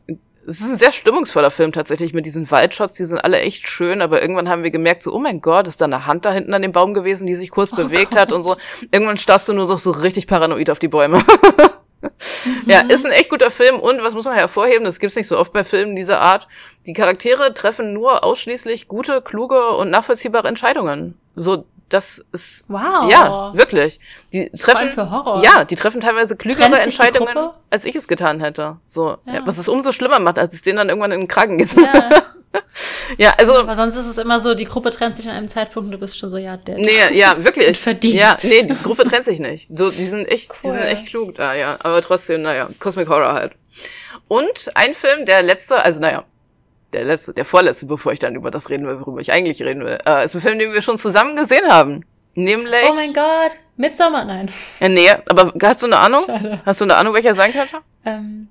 [0.50, 4.02] es ist ein sehr stimmungsvoller Film tatsächlich mit diesen Waldshots, die sind alle echt schön,
[4.02, 6.56] aber irgendwann haben wir gemerkt, so, oh mein Gott, ist da eine Hand da hinten
[6.56, 8.56] an dem Baum gewesen, die sich kurz bewegt hat und so.
[8.92, 11.24] Irgendwann starrst du nur so, so richtig paranoid auf die Bäume.
[12.66, 15.38] ja, ist ein echt guter Film und was muss man hervorheben, das gibt's nicht so
[15.38, 16.48] oft bei Filmen dieser Art.
[16.88, 21.16] Die Charaktere treffen nur ausschließlich gute, kluge und nachvollziehbare Entscheidungen.
[21.36, 23.10] So, das ist Wow.
[23.12, 24.00] ja, wirklich.
[24.32, 25.44] Die treffen für Horror.
[25.44, 28.78] Ja, die treffen teilweise klügere die Entscheidungen, als ich es getan hätte.
[28.86, 29.36] So, ja.
[29.36, 29.42] Ja.
[29.46, 31.74] was es umso schlimmer macht, als es denen dann irgendwann in den Kragen geht.
[31.76, 32.10] Ja,
[33.18, 35.86] Ja, also aber sonst ist es immer so, die Gruppe trennt sich an einem Zeitpunkt
[35.88, 36.78] und du bist schon so, ja, dead.
[36.78, 37.68] nee, ja, wirklich.
[37.68, 38.16] Und verdient.
[38.16, 39.76] Ja, nee, die Gruppe trennt sich nicht.
[39.78, 40.72] So, die sind echt, die Cool.
[40.74, 41.78] sind echt klug da, ja.
[41.82, 43.54] Aber trotzdem, naja, Cosmic Horror halt.
[44.28, 46.24] Und ein Film, der letzte, also naja,
[46.94, 49.84] der letzte, der vorletzte, bevor ich dann über das reden will, worüber ich eigentlich reden
[49.84, 52.06] will, äh, ist ein Film, den wir schon zusammen gesehen haben.
[52.36, 52.90] Nämlich.
[52.90, 54.50] Oh mein Gott, Midsommer, nein.
[54.80, 56.24] Äh, nee, aber hast du eine Ahnung?
[56.26, 56.62] Schade.
[56.66, 57.78] Hast du eine Ahnung, welcher sein könnte?
[58.06, 58.48] Ähm,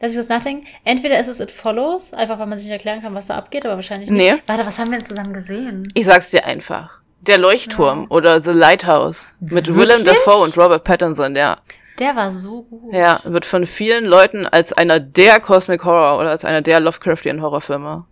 [0.00, 0.66] lass ich kurz nachdenken.
[0.84, 3.64] Entweder ist es It Follows, einfach weil man sich nicht erklären kann, was da abgeht,
[3.64, 4.32] aber wahrscheinlich nicht.
[4.32, 4.42] Nee.
[4.46, 5.88] Warte, was haben wir denn zusammen gesehen?
[5.94, 7.02] Ich sag's dir einfach.
[7.20, 9.76] Der Leuchtturm oder The Lighthouse mit Wirklich?
[9.76, 11.58] Willem Dafoe und Robert Pattinson, ja.
[12.02, 12.92] Der war so gut.
[12.92, 17.40] Ja, wird von vielen Leuten als einer der Cosmic Horror oder als einer der Lovecraftian
[17.40, 18.04] Horrorfilme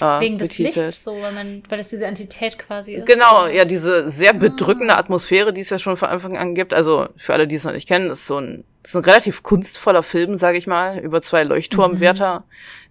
[0.00, 0.86] äh, Wegen des betitelt.
[0.86, 3.06] Lichts so, weil man, weil das diese Entität quasi ist.
[3.06, 6.74] Genau, ja, diese sehr bedrückende Atmosphäre, die es ja schon von Anfang an gibt.
[6.74, 10.02] Also für alle, die es noch nicht kennen, ist so ein, ist ein relativ kunstvoller
[10.02, 12.42] Film, sage ich mal, über zwei Leuchtturmwärter,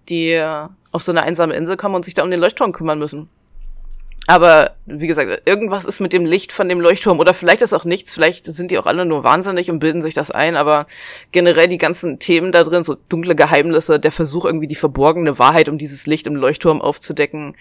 [0.07, 2.97] die äh, auf so eine einsame Insel kommen und sich da um den Leuchtturm kümmern
[2.97, 3.29] müssen.
[4.28, 7.86] Aber wie gesagt, irgendwas ist mit dem Licht von dem Leuchtturm oder vielleicht ist auch
[7.86, 10.88] nichts, vielleicht sind die auch alle nur wahnsinnig und bilden sich das ein, aber
[11.32, 15.69] generell die ganzen Themen da drin, so dunkle Geheimnisse, der Versuch irgendwie die verborgene Wahrheit
[15.69, 17.55] um dieses Licht im Leuchtturm aufzudecken,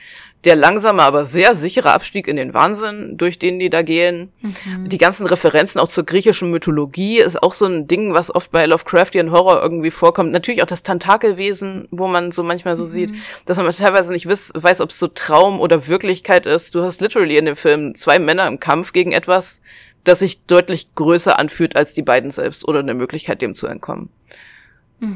[0.44, 4.30] der langsame, aber sehr sichere Abstieg in den Wahnsinn, durch den die da gehen.
[4.86, 8.66] Die ganzen Referenzen auch zur griechischen Mythologie ist auch so ein Ding, was oft bei
[8.66, 10.32] Lovecraftian Horror irgendwie vorkommt.
[10.32, 13.12] Natürlich auch das Tentakelwesen, wo man so manchmal so sieht,
[13.46, 16.53] dass man teilweise nicht weiß, ob es so Traum oder Wirklichkeit ist.
[16.70, 19.62] Du hast literally in dem Film zwei Männer im Kampf gegen etwas,
[20.04, 24.10] das sich deutlich größer anfühlt als die beiden selbst oder eine Möglichkeit, dem zu entkommen.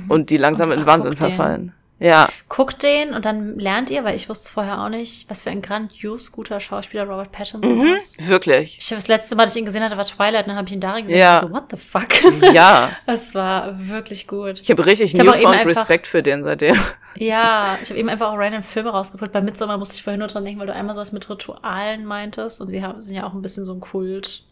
[0.09, 1.73] Und die langsam Und in Wahnsinn verfallen.
[2.01, 5.51] Ja, Guckt den und dann lernt ihr, weil ich wusste vorher auch nicht, was für
[5.51, 7.87] ein grandios guter Schauspieler Robert Pattinson Mhm.
[7.89, 8.29] ist.
[8.29, 8.79] wirklich.
[8.81, 10.75] Ich habe das letzte Mal, dass ich ihn gesehen hatte, war Twilight, dann habe ich
[10.75, 11.41] ihn da gesehen Ja.
[11.41, 12.07] und so, what the fuck?
[12.55, 12.91] Ja.
[13.07, 14.61] Das war wirklich gut.
[14.61, 16.77] Ich habe richtig Ich hab newfound einfach- Respekt für den seitdem.
[17.17, 19.33] Ja, ich habe eben einfach auch random Filme rausgepult.
[19.33, 22.61] Bei Midsommar musste ich vorhin nur dran denken, weil du einmal sowas mit Ritualen meintest
[22.61, 24.45] und sie haben, sind ja auch ein bisschen so ein Kult.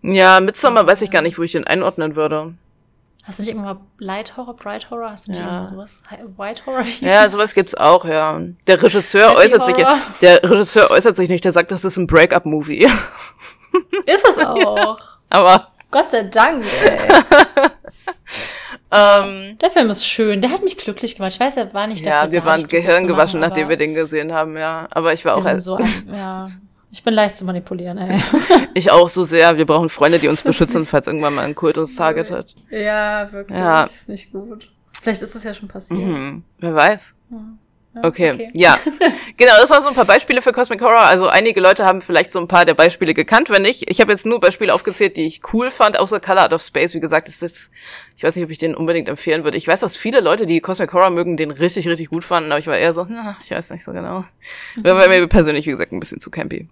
[0.00, 2.54] Ja, Midsommar weiß ich gar nicht, wo ich den einordnen würde.
[3.26, 5.10] Hast du nicht irgendwann mal Light Horror, Bright Horror?
[5.10, 5.68] Hast du nicht Ja.
[5.68, 6.02] sowas?
[6.10, 6.84] Hi- White Horror?
[7.00, 8.40] Ja, sowas gibt's auch, ja.
[8.68, 9.98] Der Regisseur Happy äußert sich, Horror.
[10.22, 12.84] der Regisseur äußert sich nicht, der sagt, das ist ein Break-up-Movie.
[14.06, 14.98] Ist es auch.
[15.30, 16.98] Aber, Gott sei Dank, ey.
[18.92, 20.40] ähm, Der Film ist schön.
[20.40, 21.32] Der hat mich glücklich gemacht.
[21.32, 23.94] Ich weiß, er war nicht ja, dafür wir da, waren Gehirn gewaschen, nachdem wir den
[23.94, 24.86] gesehen haben, ja.
[24.90, 25.78] Aber ich war auch, wir sind so,
[26.14, 26.46] ja.
[26.96, 28.22] Ich bin leicht zu manipulieren, ey.
[28.74, 31.76] ich auch so sehr, wir brauchen Freunde, die uns beschützen, falls irgendwann mal ein Kult
[31.76, 32.54] uns targetet.
[32.70, 33.58] Ja, wirklich.
[33.58, 33.84] Ja.
[33.84, 34.70] Ist nicht gut.
[35.02, 36.00] Vielleicht ist es ja schon passiert.
[36.00, 37.14] Hm, wer weiß.
[37.30, 37.38] Ja,
[38.02, 38.32] Okay.
[38.32, 38.50] okay.
[38.54, 38.78] ja.
[39.38, 41.00] Genau, das waren so ein paar Beispiele für Cosmic Horror.
[41.06, 43.90] Also einige Leute haben vielleicht so ein paar der Beispiele gekannt, wenn nicht.
[43.90, 46.94] Ich habe jetzt nur Beispiele aufgezählt, die ich cool fand, außer Color Out of Space.
[46.94, 47.70] Wie gesagt, ist das,
[48.16, 49.58] ich weiß nicht, ob ich den unbedingt empfehlen würde.
[49.58, 52.58] Ich weiß, dass viele Leute, die Cosmic Horror mögen, den richtig, richtig gut fanden, aber
[52.58, 54.24] ich war eher so, na, ich weiß nicht so genau.
[54.76, 56.68] War bei mir persönlich, wie gesagt, ein bisschen zu campy.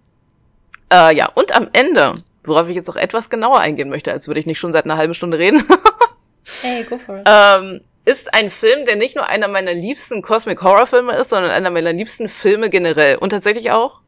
[0.95, 2.15] Äh, ja, und am Ende
[2.47, 4.97] worauf ich jetzt auch etwas genauer eingehen möchte, als würde ich nicht schon seit einer
[4.97, 5.63] halben Stunde reden.
[6.61, 7.23] hey, go for it.
[7.25, 11.51] Ähm, ist ein Film, der nicht nur einer meiner liebsten Cosmic Horror Filme ist, sondern
[11.51, 13.17] einer meiner liebsten Filme generell.
[13.17, 14.01] Und tatsächlich auch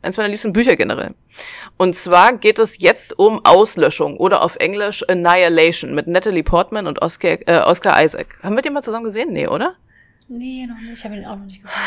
[0.00, 1.14] eins meiner liebsten Bücher generell.
[1.76, 7.02] Und zwar geht es jetzt um Auslöschung oder auf Englisch Annihilation mit Natalie Portman und
[7.02, 8.38] Oscar, äh, Oscar Isaac.
[8.42, 9.32] Haben wir den mal zusammen gesehen?
[9.32, 9.74] Nee, oder?
[10.28, 10.98] Nee, noch nicht.
[10.98, 11.78] Ich habe ihn auch noch nicht gesehen.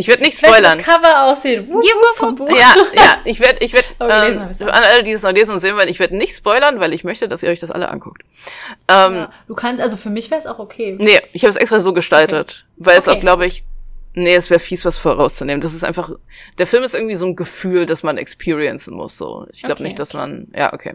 [0.00, 0.78] Ich werde nicht spoilern.
[0.78, 1.68] das Cover aussieht.
[1.68, 1.84] Wupp,
[2.14, 2.48] vom Buch.
[2.50, 3.88] Ja, ja, ich werde, ich werde,
[4.48, 6.78] ich's ähm, an alle, die es noch lesen und sehen wollen, ich werde nicht spoilern,
[6.78, 8.22] weil ich möchte, dass ihr euch das alle anguckt.
[8.86, 9.32] Ähm, Ja.
[9.48, 10.96] Du kannst, also für mich wäre es auch okay.
[11.00, 13.16] Nee, ich habe es extra so gestaltet, weil es Okay.
[13.16, 13.64] auch, glaube ich,
[14.14, 15.60] nee, es wäre fies, was vorauszunehmen.
[15.60, 16.12] Das ist einfach,
[16.58, 19.16] der Film ist irgendwie so ein Gefühl, das man experiencen muss.
[19.16, 20.94] So, ich glaube Okay, nicht, dass man, ja, okay.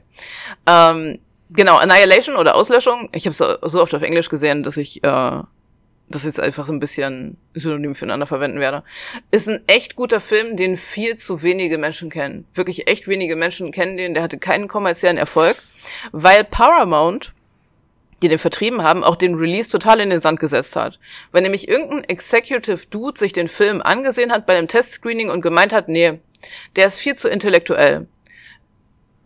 [0.66, 3.10] Ähm, genau, Annihilation oder Auslöschung.
[3.12, 5.42] Ich habe es so, so oft auf Englisch gesehen, dass ich äh,
[6.16, 8.84] das jetzt einfach so ein bisschen synonym füreinander verwenden werde.
[9.32, 12.46] Ist ein echt guter Film, den viel zu wenige Menschen kennen.
[12.54, 14.14] Wirklich echt wenige Menschen kennen den.
[14.14, 15.58] Der hatte keinen kommerziellen Erfolg,
[16.12, 17.34] weil Paramount
[18.24, 20.98] die den vertrieben haben, auch den Release total in den Sand gesetzt hat.
[21.32, 25.74] Weil nämlich irgendein Executive Dude sich den Film angesehen hat bei einem Testscreening und gemeint
[25.74, 26.20] hat, nee,
[26.76, 28.08] der ist viel zu intellektuell.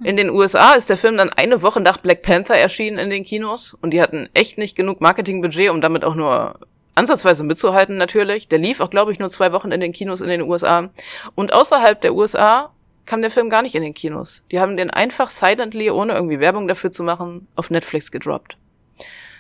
[0.04, 3.24] In den USA ist der Film dann eine Woche nach Black Panther erschienen in den
[3.24, 6.60] Kinos und die hatten echt nicht genug Marketingbudget, um damit auch nur
[6.98, 8.48] ansatzweise mitzuhalten natürlich.
[8.48, 10.90] Der lief auch, glaube ich, nur zwei Wochen in den Kinos in den USA.
[11.36, 12.72] Und außerhalb der USA
[13.06, 14.44] kam der Film gar nicht in den Kinos.
[14.52, 18.58] Die haben den einfach silently, ohne irgendwie Werbung dafür zu machen, auf Netflix gedroppt.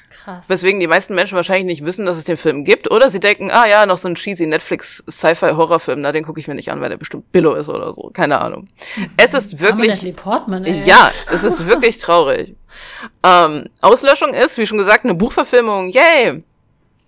[0.10, 0.49] Krass.
[0.49, 2.91] Weswegen die meisten Menschen wahrscheinlich nicht wissen, dass es den Film gibt.
[2.91, 6.55] Oder sie denken, ah ja, noch so ein cheesy Netflix-Sci-Fi-Horrorfilm, na, den gucke ich mir
[6.55, 8.10] nicht an, weil der bestimmt Billo ist oder so.
[8.14, 8.68] Keine Ahnung.
[9.16, 10.82] Es ist wirklich, Portman, ey.
[10.84, 12.55] ja, es ist wirklich traurig.
[13.24, 15.89] Ähm, Auslöschung ist, wie schon gesagt, eine Buchverfilmung.
[15.89, 16.43] Yay!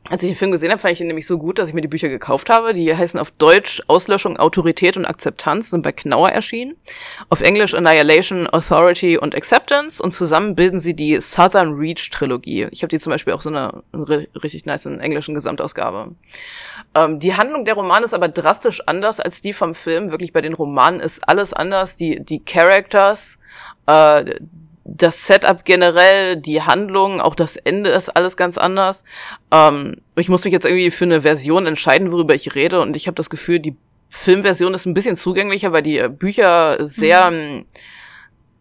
[0.09, 1.81] Als ich den Film gesehen habe, fand ich ihn nämlich so gut, dass ich mir
[1.81, 2.73] die Bücher gekauft habe.
[2.73, 6.75] Die heißen auf Deutsch Auslöschung, Autorität und Akzeptanz, sind bei Knauer erschienen.
[7.29, 10.01] Auf Englisch Annihilation, Authority und Acceptance.
[10.01, 12.67] Und zusammen bilden sie die Southern Reach Trilogie.
[12.71, 16.15] Ich habe die zum Beispiel auch so eine, richtig nice englischen Gesamtausgabe.
[16.95, 20.09] Ähm, die Handlung der Romane ist aber drastisch anders als die vom Film.
[20.09, 21.97] Wirklich bei den Romanen ist alles anders.
[21.97, 23.37] Die, die Characters,
[23.85, 24.39] äh,
[24.95, 29.05] das Setup generell, die Handlung, auch das Ende ist alles ganz anders.
[29.51, 32.81] Ähm, ich muss mich jetzt irgendwie für eine Version entscheiden, worüber ich rede.
[32.81, 33.75] Und ich habe das Gefühl, die
[34.09, 37.65] Filmversion ist ein bisschen zugänglicher, weil die äh, Bücher sehr ähm,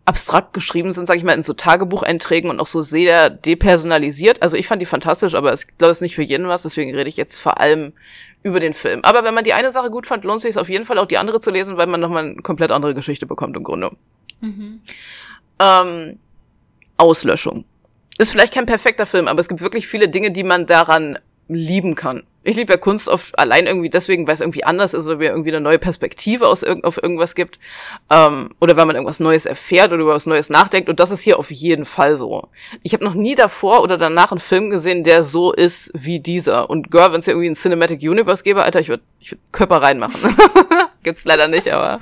[0.05, 4.43] abstrakt geschrieben sind, sage ich mal, in so Tagebucheinträgen und auch so sehr depersonalisiert.
[4.43, 6.95] Also ich fand die fantastisch, aber ich glaube, es ist nicht für jeden was, deswegen
[6.95, 7.93] rede ich jetzt vor allem
[8.43, 9.01] über den Film.
[9.03, 11.07] Aber wenn man die eine Sache gut fand, lohnt sich es auf jeden Fall auch
[11.07, 13.91] die andere zu lesen, weil man nochmal eine komplett andere Geschichte bekommt im Grunde.
[14.41, 14.81] Mhm.
[15.61, 16.18] Ähm,
[16.96, 17.64] Auslöschung.
[18.18, 21.94] Ist vielleicht kein perfekter Film, aber es gibt wirklich viele Dinge, die man daran lieben
[21.94, 22.24] kann.
[22.44, 25.30] Ich liebe ja Kunst oft allein irgendwie deswegen, weil es irgendwie anders ist oder mir
[25.30, 27.59] irgendwie eine neue Perspektive aus irg auf irgendwas gibt.
[28.11, 30.88] Ähm, oder weil man irgendwas Neues erfährt oder über was Neues nachdenkt.
[30.88, 32.48] Und das ist hier auf jeden Fall so.
[32.82, 36.70] Ich habe noch nie davor oder danach einen Film gesehen, der so ist wie dieser.
[36.70, 39.40] Und Girl, wenn es ja irgendwie ein Cinematic Universe gäbe, Alter, ich würde ich würd
[39.52, 40.18] Körper reinmachen.
[41.09, 42.00] Gibt's leider nicht, aber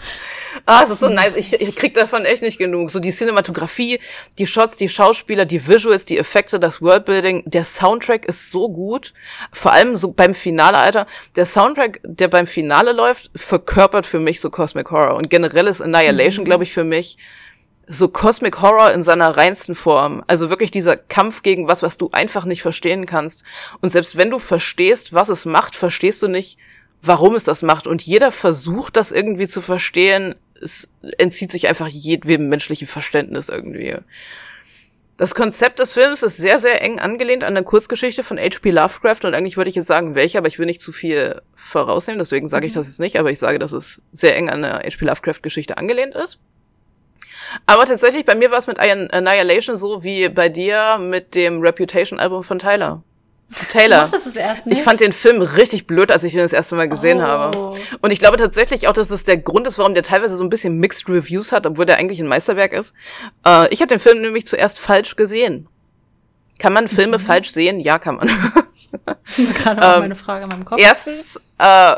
[0.64, 1.36] ah, es ist so nice.
[1.36, 2.90] Ich, ich krieg davon echt nicht genug.
[2.90, 4.00] So die Cinematografie,
[4.36, 9.14] die Shots, die Schauspieler, die Visuals, die Effekte, das Worldbuilding, der Soundtrack ist so gut.
[9.52, 11.06] Vor allem so beim Finale, Alter.
[11.36, 15.14] Der Soundtrack, der beim Finale läuft, verkörpert für mich so Cosmic Horror.
[15.14, 17.16] Und generell ist Annihilation, glaube ich, für mich
[17.86, 20.24] so Cosmic Horror in seiner reinsten Form.
[20.26, 23.44] Also wirklich dieser Kampf gegen was, was du einfach nicht verstehen kannst.
[23.80, 26.58] Und selbst wenn du verstehst, was es macht, verstehst du nicht,
[27.06, 27.86] warum es das macht.
[27.86, 30.34] Und jeder versucht, das irgendwie zu verstehen.
[30.60, 30.88] Es
[31.18, 33.96] entzieht sich einfach jedwem menschlichen Verständnis irgendwie.
[35.16, 38.70] Das Konzept des Films ist sehr, sehr eng angelehnt an der Kurzgeschichte von H.P.
[38.70, 42.18] Lovecraft und eigentlich würde ich jetzt sagen, welche, aber ich will nicht zu viel vorausnehmen,
[42.18, 44.80] deswegen sage ich das jetzt nicht, aber ich sage, dass es sehr eng an der
[44.80, 45.06] H.P.
[45.06, 46.38] Lovecraft-Geschichte angelehnt ist.
[47.64, 52.42] Aber tatsächlich, bei mir war es mit Annihilation so wie bei dir mit dem Reputation-Album
[52.42, 53.02] von Tyler.
[53.70, 54.10] Taylor.
[54.66, 57.22] Ich fand den Film richtig blöd, als ich ihn das erste Mal gesehen Oh.
[57.22, 57.74] habe.
[58.00, 60.50] Und ich glaube tatsächlich auch, dass es der Grund ist, warum der teilweise so ein
[60.50, 62.92] bisschen Mixed Reviews hat, obwohl der eigentlich ein Meisterwerk ist.
[63.46, 65.68] Äh, ich habe den Film nämlich zuerst falsch gesehen.
[66.58, 67.78] Kann man Filme falsch sehen?
[67.80, 68.28] Ja, kann man.
[69.58, 70.80] Gerade auch Ähm, meine Frage in meinem Kopf.
[70.80, 71.94] Erstens äh,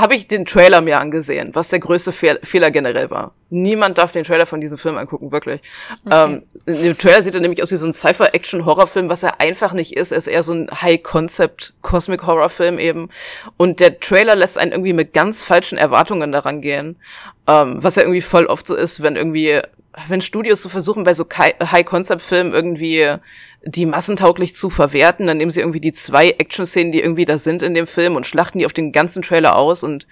[0.00, 3.32] habe ich den Trailer mir angesehen, was der größte Fehl Fehler generell war.
[3.50, 5.62] Niemand darf den Trailer von diesem Film angucken, wirklich.
[6.10, 9.96] Ähm, Im Trailer sieht er nämlich aus wie so ein Cypher-Action-Horrorfilm, was er einfach nicht
[9.96, 10.12] ist.
[10.12, 13.08] Er ist eher so ein High-Concept-Cosmic-Horror-Film eben.
[13.56, 16.96] Und der Trailer lässt einen irgendwie mit ganz falschen Erwartungen daran gehen.
[17.46, 19.62] Ähm, was ja irgendwie voll oft so ist, wenn irgendwie
[20.06, 23.16] wenn Studios so versuchen, bei so High-Concept-Filmen irgendwie
[23.64, 27.62] die massentauglich zu verwerten, dann nehmen sie irgendwie die zwei Action-Szenen, die irgendwie da sind
[27.62, 30.06] in dem Film und schlachten die auf den ganzen Trailer aus und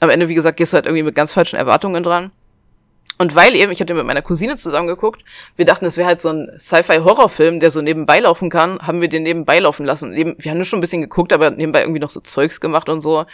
[0.00, 2.32] am Ende, wie gesagt, gehst du halt irgendwie mit ganz falschen Erwartungen dran.
[3.16, 6.18] Und weil eben, ich hatte mit meiner Cousine zusammen geguckt, wir dachten, es wäre halt
[6.18, 10.10] so ein Sci-Fi-Horrorfilm, der so nebenbei laufen kann, haben wir den nebenbei laufen lassen.
[10.10, 12.88] Und eben, wir haben schon ein bisschen geguckt, aber nebenbei irgendwie noch so Zeugs gemacht
[12.88, 13.24] und so.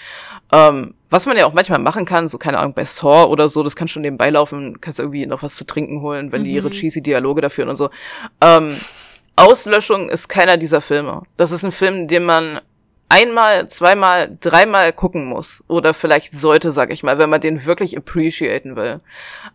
[0.52, 3.62] Ähm, was man ja auch manchmal machen kann, so keine Ahnung, bei Saw oder so,
[3.62, 6.68] das kann schon nebenbei laufen, kannst irgendwie noch was zu trinken holen, wenn die ihre
[6.68, 6.72] mhm.
[6.72, 7.88] cheesy Dialoge dafür und so.
[8.42, 8.76] Ähm,
[9.36, 11.22] Auslöschung ist keiner dieser Filme.
[11.36, 12.60] Das ist ein Film, den man
[13.08, 15.64] einmal, zweimal, dreimal gucken muss.
[15.68, 18.98] Oder vielleicht sollte, sag ich mal, wenn man den wirklich appreciaten will.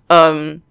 [0.10, 0.62] Ähm,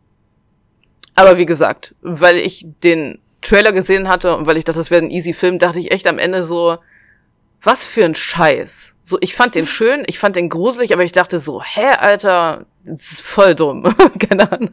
[1.14, 5.04] aber wie gesagt, weil ich den Trailer gesehen hatte und weil ich dachte, das wäre
[5.04, 6.78] ein easy Film, dachte ich echt am Ende so,
[7.62, 8.94] was für ein Scheiß.
[9.02, 12.66] So, ich fand den schön, ich fand den gruselig, aber ich dachte so, hä, Alter,
[12.84, 13.82] das ist voll dumm.
[14.28, 14.70] Keine Ahnung.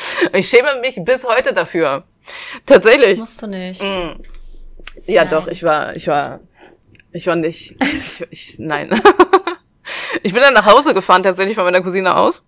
[0.32, 2.04] Ich schäme mich bis heute dafür.
[2.66, 3.18] Tatsächlich.
[3.18, 3.82] Musst du nicht.
[3.82, 4.20] Mm.
[5.06, 5.30] Ja, Nein.
[5.30, 6.40] doch, ich war, ich war
[7.12, 7.76] ich war nicht.
[7.80, 8.90] Ich, ich, nein.
[10.22, 12.44] ich bin dann nach Hause gefahren, tatsächlich von meiner Cousine aus.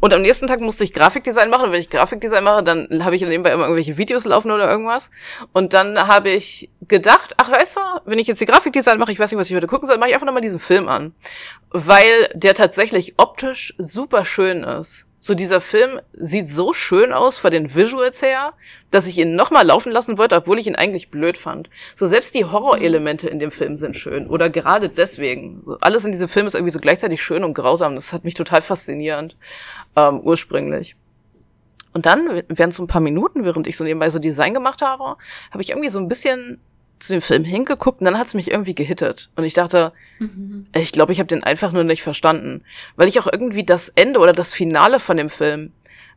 [0.00, 1.66] Und am nächsten Tag musste ich Grafikdesign machen.
[1.66, 5.10] Und wenn ich Grafikdesign mache, dann habe ich nebenbei immer irgendwelche Videos laufen oder irgendwas.
[5.52, 9.18] Und dann habe ich gedacht, ach weißt du, wenn ich jetzt die Grafikdesign mache, ich
[9.18, 11.14] weiß nicht, was ich heute gucken soll, mache ich einfach nochmal diesen Film an.
[11.70, 17.50] Weil der tatsächlich optisch super schön ist so dieser Film sieht so schön aus vor
[17.50, 18.52] den Visuals her,
[18.90, 21.70] dass ich ihn nochmal laufen lassen wollte, obwohl ich ihn eigentlich blöd fand.
[21.94, 25.62] So selbst die Horrorelemente in dem Film sind schön oder gerade deswegen.
[25.64, 27.94] So, alles in diesem Film ist irgendwie so gleichzeitig schön und grausam.
[27.94, 29.36] Das hat mich total faszinierend
[29.96, 30.96] ähm, ursprünglich.
[31.92, 35.16] Und dann, während so ein paar Minuten, während ich so nebenbei so Design gemacht habe,
[35.50, 36.60] habe ich irgendwie so ein bisschen
[36.98, 39.30] zu dem Film hingeguckt und dann hat's mich irgendwie gehittet.
[39.36, 40.66] Und ich dachte, mhm.
[40.74, 42.64] ich glaube, ich habe den einfach nur nicht verstanden.
[42.96, 45.72] Weil ich auch irgendwie das Ende oder das Finale von dem Film,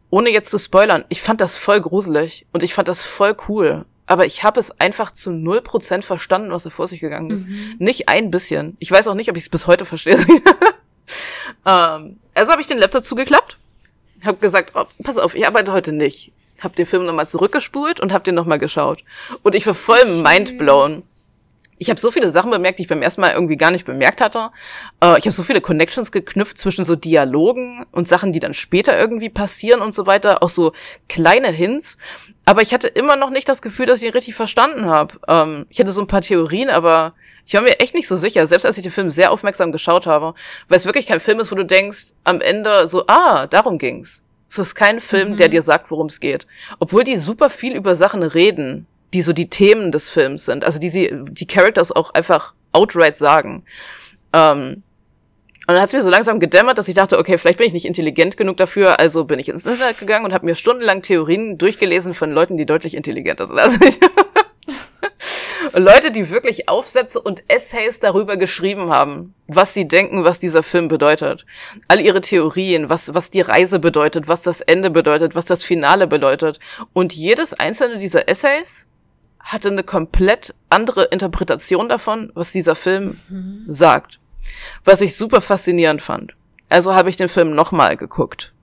[0.09, 3.85] ohne jetzt zu spoilern, ich fand das voll gruselig und ich fand das voll cool.
[4.05, 7.45] Aber ich habe es einfach zu null Prozent verstanden, was da vor sich gegangen ist.
[7.45, 7.75] Mhm.
[7.79, 8.75] Nicht ein bisschen.
[8.79, 10.17] Ich weiß auch nicht, ob ich es bis heute verstehe.
[11.65, 13.57] ähm, also habe ich den Laptop zugeklappt,
[14.25, 18.13] habe gesagt, oh, pass auf, ich arbeite heute nicht habe den Film nochmal zurückgespult und
[18.13, 19.03] habe den nochmal geschaut.
[19.43, 21.03] Und ich war voll mindblown.
[21.77, 24.21] Ich habe so viele Sachen bemerkt, die ich beim ersten Mal irgendwie gar nicht bemerkt
[24.21, 24.51] hatte.
[25.03, 28.99] Äh, ich habe so viele Connections geknüpft zwischen so Dialogen und Sachen, die dann später
[28.99, 30.43] irgendwie passieren und so weiter.
[30.43, 30.73] Auch so
[31.09, 31.97] kleine Hints.
[32.45, 35.19] Aber ich hatte immer noch nicht das Gefühl, dass ich ihn richtig verstanden habe.
[35.27, 37.15] Ähm, ich hatte so ein paar Theorien, aber
[37.45, 40.05] ich war mir echt nicht so sicher, selbst als ich den Film sehr aufmerksam geschaut
[40.05, 40.35] habe,
[40.67, 44.23] weil es wirklich kein Film ist, wo du denkst, am Ende so, ah, darum ging's.
[44.51, 45.37] Es ist kein Film, mhm.
[45.37, 46.45] der dir sagt, worum es geht.
[46.79, 50.65] Obwohl die super viel über Sachen reden, die so die Themen des Films sind.
[50.65, 53.63] Also die sie, die Characters auch einfach outright sagen.
[54.33, 54.83] Ähm,
[55.67, 57.73] und dann hat es mir so langsam gedämmert, dass ich dachte, okay, vielleicht bin ich
[57.73, 61.57] nicht intelligent genug dafür, also bin ich ins Internet gegangen und habe mir stundenlang Theorien
[61.57, 63.57] durchgelesen von Leuten, die deutlich intelligenter sind.
[63.57, 63.99] Also ich
[65.73, 70.87] Leute, die wirklich Aufsätze und Essays darüber geschrieben haben, was sie denken, was dieser Film
[70.87, 71.45] bedeutet.
[71.87, 76.07] All ihre Theorien, was, was die Reise bedeutet, was das Ende bedeutet, was das Finale
[76.07, 76.59] bedeutet.
[76.93, 78.87] Und jedes einzelne dieser Essays
[79.39, 83.65] hatte eine komplett andere Interpretation davon, was dieser Film mhm.
[83.67, 84.19] sagt.
[84.83, 86.33] Was ich super faszinierend fand.
[86.69, 88.53] Also habe ich den Film nochmal geguckt.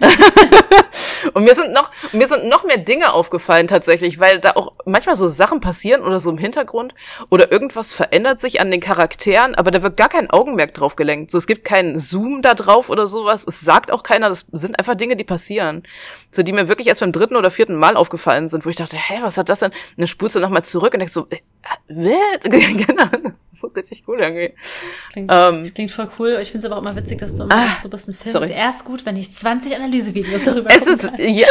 [1.34, 5.16] und mir sind noch, mir sind noch mehr Dinge aufgefallen tatsächlich, weil da auch manchmal
[5.16, 6.94] so Sachen passieren oder so im Hintergrund
[7.30, 11.30] oder irgendwas verändert sich an den Charakteren, aber da wird gar kein Augenmerk drauf gelenkt.
[11.30, 13.44] So, es gibt keinen Zoom da drauf oder sowas.
[13.46, 15.82] Es sagt auch keiner, das sind einfach Dinge, die passieren.
[16.30, 18.96] So, die mir wirklich erst beim dritten oder vierten Mal aufgefallen sind, wo ich dachte,
[18.96, 19.70] hä, was hat das denn?
[19.70, 21.38] Und dann spulst du nochmal zurück und denkst so, äh,
[22.48, 23.04] genau.
[23.50, 24.54] so richtig cool irgendwie.
[24.56, 26.38] Das klingt, ähm, das klingt voll cool.
[26.40, 28.32] Ich finde es aber auch immer witzig, dass du immer ah, du bist ein Film
[28.32, 28.46] sorry.
[28.46, 31.46] ist erst gut, wenn ich 20 Analysevideos darüber es ist, ja,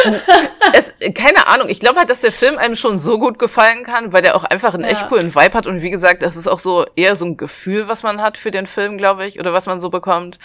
[0.72, 1.68] es, keine Ahnung.
[1.68, 4.44] Ich glaube halt, dass der Film einem schon so gut gefallen kann, weil der auch
[4.44, 4.90] einfach einen ja.
[4.90, 5.66] echt coolen Vibe hat.
[5.66, 8.50] Und wie gesagt, das ist auch so eher so ein Gefühl, was man hat für
[8.50, 10.38] den Film, glaube ich, oder was man so bekommt.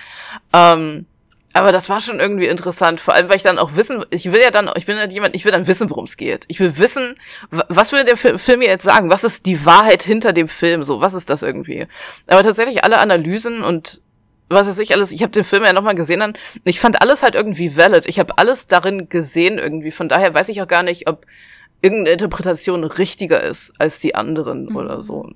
[0.53, 1.05] Ähm,
[1.53, 4.41] aber das war schon irgendwie interessant, vor allem weil ich dann auch wissen, ich will
[4.41, 6.45] ja dann, ich bin halt jemand, ich will dann wissen, worum es geht.
[6.47, 7.15] Ich will wissen,
[7.51, 9.11] was will der Film mir jetzt sagen?
[9.11, 10.83] Was ist die Wahrheit hinter dem Film?
[10.83, 11.87] So, was ist das irgendwie?
[12.25, 14.01] Aber tatsächlich alle Analysen und
[14.53, 17.23] was weiß ich alles, ich habe den Film ja nochmal gesehen und ich fand alles
[17.23, 18.05] halt irgendwie valid.
[18.07, 19.91] Ich habe alles darin gesehen irgendwie.
[19.91, 21.25] Von daher weiß ich auch gar nicht, ob
[21.81, 24.75] irgendeine Interpretation richtiger ist als die anderen mhm.
[24.75, 25.29] oder so.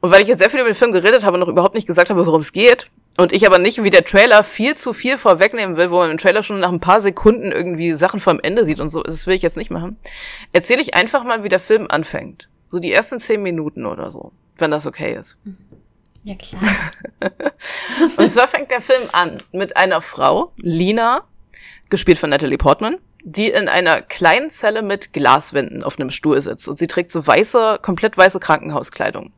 [0.00, 1.86] Und weil ich jetzt sehr viel über den Film geredet habe und noch überhaupt nicht
[1.86, 5.18] gesagt habe, worum es geht, und ich aber nicht wie der Trailer viel zu viel
[5.18, 8.64] vorwegnehmen will, wo man im Trailer schon nach ein paar Sekunden irgendwie Sachen vom Ende
[8.64, 9.96] sieht und so, das will ich jetzt nicht machen,
[10.52, 12.48] erzähle ich einfach mal, wie der Film anfängt.
[12.66, 15.36] So die ersten zehn Minuten oder so, wenn das okay ist.
[16.24, 16.62] Ja, klar.
[18.16, 21.22] und zwar fängt der Film an mit einer Frau, Lina,
[21.90, 26.68] gespielt von Natalie Portman, die in einer kleinen Zelle mit Glaswänden auf einem Stuhl sitzt
[26.68, 29.32] und sie trägt so weiße, komplett weiße Krankenhauskleidung.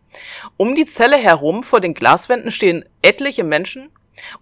[0.57, 3.91] Um die Zelle herum vor den Glaswänden stehen etliche Menschen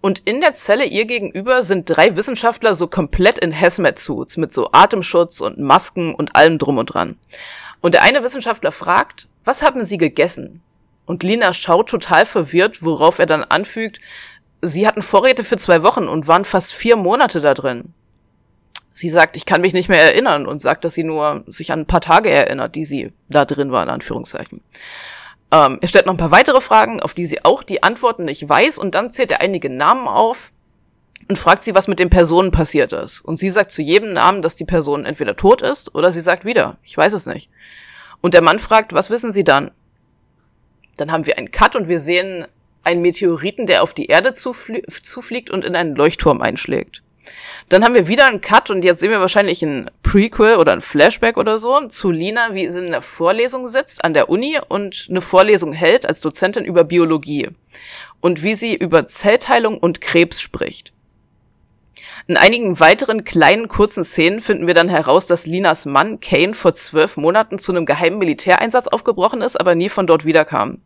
[0.01, 4.69] Und in der Zelle ihr gegenüber sind drei Wissenschaftler so komplett in Hazmat-Suits mit so
[4.71, 7.17] Atemschutz und Masken und allem drum und dran.
[7.81, 10.61] Und der eine Wissenschaftler fragt, was haben Sie gegessen?
[11.05, 13.99] Und Lina schaut total verwirrt, worauf er dann anfügt,
[14.61, 17.93] sie hatten Vorräte für zwei Wochen und waren fast vier Monate da drin.
[18.91, 21.81] Sie sagt, ich kann mich nicht mehr erinnern und sagt, dass sie nur sich an
[21.81, 24.61] ein paar Tage erinnert, die sie da drin war, in Anführungszeichen.
[25.51, 28.47] Ähm, er stellt noch ein paar weitere Fragen, auf die sie auch die Antworten nicht
[28.47, 30.51] weiß und dann zählt er einige Namen auf
[31.27, 33.21] und fragt sie, was mit den Personen passiert ist.
[33.21, 36.45] Und sie sagt zu jedem Namen, dass die Person entweder tot ist oder sie sagt
[36.45, 37.49] wieder, ich weiß es nicht.
[38.21, 39.71] Und der Mann fragt, was wissen Sie dann?
[40.97, 42.45] Dann haben wir einen Cut und wir sehen
[42.83, 47.01] einen Meteoriten, der auf die Erde zuflie zufliegt und in einen Leuchtturm einschlägt.
[47.69, 50.81] Dann haben wir wieder einen Cut und jetzt sehen wir wahrscheinlich ein Prequel oder ein
[50.81, 55.07] Flashback oder so zu Lina, wie sie in der Vorlesung sitzt an der Uni und
[55.09, 57.49] eine Vorlesung hält als Dozentin über Biologie
[58.19, 60.91] und wie sie über Zellteilung und Krebs spricht.
[62.25, 66.73] In einigen weiteren kleinen kurzen Szenen finden wir dann heraus, dass Linas Mann Kane vor
[66.73, 70.79] zwölf Monaten zu einem geheimen Militäreinsatz aufgebrochen ist, aber nie von dort wiederkam.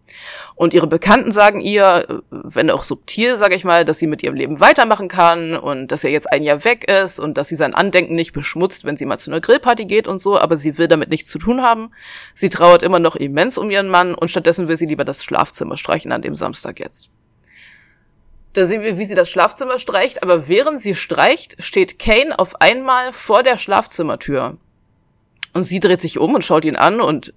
[0.55, 4.33] Und ihre Bekannten sagen ihr, wenn auch subtil, sage ich mal, dass sie mit ihrem
[4.33, 7.75] Leben weitermachen kann und dass er jetzt ein Jahr weg ist und dass sie sein
[7.75, 10.87] Andenken nicht beschmutzt, wenn sie mal zu einer Grillparty geht und so, aber sie will
[10.87, 11.91] damit nichts zu tun haben.
[12.33, 15.77] Sie trauert immer noch immens um ihren Mann und stattdessen will sie lieber das Schlafzimmer
[15.77, 17.11] streichen an dem Samstag jetzt.
[18.57, 22.59] Da sehen wir, wie sie das Schlafzimmer streicht, aber während sie streicht, steht Kane auf
[22.59, 24.57] einmal vor der Schlafzimmertür.
[25.53, 27.35] Und sie dreht sich um und schaut ihn an und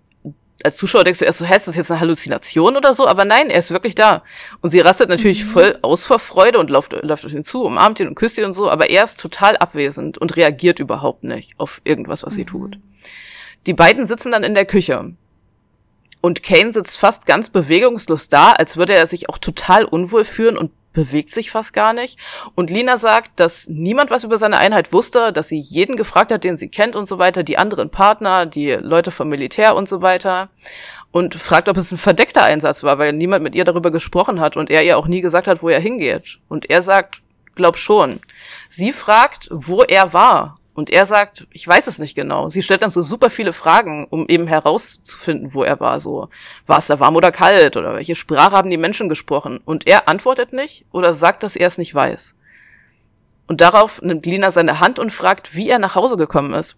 [0.65, 3.07] als Zuschauer denkst du erst so, hä, ist das jetzt eine Halluzination oder so?
[3.07, 4.23] Aber nein, er ist wirklich da.
[4.63, 5.49] Und sie rastet natürlich mhm.
[5.49, 8.47] voll aus vor Freude und läuft, läuft auf ihn zu, umarmt ihn und küsst ihn
[8.47, 12.37] und so, aber er ist total abwesend und reagiert überhaupt nicht auf irgendwas, was mhm.
[12.37, 12.79] sie tut.
[13.67, 15.13] Die beiden sitzen dann in der Küche.
[16.23, 20.57] Und Kane sitzt fast ganz bewegungslos da, als würde er sich auch total unwohl fühlen
[20.57, 22.19] und bewegt sich fast gar nicht.
[22.55, 26.45] Und Lina sagt, dass niemand was über seine Einheit wusste, dass sie jeden gefragt hat,
[26.45, 30.03] den sie kennt und so weiter, die anderen Partner, die Leute vom Militär und so
[30.03, 30.51] weiter.
[31.13, 34.57] Und fragt, ob es ein verdeckter Einsatz war, weil niemand mit ihr darüber gesprochen hat
[34.57, 36.39] und er ihr auch nie gesagt hat, wo er hingeht.
[36.49, 37.23] Und er sagt,
[37.57, 38.21] glaub schon.
[38.69, 40.60] Sie fragt, wo er war.
[40.75, 42.49] Und er sagt, ich weiß es nicht genau.
[42.49, 45.99] Sie stellt dann so super viele Fragen, um eben herauszufinden, wo er war.
[45.99, 46.29] So,
[46.67, 47.77] war es da warm oder kalt?
[47.77, 49.61] Oder welche Sprache haben die Menschen gesprochen?
[49.65, 52.37] Und er antwortet nicht oder sagt, dass er es nicht weiß.
[53.49, 56.77] Und darauf nimmt Lina seine Hand und fragt, wie er nach Hause gekommen ist.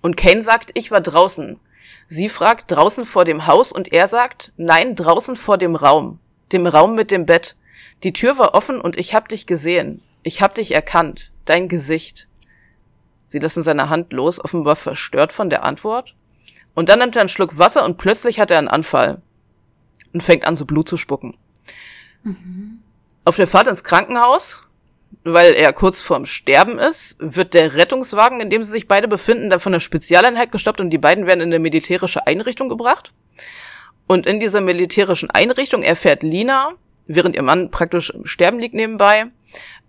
[0.00, 1.58] Und Kane sagt, ich war draußen.
[2.06, 6.20] Sie fragt, draußen vor dem Haus und er sagt, nein, draußen vor dem Raum.
[6.52, 7.56] Dem Raum mit dem Bett.
[8.04, 10.02] Die Tür war offen und ich hab dich gesehen.
[10.22, 11.32] Ich hab dich erkannt.
[11.44, 12.28] Dein Gesicht.
[13.24, 16.14] Sie lassen seine Hand los, offenbar verstört von der Antwort.
[16.74, 19.20] Und dann nimmt er einen Schluck Wasser und plötzlich hat er einen Anfall.
[20.12, 21.36] Und fängt an, so Blut zu spucken.
[22.22, 22.80] Mhm.
[23.24, 24.64] Auf der Fahrt ins Krankenhaus,
[25.24, 29.50] weil er kurz vorm Sterben ist, wird der Rettungswagen, in dem sie sich beide befinden,
[29.50, 33.12] dann von der Spezialeinheit gestoppt und die beiden werden in eine militärische Einrichtung gebracht.
[34.06, 36.72] Und in dieser militärischen Einrichtung erfährt Lina,
[37.06, 39.26] während ihr Mann praktisch im Sterben liegt nebenbei,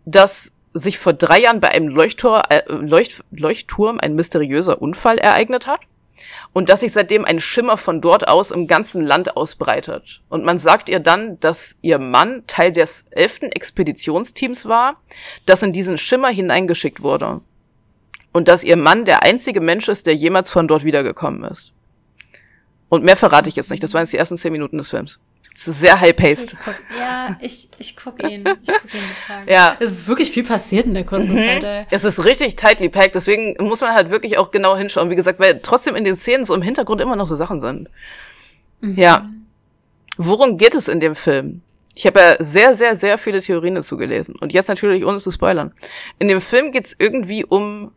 [0.05, 5.67] dass sich vor drei Jahren bei einem Leuchttor, äh, Leucht, Leuchtturm ein mysteriöser Unfall ereignet
[5.67, 5.81] hat
[6.51, 10.21] und dass sich seitdem ein Schimmer von dort aus im ganzen Land ausbreitet.
[10.29, 15.01] Und man sagt ihr dann, dass ihr Mann Teil des elften Expeditionsteams war,
[15.45, 17.41] das in diesen Schimmer hineingeschickt wurde.
[18.31, 21.71] Und dass ihr Mann der einzige Mensch ist, der jemals von dort wiedergekommen ist.
[22.89, 23.83] Und mehr verrate ich jetzt nicht.
[23.83, 25.19] Das waren jetzt die ersten zehn Minuten des Films.
[25.55, 26.55] Es ist sehr high-paced.
[26.97, 28.43] Ja, ich, ich gucke ihn.
[28.63, 29.49] Ich guck ihn Tagen.
[29.49, 29.77] Ja.
[29.79, 31.37] Es ist wirklich viel passiert in der kurzen mhm.
[31.37, 31.63] Zeit.
[31.63, 31.85] Ey.
[31.91, 35.11] Es ist richtig tightly packed, deswegen muss man halt wirklich auch genau hinschauen.
[35.11, 37.87] Wie gesagt, weil trotzdem in den Szenen so im Hintergrund immer noch so Sachen sind.
[38.81, 38.97] Mhm.
[38.97, 39.29] Ja.
[40.17, 41.61] Worum geht es in dem Film?
[41.93, 44.35] Ich habe ja sehr, sehr, sehr viele Theorien dazu gelesen.
[44.41, 45.71] Und jetzt natürlich ohne zu spoilern.
[46.17, 47.91] In dem Film geht es irgendwie um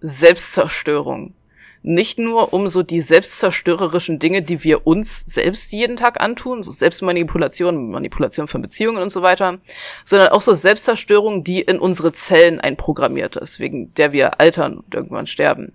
[0.00, 1.34] Selbstzerstörung
[1.82, 6.72] nicht nur um so die selbstzerstörerischen Dinge, die wir uns selbst jeden Tag antun, so
[6.72, 9.58] Selbstmanipulation, Manipulation von Beziehungen und so weiter,
[10.04, 14.94] sondern auch so Selbstzerstörung, die in unsere Zellen einprogrammiert ist, wegen der wir altern und
[14.94, 15.72] irgendwann sterben.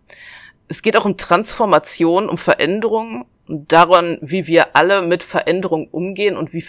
[0.67, 6.37] Es geht auch um Transformation, um Veränderung und daran, wie wir alle mit Veränderung umgehen
[6.37, 6.63] und wie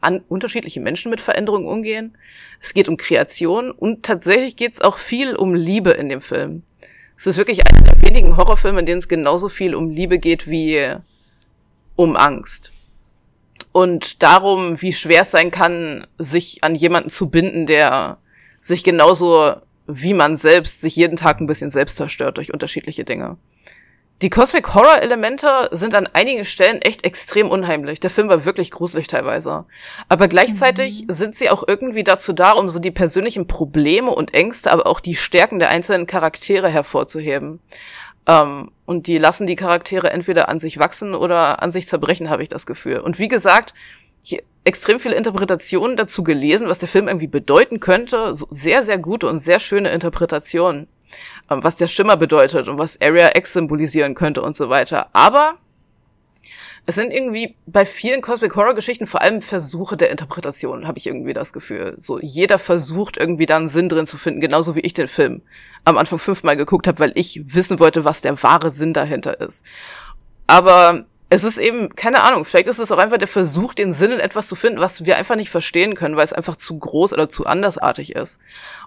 [0.00, 2.16] an unterschiedliche Menschen mit Veränderung umgehen.
[2.60, 6.62] Es geht um Kreation und tatsächlich geht es auch viel um Liebe in dem Film.
[7.20, 10.48] Es ist wirklich einer der wenigen Horrorfilme, in denen es genauso viel um Liebe geht
[10.48, 10.96] wie
[11.94, 12.72] um Angst.
[13.72, 18.16] Und darum, wie schwer es sein kann, sich an jemanden zu binden, der
[18.62, 19.52] sich genauso
[19.86, 23.36] wie man selbst sich jeden Tag ein bisschen selbst zerstört durch unterschiedliche Dinge.
[24.22, 28.00] Die Cosmic Horror Elemente sind an einigen Stellen echt extrem unheimlich.
[28.00, 29.64] Der Film war wirklich gruselig teilweise.
[30.10, 31.12] Aber gleichzeitig mhm.
[31.12, 35.00] sind sie auch irgendwie dazu da, um so die persönlichen Probleme und Ängste, aber auch
[35.00, 37.60] die Stärken der einzelnen Charaktere hervorzuheben.
[38.26, 42.42] Ähm, und die lassen die Charaktere entweder an sich wachsen oder an sich zerbrechen, habe
[42.42, 42.98] ich das Gefühl.
[42.98, 43.72] Und wie gesagt,
[44.22, 48.34] hier extrem viele Interpretationen dazu gelesen, was der Film irgendwie bedeuten könnte.
[48.34, 50.88] So sehr, sehr gute und sehr schöne Interpretationen.
[51.50, 55.08] Ähm, was der Schimmer bedeutet und was Area X symbolisieren könnte und so weiter.
[55.12, 55.58] Aber
[56.86, 61.06] es sind irgendwie bei vielen Cosmic Horror Geschichten vor allem Versuche der Interpretation, habe ich
[61.06, 61.94] irgendwie das Gefühl.
[61.98, 65.42] So jeder versucht irgendwie da einen Sinn drin zu finden, genauso wie ich den Film
[65.84, 69.64] am Anfang fünfmal geguckt habe, weil ich wissen wollte, was der wahre Sinn dahinter ist.
[70.46, 74.10] Aber es ist eben, keine Ahnung, vielleicht ist es auch einfach der Versuch, den Sinn
[74.10, 77.12] in etwas zu finden, was wir einfach nicht verstehen können, weil es einfach zu groß
[77.12, 78.40] oder zu andersartig ist.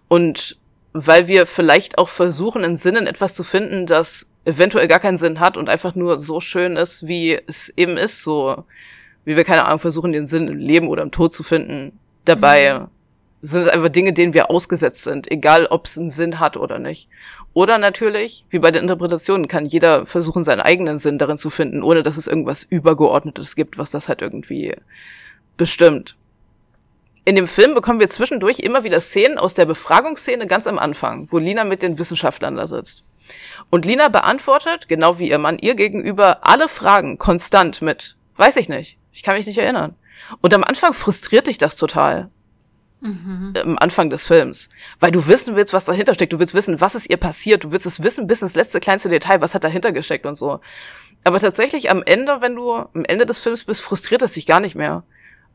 [0.10, 0.58] Und
[0.94, 5.58] weil wir vielleicht auch versuchen, in etwas zu finden, das eventuell gar keinen Sinn hat
[5.58, 8.64] und einfach nur so schön ist, wie es eben ist, so
[9.26, 11.98] wie wir keine Ahnung versuchen, den Sinn im Leben oder im Tod zu finden.
[12.26, 12.88] Dabei mhm.
[13.42, 16.78] sind es einfach Dinge, denen wir ausgesetzt sind, egal ob es einen Sinn hat oder
[16.78, 17.10] nicht.
[17.54, 21.82] Oder natürlich, wie bei den Interpretationen, kann jeder versuchen, seinen eigenen Sinn darin zu finden,
[21.82, 24.76] ohne dass es irgendwas Übergeordnetes gibt, was das halt irgendwie
[25.56, 26.18] bestimmt.
[27.26, 31.28] In dem Film bekommen wir zwischendurch immer wieder Szenen aus der Befragungsszene ganz am Anfang,
[31.32, 33.04] wo Lina mit den Wissenschaftlern da sitzt.
[33.70, 38.68] Und Lina beantwortet, genau wie ihr Mann ihr gegenüber, alle Fragen konstant mit, weiß ich
[38.68, 39.96] nicht, ich kann mich nicht erinnern.
[40.42, 42.30] Und am Anfang frustriert dich das total.
[43.00, 43.54] Mhm.
[43.62, 44.70] Am Anfang des Films.
[45.00, 46.32] Weil du wissen willst, was dahinter steckt.
[46.32, 47.66] Du willst wissen, was ist ihr passiert.
[47.66, 50.62] Du willst es wissen bis ins letzte kleinste Detail, was hat dahinter gesteckt und so.
[51.26, 54.62] Aber tatsächlich am Ende, wenn du am Ende des Films bist, frustriert es dich gar
[54.62, 55.04] nicht mehr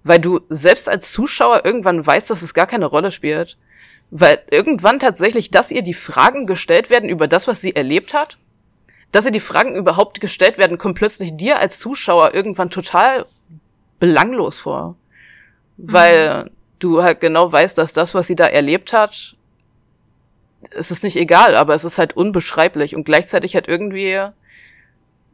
[0.04, 3.58] weil du selbst als Zuschauer irgendwann weißt, dass es gar keine Rolle spielt.
[4.10, 8.38] Weil irgendwann tatsächlich, dass ihr die Fragen gestellt werden über das, was sie erlebt hat,
[9.12, 13.26] dass ihr die Fragen überhaupt gestellt werden, kommt plötzlich dir als Zuschauer irgendwann total
[13.98, 14.96] belanglos vor.
[15.76, 16.50] Weil mhm.
[16.78, 19.34] du halt genau weißt, dass das, was sie da erlebt hat,
[20.70, 24.26] es ist nicht egal, aber es ist halt unbeschreiblich und gleichzeitig halt irgendwie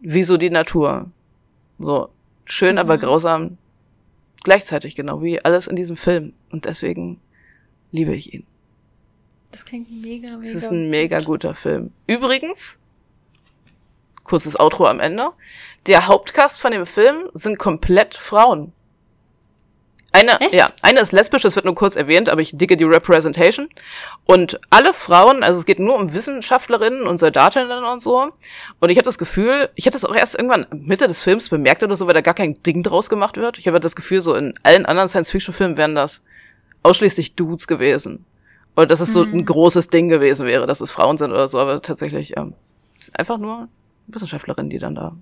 [0.00, 1.10] wie so die Natur.
[1.78, 2.10] So
[2.44, 2.78] schön, mhm.
[2.78, 3.58] aber grausam
[4.44, 6.34] gleichzeitig, genau wie alles in diesem Film.
[6.50, 7.20] Und deswegen
[7.90, 8.46] liebe ich ihn.
[9.50, 10.40] Das klingt mega, mega.
[10.40, 11.92] Es ist ein mega guter Film.
[12.06, 12.78] Übrigens,
[14.22, 15.30] kurzes Outro am Ende.
[15.86, 18.72] Der Hauptcast von dem Film sind komplett Frauen.
[20.14, 20.54] Eine, Echt?
[20.54, 23.68] ja, eine ist lesbisch, das wird nur kurz erwähnt, aber ich dicke die Representation.
[24.24, 28.30] Und alle Frauen, also es geht nur um Wissenschaftlerinnen und Soldatinnen und so.
[28.78, 31.82] Und ich hatte das Gefühl, ich hatte es auch erst irgendwann Mitte des Films bemerkt
[31.82, 33.58] oder so, weil da gar kein Ding draus gemacht wird.
[33.58, 36.22] Ich habe das Gefühl, so in allen anderen Science-Fiction-Filmen wären das
[36.84, 38.24] ausschließlich Dudes gewesen.
[38.76, 39.44] Oder dass es so ein mhm.
[39.44, 42.54] großes Ding gewesen wäre, dass es Frauen sind oder so, aber tatsächlich ähm,
[43.14, 43.68] einfach nur
[44.06, 45.16] Wissenschaftlerinnen, die dann da,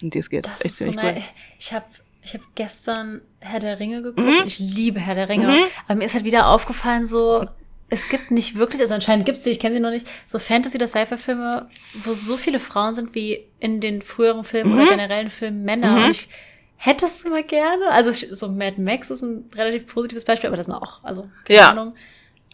[0.00, 0.46] in die es geht.
[0.46, 1.24] Das, das ist echt ziemlich so eine, cool.
[1.58, 1.86] Ich habe
[2.26, 4.26] ich habe gestern Herr der Ringe geguckt.
[4.26, 4.42] Mhm.
[4.46, 5.46] Ich liebe Herr der Ringe.
[5.46, 5.64] Mhm.
[5.86, 7.46] Aber mir ist halt wieder aufgefallen, so,
[7.88, 10.40] es gibt nicht wirklich, also anscheinend gibt es sie, ich kenne sie noch nicht, so
[10.40, 11.68] Fantasy- oder Sci-Fi-Filme,
[12.04, 14.80] wo so viele Frauen sind wie in den früheren Filmen mhm.
[14.80, 15.92] oder generellen Filmen Männer.
[15.92, 16.04] Mhm.
[16.04, 16.28] Und ich
[16.76, 17.90] hätte es immer gerne.
[17.92, 21.60] Also so Mad Max ist ein relativ positives Beispiel, aber das sind auch, also keine
[21.60, 21.68] ja.
[21.70, 21.94] Ahnung.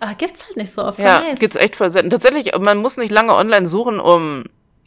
[0.00, 0.98] Aber gibt's halt nicht so oft.
[0.98, 1.40] Ja, nice.
[1.40, 2.10] gibt's echt voll selten.
[2.10, 4.44] Tatsächlich, man muss nicht lange online suchen, um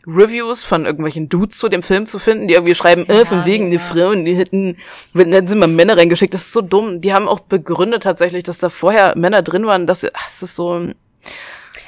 [0.08, 3.46] Reviews von irgendwelchen Dudes zu dem Film zu finden, die irgendwie schreiben, ja, äh, von
[3.46, 3.72] wegen ja.
[3.72, 4.78] die Frauen, die hätten,
[5.14, 6.34] hätten sie mal Männer reingeschickt.
[6.34, 7.02] Das ist so dumm.
[7.02, 9.88] Die haben auch begründet tatsächlich, dass da vorher Männer drin waren.
[9.88, 10.90] Das, ach, das ist so,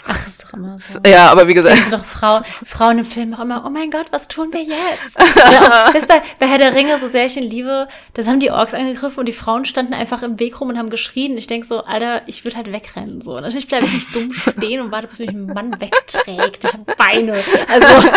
[0.09, 0.99] Ach, ist doch immer so.
[1.05, 1.77] Ja, aber wie gesagt.
[1.77, 5.19] Sehen doch Frauen, Frauen im Film auch immer, oh mein Gott, was tun wir jetzt?
[5.35, 8.51] ja, das bei, bei Herr der Ringe, so sehr ich ihn liebe, das haben die
[8.51, 11.37] Orks angegriffen und die Frauen standen einfach im Weg rum und haben geschrien.
[11.37, 13.21] Ich denk so, Alter, ich würde halt wegrennen.
[13.21, 16.63] So, natürlich bleibe ich nicht dumm stehen und warte, bis mich ein Mann wegträgt.
[16.63, 17.33] Ich habe Beine.
[17.33, 17.87] Also,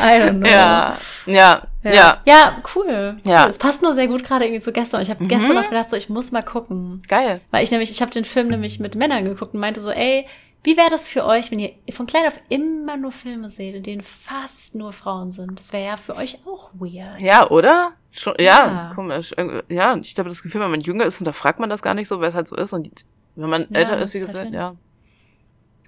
[0.00, 0.48] I don't know.
[0.48, 1.92] Ja, ja, ja.
[1.92, 3.16] Ja, ja cool.
[3.24, 3.46] Ja.
[3.46, 5.02] Es passt nur sehr gut gerade irgendwie zu gestern.
[5.02, 5.28] Ich habe mhm.
[5.28, 7.02] gestern noch gedacht, so, ich muss mal gucken.
[7.08, 7.40] Geil.
[7.50, 10.26] Weil ich nämlich, ich habe den Film nämlich mit Männern geguckt und meinte so, ey,
[10.62, 13.82] wie wäre das für euch, wenn ihr von klein auf immer nur Filme seht, in
[13.82, 15.58] denen fast nur Frauen sind?
[15.58, 17.18] Das wäre ja für euch auch weird.
[17.18, 17.92] Ja, oder?
[18.10, 19.34] Schon, ja, ja, komisch.
[19.68, 22.20] Ja, ich habe das Gefühl, wenn man jünger ist, hinterfragt man das gar nicht so,
[22.20, 22.74] weil es halt so ist.
[22.74, 24.74] Und wenn man ja, älter ist, wie gesagt, halt ja.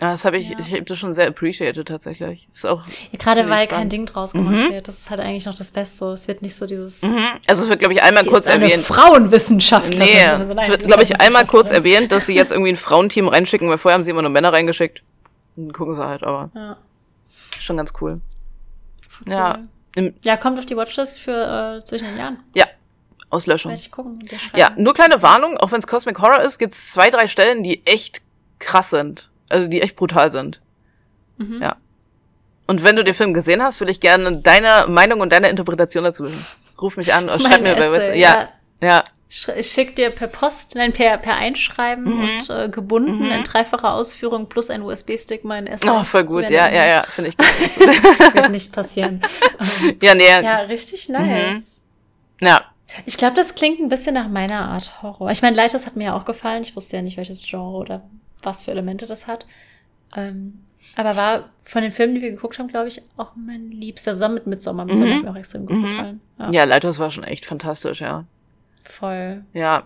[0.02, 0.58] Ja, das habe ich, ja.
[0.58, 2.48] ich habe das schon sehr appreciated tatsächlich.
[2.48, 3.70] Ist auch ja, gerade weil spannend.
[3.70, 4.72] kein Ding draus gemacht mhm.
[4.72, 4.88] wird.
[4.88, 6.06] Das ist halt eigentlich noch das Beste.
[6.06, 7.02] Es wird nicht so dieses.
[7.02, 7.24] Mhm.
[7.46, 8.82] Also es wird, glaube ich, einmal kurz erwähnt.
[8.82, 10.04] Frauenwissenschaftlerin.
[10.04, 12.76] Nee, also, nein, es wird, glaube ich, einmal kurz erwähnt, dass sie jetzt irgendwie ein
[12.76, 15.04] Frauenteam reinschicken, weil vorher haben sie immer nur Männer reingeschickt.
[15.54, 16.50] Und gucken sie halt, aber.
[16.52, 16.78] Ja.
[17.60, 18.20] Schon ganz cool.
[19.28, 19.32] cool.
[19.32, 19.60] Ja.
[20.24, 22.40] ja, kommt auf die Watchlist für äh, zwischen den Jahren.
[22.56, 22.64] Ja,
[23.30, 23.70] Auslöschung.
[23.70, 24.18] Werde ich gucken
[24.56, 27.62] ja, nur kleine Warnung, auch wenn es Cosmic Horror ist, gibt es zwei, drei Stellen,
[27.62, 28.22] die echt
[28.58, 29.30] krass sind.
[29.52, 30.60] Also die echt brutal sind.
[31.38, 31.60] Mhm.
[31.62, 31.76] Ja.
[32.66, 36.04] Und wenn du den Film gesehen hast, würde ich gerne deine Meinung und deine Interpretation
[36.04, 36.44] dazu wissen.
[36.80, 38.16] Ruf mich an oder schreib Mein mir bei WhatsApp.
[38.16, 38.48] Ja,
[38.80, 39.04] ja.
[39.56, 42.20] Ich schick dir per Post, nein, per, per Einschreiben Mhm.
[42.22, 45.88] und äh, gebunden in dreifacher Ausführung plus ein USB-Stick mein Essay.
[45.90, 46.50] Oh, voll gut.
[46.50, 47.46] Ja, ja, ja, finde ich gut.
[48.34, 49.20] Wird nicht passieren.
[50.02, 51.82] Ja, nee, ja, richtig nice.
[52.40, 52.60] ja.
[53.06, 55.30] Ich glaube, das klingt ein bisschen nach meiner Art Horror.
[55.30, 56.62] Ich meine, Lighthouse hat mir ja auch gefallen.
[56.62, 58.02] Ich wusste ja nicht, welches Genre oder
[58.42, 59.46] was für Elemente das hat.
[60.16, 60.62] Ähm,
[60.96, 64.12] aber war von den Filmen, die wir geguckt haben, glaube ich, auch mein Liebster.
[64.12, 64.84] Zusammen mit Midsommar.
[64.84, 65.16] Midsommar Mhm.
[65.18, 65.82] hat mir auch extrem gut Mhm.
[65.84, 66.20] gefallen.
[66.38, 68.24] Ja, Ja, Lighthouse war schon echt fantastisch, ja.
[68.84, 69.44] voll.
[69.54, 69.84] Ja.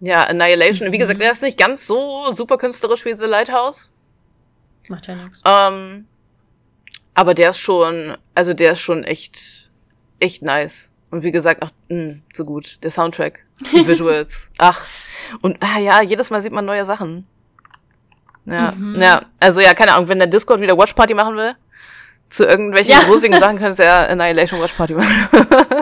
[0.00, 0.90] Ja, Annihilation.
[0.90, 1.00] Wie Mhm.
[1.00, 3.90] gesagt, er ist nicht ganz so super künstlerisch wie The Lighthouse.
[4.88, 5.42] Macht ja nichts.
[5.46, 6.06] Ähm,
[7.14, 9.70] aber der ist schon, also der ist schon echt,
[10.18, 10.90] echt nice.
[11.10, 12.82] Und wie gesagt, ach, mh, so gut.
[12.82, 14.50] Der Soundtrack, die Visuals.
[14.58, 14.86] ach.
[15.42, 17.26] Und ah ja, jedes Mal sieht man neue Sachen.
[18.50, 19.00] Ja, Mhm.
[19.00, 19.20] ja.
[19.38, 21.54] Also ja, keine Ahnung, wenn der Discord wieder Watchparty machen will,
[22.28, 23.02] zu irgendwelchen Ja.
[23.02, 25.28] gruseligen Sachen können sie ja Annihilation Watchparty machen.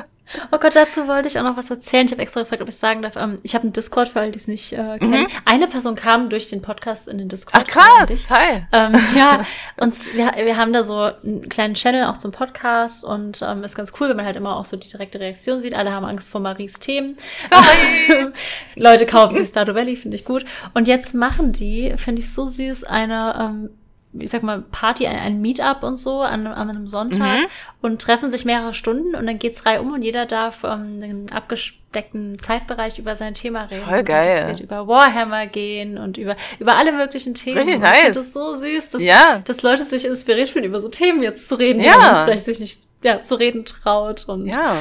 [0.52, 2.06] Oh Gott, dazu wollte ich auch noch was erzählen.
[2.06, 3.16] Ich habe extra gefragt, ob ich sagen darf.
[3.16, 5.26] Ähm, ich habe einen Discord für alle, die es nicht äh, kennen.
[5.44, 7.66] Eine Person kam durch den Podcast in den Discord.
[7.66, 7.66] Mhm.
[7.66, 8.64] Ach krass, hi.
[8.72, 9.44] Ähm, ja,
[9.76, 13.76] uns, wir, wir haben da so einen kleinen Channel auch zum Podcast und ähm, ist
[13.76, 15.74] ganz cool, wenn man halt immer auch so die direkte Reaktion sieht.
[15.74, 17.16] Alle haben Angst vor Maries Themen.
[17.48, 18.32] Sorry.
[18.74, 20.44] Leute kaufen sich Stardew Valley, finde ich gut.
[20.74, 23.70] Und jetzt machen die, finde ich so süß, eine, ähm,
[24.20, 27.46] ich sag mal, Party, ein, ein Meetup und so an, an einem Sonntag Mhm.
[27.82, 32.38] und treffen sich mehrere Stunden und dann geht's reihum und jeder darf ähm, einen abgesteckten
[32.38, 33.82] Zeitbereich über sein Thema reden.
[33.82, 34.38] Voll Und geil.
[34.42, 37.58] Es wird über Warhammer gehen und über, über alle möglichen Themen.
[37.58, 37.98] Richtig und Ich nice.
[38.00, 39.42] finde das so süß, dass, Ja.
[39.44, 41.96] dass Leute sich inspiriert fühlen, über so Themen jetzt zu reden, die Ja.
[41.96, 44.28] man sonst vielleicht sich nicht ja, zu reden traut.
[44.28, 44.76] Und Ja.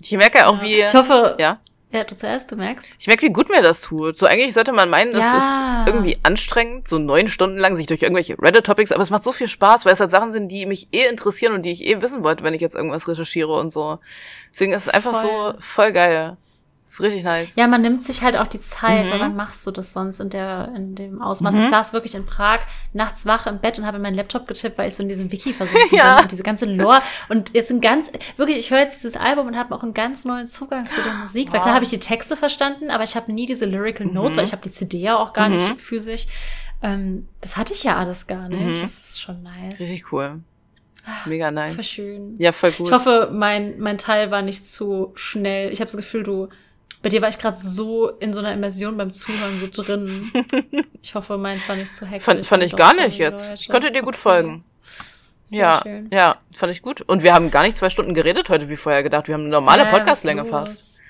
[0.00, 1.58] Ich merke auch, wie, ich hoffe, ja.
[1.90, 2.90] Ja, du zuerst, du merkst.
[2.98, 4.18] Ich merke, wie gut mir das tut.
[4.18, 5.38] So eigentlich sollte man meinen, das Ja.
[5.84, 9.32] ist irgendwie anstrengend, so neun Stunden lang sich durch irgendwelche Reddit-Topics, aber es macht so
[9.32, 12.00] viel Spaß, weil es halt Sachen sind, die mich eh interessieren und die ich eh
[12.02, 13.98] wissen wollte, wenn ich jetzt irgendwas recherchiere und so.
[14.50, 15.54] Deswegen ist es einfach Voll.
[15.54, 16.36] so voll geil.
[16.90, 17.52] Ist richtig nice.
[17.54, 19.10] Ja, man nimmt sich halt auch die Zeit, Mhm.
[19.10, 21.58] weil man machst du das sonst in der in dem Ausmaß.
[21.58, 22.60] Ich saß wirklich in Prag
[22.94, 25.30] nachts wach im Bett und habe in meinen Laptop getippt, weil ich so in diesem
[25.30, 26.14] Wiki versunken Ja.
[26.14, 29.48] bin und diese ganze Lore und jetzt ein ganz wirklich, ich höre jetzt dieses Album
[29.48, 31.48] und habe auch einen ganz neuen Zugang zu der Musik.
[31.48, 31.58] Weil Wow.
[31.58, 31.62] Mhm.
[31.64, 34.52] klar habe ich die Texte verstanden, aber ich habe nie diese Lyrical Notes, weil ich
[34.52, 36.26] habe die CD ja auch gar nicht physisch.
[36.82, 38.60] Ähm, das hatte ich ja alles gar nicht.
[38.62, 38.80] Mhm.
[38.80, 39.78] Das ist schon nice.
[39.78, 40.40] Richtig cool.
[41.26, 41.74] Mega nice.
[41.74, 42.34] Voll schön.
[42.38, 42.86] Ja, voll gut.
[42.86, 45.72] Ich hoffe, mein, mein Teil war nicht zu schnell.
[45.72, 46.48] Ich habe das Gefühl, du,
[47.02, 50.32] bei dir war ich gerade so in so einer Immersion beim Zuhören so drin.
[51.02, 52.24] Ich hoffe, meins war nicht zu hektisch.
[52.24, 53.48] fand, fand ich gar nicht jetzt.
[53.48, 53.54] Leute.
[53.62, 54.22] Ich konnte dir gut Okay.
[54.22, 54.64] folgen.
[55.46, 56.08] Sehr ja, schön.
[56.12, 57.00] ja, fand ich gut.
[57.02, 59.28] Und wir haben gar nicht zwei Stunden geredet heute, wie vorher gedacht.
[59.28, 61.00] Wir haben eine normale Ja, Podcastlänge fast.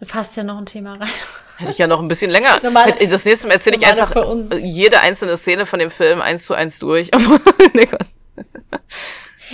[0.00, 1.08] Du fasst ja noch ein Thema rein.
[1.58, 2.58] Hätte ich ja noch ein bisschen länger.
[2.62, 4.14] Normale- das nächste Mal erzähle ich einfach
[4.58, 7.10] jede einzelne Szene von dem Film eins zu eins durch.
[7.74, 8.06] Nee, Gott.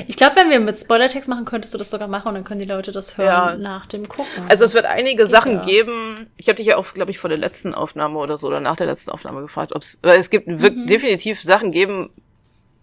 [0.07, 2.61] Ich glaube, wenn wir mit Spoilertext machen, könntest du das sogar machen und dann können
[2.61, 3.57] die Leute das hören Ja.
[3.57, 4.45] nach dem Gucken.
[4.49, 5.65] also es wird einige Sachen ja.
[5.65, 6.27] geben.
[6.37, 8.77] Ich habe dich ja auch, glaube ich, vor der letzten Aufnahme oder so oder nach
[8.77, 10.87] der letzten Aufnahme gefragt, ob es, weil es gibt Mhm.
[10.87, 12.11] definitiv Sachen geben,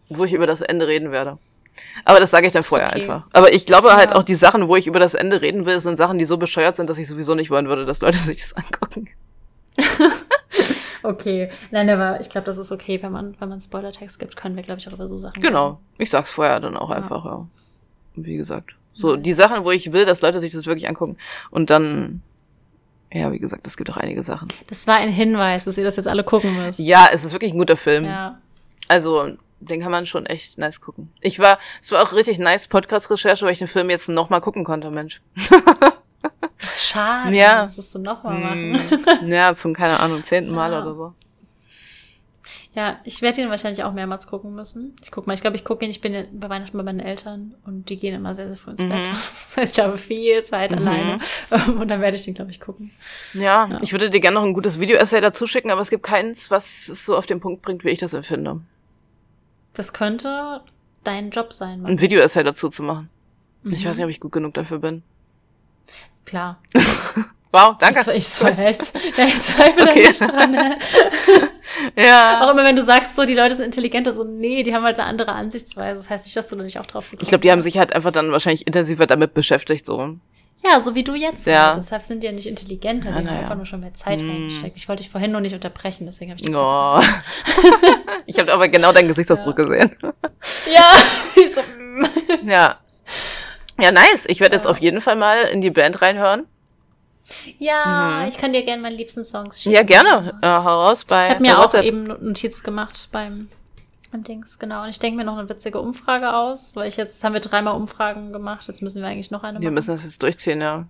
[0.10, 1.38] wo ich über das Ende reden werde.
[2.04, 3.02] Aber das sage ich dann vorher okay.
[3.02, 3.26] einfach.
[3.32, 4.16] Aber ich glaube halt Ja.
[4.18, 6.76] auch die Sachen, wo ich über das Ende reden will, sind Sachen, die so bescheuert
[6.76, 9.08] sind, dass ich sowieso nicht wollen würde, dass Leute sich das angucken.
[11.04, 11.50] okay.
[11.72, 14.64] Nein, aber ich glaube, das ist okay, wenn man, wenn man Spoilertext gibt, können wir,
[14.64, 15.80] glaube ich, auch über so Sachen Genau.
[15.98, 17.48] Ich sag's vorher dann auch einfach, ja.
[18.16, 18.76] Wie gesagt.
[18.94, 21.18] So, die Sachen, wo ich will, dass Leute sich das wirklich angucken.
[21.52, 22.22] Und dann,
[23.14, 24.50] ja, wie gesagt, es gibt auch einige Sachen.
[24.52, 24.66] reden.
[24.68, 26.80] Das war ein Hinweis, dass ihr das jetzt alle gucken müsst.
[26.80, 28.06] Ja, es ist wirklich ein guter Film.
[28.06, 28.40] Ja.
[28.88, 31.12] Also, den kann man schon echt nice gucken.
[31.22, 34.64] Ich war, es war auch richtig nice Podcast-Recherche, weil ich den Film jetzt nochmal gucken
[34.64, 35.22] konnte, Mensch.
[36.92, 37.62] Schade, Ja.
[37.64, 39.28] musstest du nochmal machen.
[39.28, 40.82] Mm, ja, zum, keine Ahnung, zehnten Mal Ja.
[40.82, 41.14] oder so.
[42.74, 44.96] Ja, ich werde ihn wahrscheinlich auch mehrmals gucken müssen.
[45.02, 47.00] Ich guck mal, ich glaube, ich gucke ihn, ich bin ja bei Weihnachten bei meinen
[47.00, 48.90] Eltern und die gehen immer sehr, sehr früh ins Bett.
[48.92, 49.18] Mhm.
[49.50, 51.20] Das heißt, ich habe viel Zeit alleine
[51.52, 52.92] Ähm, und dann werde ich den, glaube ich, gucken.
[53.34, 56.52] Ja, ich würde dir gerne noch ein gutes Video-Essay dazu schicken, aber es gibt keins,
[56.52, 58.62] was es so auf den Punkt bringt, wie ich das empfinde.
[59.74, 60.62] Das könnte
[61.04, 61.92] dein Job sein, Mann.
[61.92, 63.10] Ein Video-Essay dazu zu machen.
[63.66, 63.90] Ich Mhm.
[63.90, 65.02] weiß nicht, ob ich gut genug dafür bin.
[66.30, 66.60] Klar.
[67.52, 68.00] Wow, danke.
[68.00, 70.08] Ich, ich, ich, ich, ja, ich zweifle Okay.
[70.08, 70.52] nicht dran.
[70.52, 70.78] Ne?
[71.96, 72.42] Ja.
[72.44, 75.00] Auch immer, wenn du sagst, so, die Leute sind intelligenter, so, nee, die haben halt
[75.00, 76.00] eine andere Ansichtsweise.
[76.00, 77.80] Das heißt nicht, dass du da nicht auch drauf gekommen Ich glaube, die haben sich
[77.80, 80.18] halt einfach dann wahrscheinlich intensiver damit beschäftigt, so.
[80.64, 81.48] Ja, so wie du jetzt.
[81.48, 81.68] Ja.
[81.68, 81.78] Halt.
[81.78, 83.40] Deshalb sind die ja nicht intelligenter, die Ja, haben na ja.
[83.40, 84.30] einfach nur schon mehr Zeit Hm.
[84.30, 84.78] reingesteckt.
[84.78, 87.02] Ich wollte dich vorhin nur nicht unterbrechen, deswegen habe ich dich Oh.
[88.28, 89.96] ich habe aber genau deinen Gesichtsausdruck gesehen.
[90.72, 90.92] Ja,
[91.36, 92.48] ich so, mm.
[92.48, 92.78] Ja.
[93.82, 94.26] Ja, nice.
[94.28, 96.46] Ich werde jetzt auf jeden Fall mal in die Band reinhören.
[97.60, 99.70] Ja, ich kann dir gerne meine liebsten Songs schicken.
[99.70, 99.76] Mhm.
[99.76, 100.40] Ja, gerne.
[100.42, 101.86] Äh, hau raus bei, Ich habe mir auch WhatsApp.
[101.86, 103.50] eben Notiz gemacht beim
[104.12, 104.84] Im Dings, genau.
[104.84, 107.76] Und ich denke mir noch eine witzige Umfrage aus, weil ich jetzt haben wir dreimal
[107.76, 108.68] Umfragen gemacht.
[108.68, 109.64] Jetzt müssen wir eigentlich noch eine machen.
[109.64, 110.86] Wir müssen das jetzt durchziehen, ja.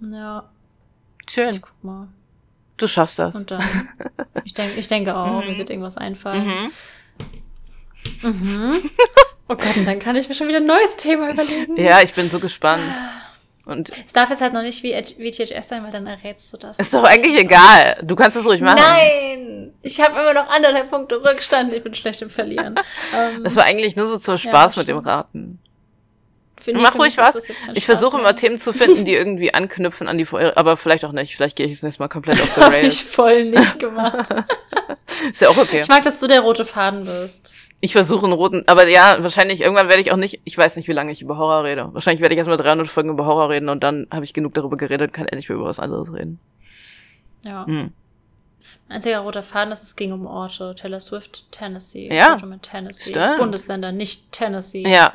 [0.00, 0.44] Ja,
[1.28, 1.50] Schön.
[1.50, 2.08] ich guck mal.
[2.78, 3.34] Du schaffst das.
[3.36, 3.62] Und dann,
[4.44, 6.46] ich denke, ich denke auch, mir wird irgendwas einfallen.
[6.46, 8.30] Mhm.
[8.30, 8.72] Mhm.
[9.48, 11.76] Oh Gott, und dann kann ich mir schon wieder ein neues Thema überlegen.
[11.76, 12.82] Ja, ich bin so gespannt.
[13.64, 16.56] Und Es darf jetzt halt noch nicht wie, wie THS sein, weil dann errätst du
[16.56, 16.78] das.
[16.78, 17.96] ist doch eigentlich egal.
[18.02, 18.78] Du kannst es ruhig machen.
[18.80, 19.72] Nein!
[19.82, 21.72] Ich habe immer noch anderthalb Punkte Rückstand.
[21.74, 22.74] Ich bin schlecht im Verlieren.
[23.42, 24.98] Das war eigentlich nur so zum Spaß mit dem.
[24.98, 25.58] Raten.
[26.66, 27.48] Nee, Mach für ruhig was.
[27.74, 28.26] Ich versuche mehr.
[28.26, 31.34] immer Themen zu finden, die irgendwie anknüpfen an die vorher, aber vielleicht auch nicht.
[31.36, 33.00] Vielleicht gehe ich das nächste Mal komplett auf the Hab ich Rails.
[33.00, 34.28] voll nicht gemacht.
[35.32, 35.80] Ist ja auch okay.
[35.80, 37.54] Ich mag, dass du der rote Faden bist.
[37.80, 40.88] Ich versuche einen roten, aber ja, wahrscheinlich irgendwann werde ich auch nicht, ich weiß nicht,
[40.88, 41.88] wie lange ich über Horror rede.
[41.92, 44.76] Wahrscheinlich werde ich erstmal 300 Folgen über Horror reden und dann habe ich genug darüber
[44.76, 46.40] geredet und kann endlich mal über was anderes reden.
[47.44, 47.64] Ja.
[47.66, 47.92] Hm.
[48.88, 50.74] Mein einziger roter Faden ist, es ging um Orte.
[50.74, 52.12] Taylor Swift, Tennessee.
[52.12, 52.32] Ja.
[52.32, 53.10] Orte mit Tennessee.
[53.10, 53.36] Stimmt.
[53.38, 54.82] Bundesländer, nicht Tennessee.
[54.86, 55.14] Ja.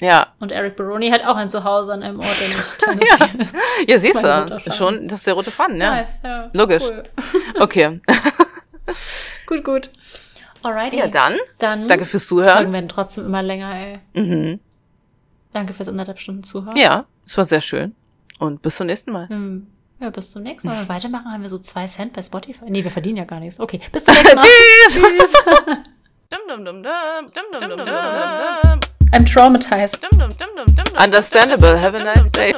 [0.00, 0.26] Ja.
[0.40, 2.78] Und Eric Baroni hat auch ein Zuhause an einem Ort, der nicht
[3.18, 3.88] Tennessee ist.
[3.88, 4.70] Ja, siehst du.
[4.72, 5.94] Schon, das ist der rote Faden, ja.
[5.94, 6.50] Nice, ja.
[6.52, 6.82] Logisch.
[6.84, 7.02] Cool.
[7.60, 8.00] Okay.
[9.46, 9.90] Gut, gut.
[10.62, 10.98] Alrighty.
[10.98, 11.36] Ja, dann.
[11.58, 12.72] Dann Danke fürs Folgen Zuhören.
[12.72, 14.00] werden trotzdem immer länger, ey.
[14.14, 14.60] Mhm.
[15.52, 16.76] Danke fürs anderthalb Stunden Zuhören.
[16.76, 17.94] Ja, es war sehr schön.
[18.40, 19.28] Und bis zum nächsten Mal.
[19.28, 19.68] Hm.
[20.00, 20.78] Ja, bis zum nächsten Mal.
[20.80, 22.64] Wenn wir weitermachen, haben wir so zwei Cent bei Spotify.
[22.68, 23.60] Nee, wir verdienen ja gar nichts.
[23.60, 24.44] Okay, bis zum nächsten Mal.
[24.44, 24.94] Tschüss.
[24.94, 25.32] Tschüss.
[26.30, 26.92] Dum, dum, dum, dum,
[27.32, 28.80] dum, dum, dum, dum, dum.
[29.14, 30.02] I'm traumatized.
[30.96, 31.76] Understandable.
[31.76, 32.52] Have a nice day.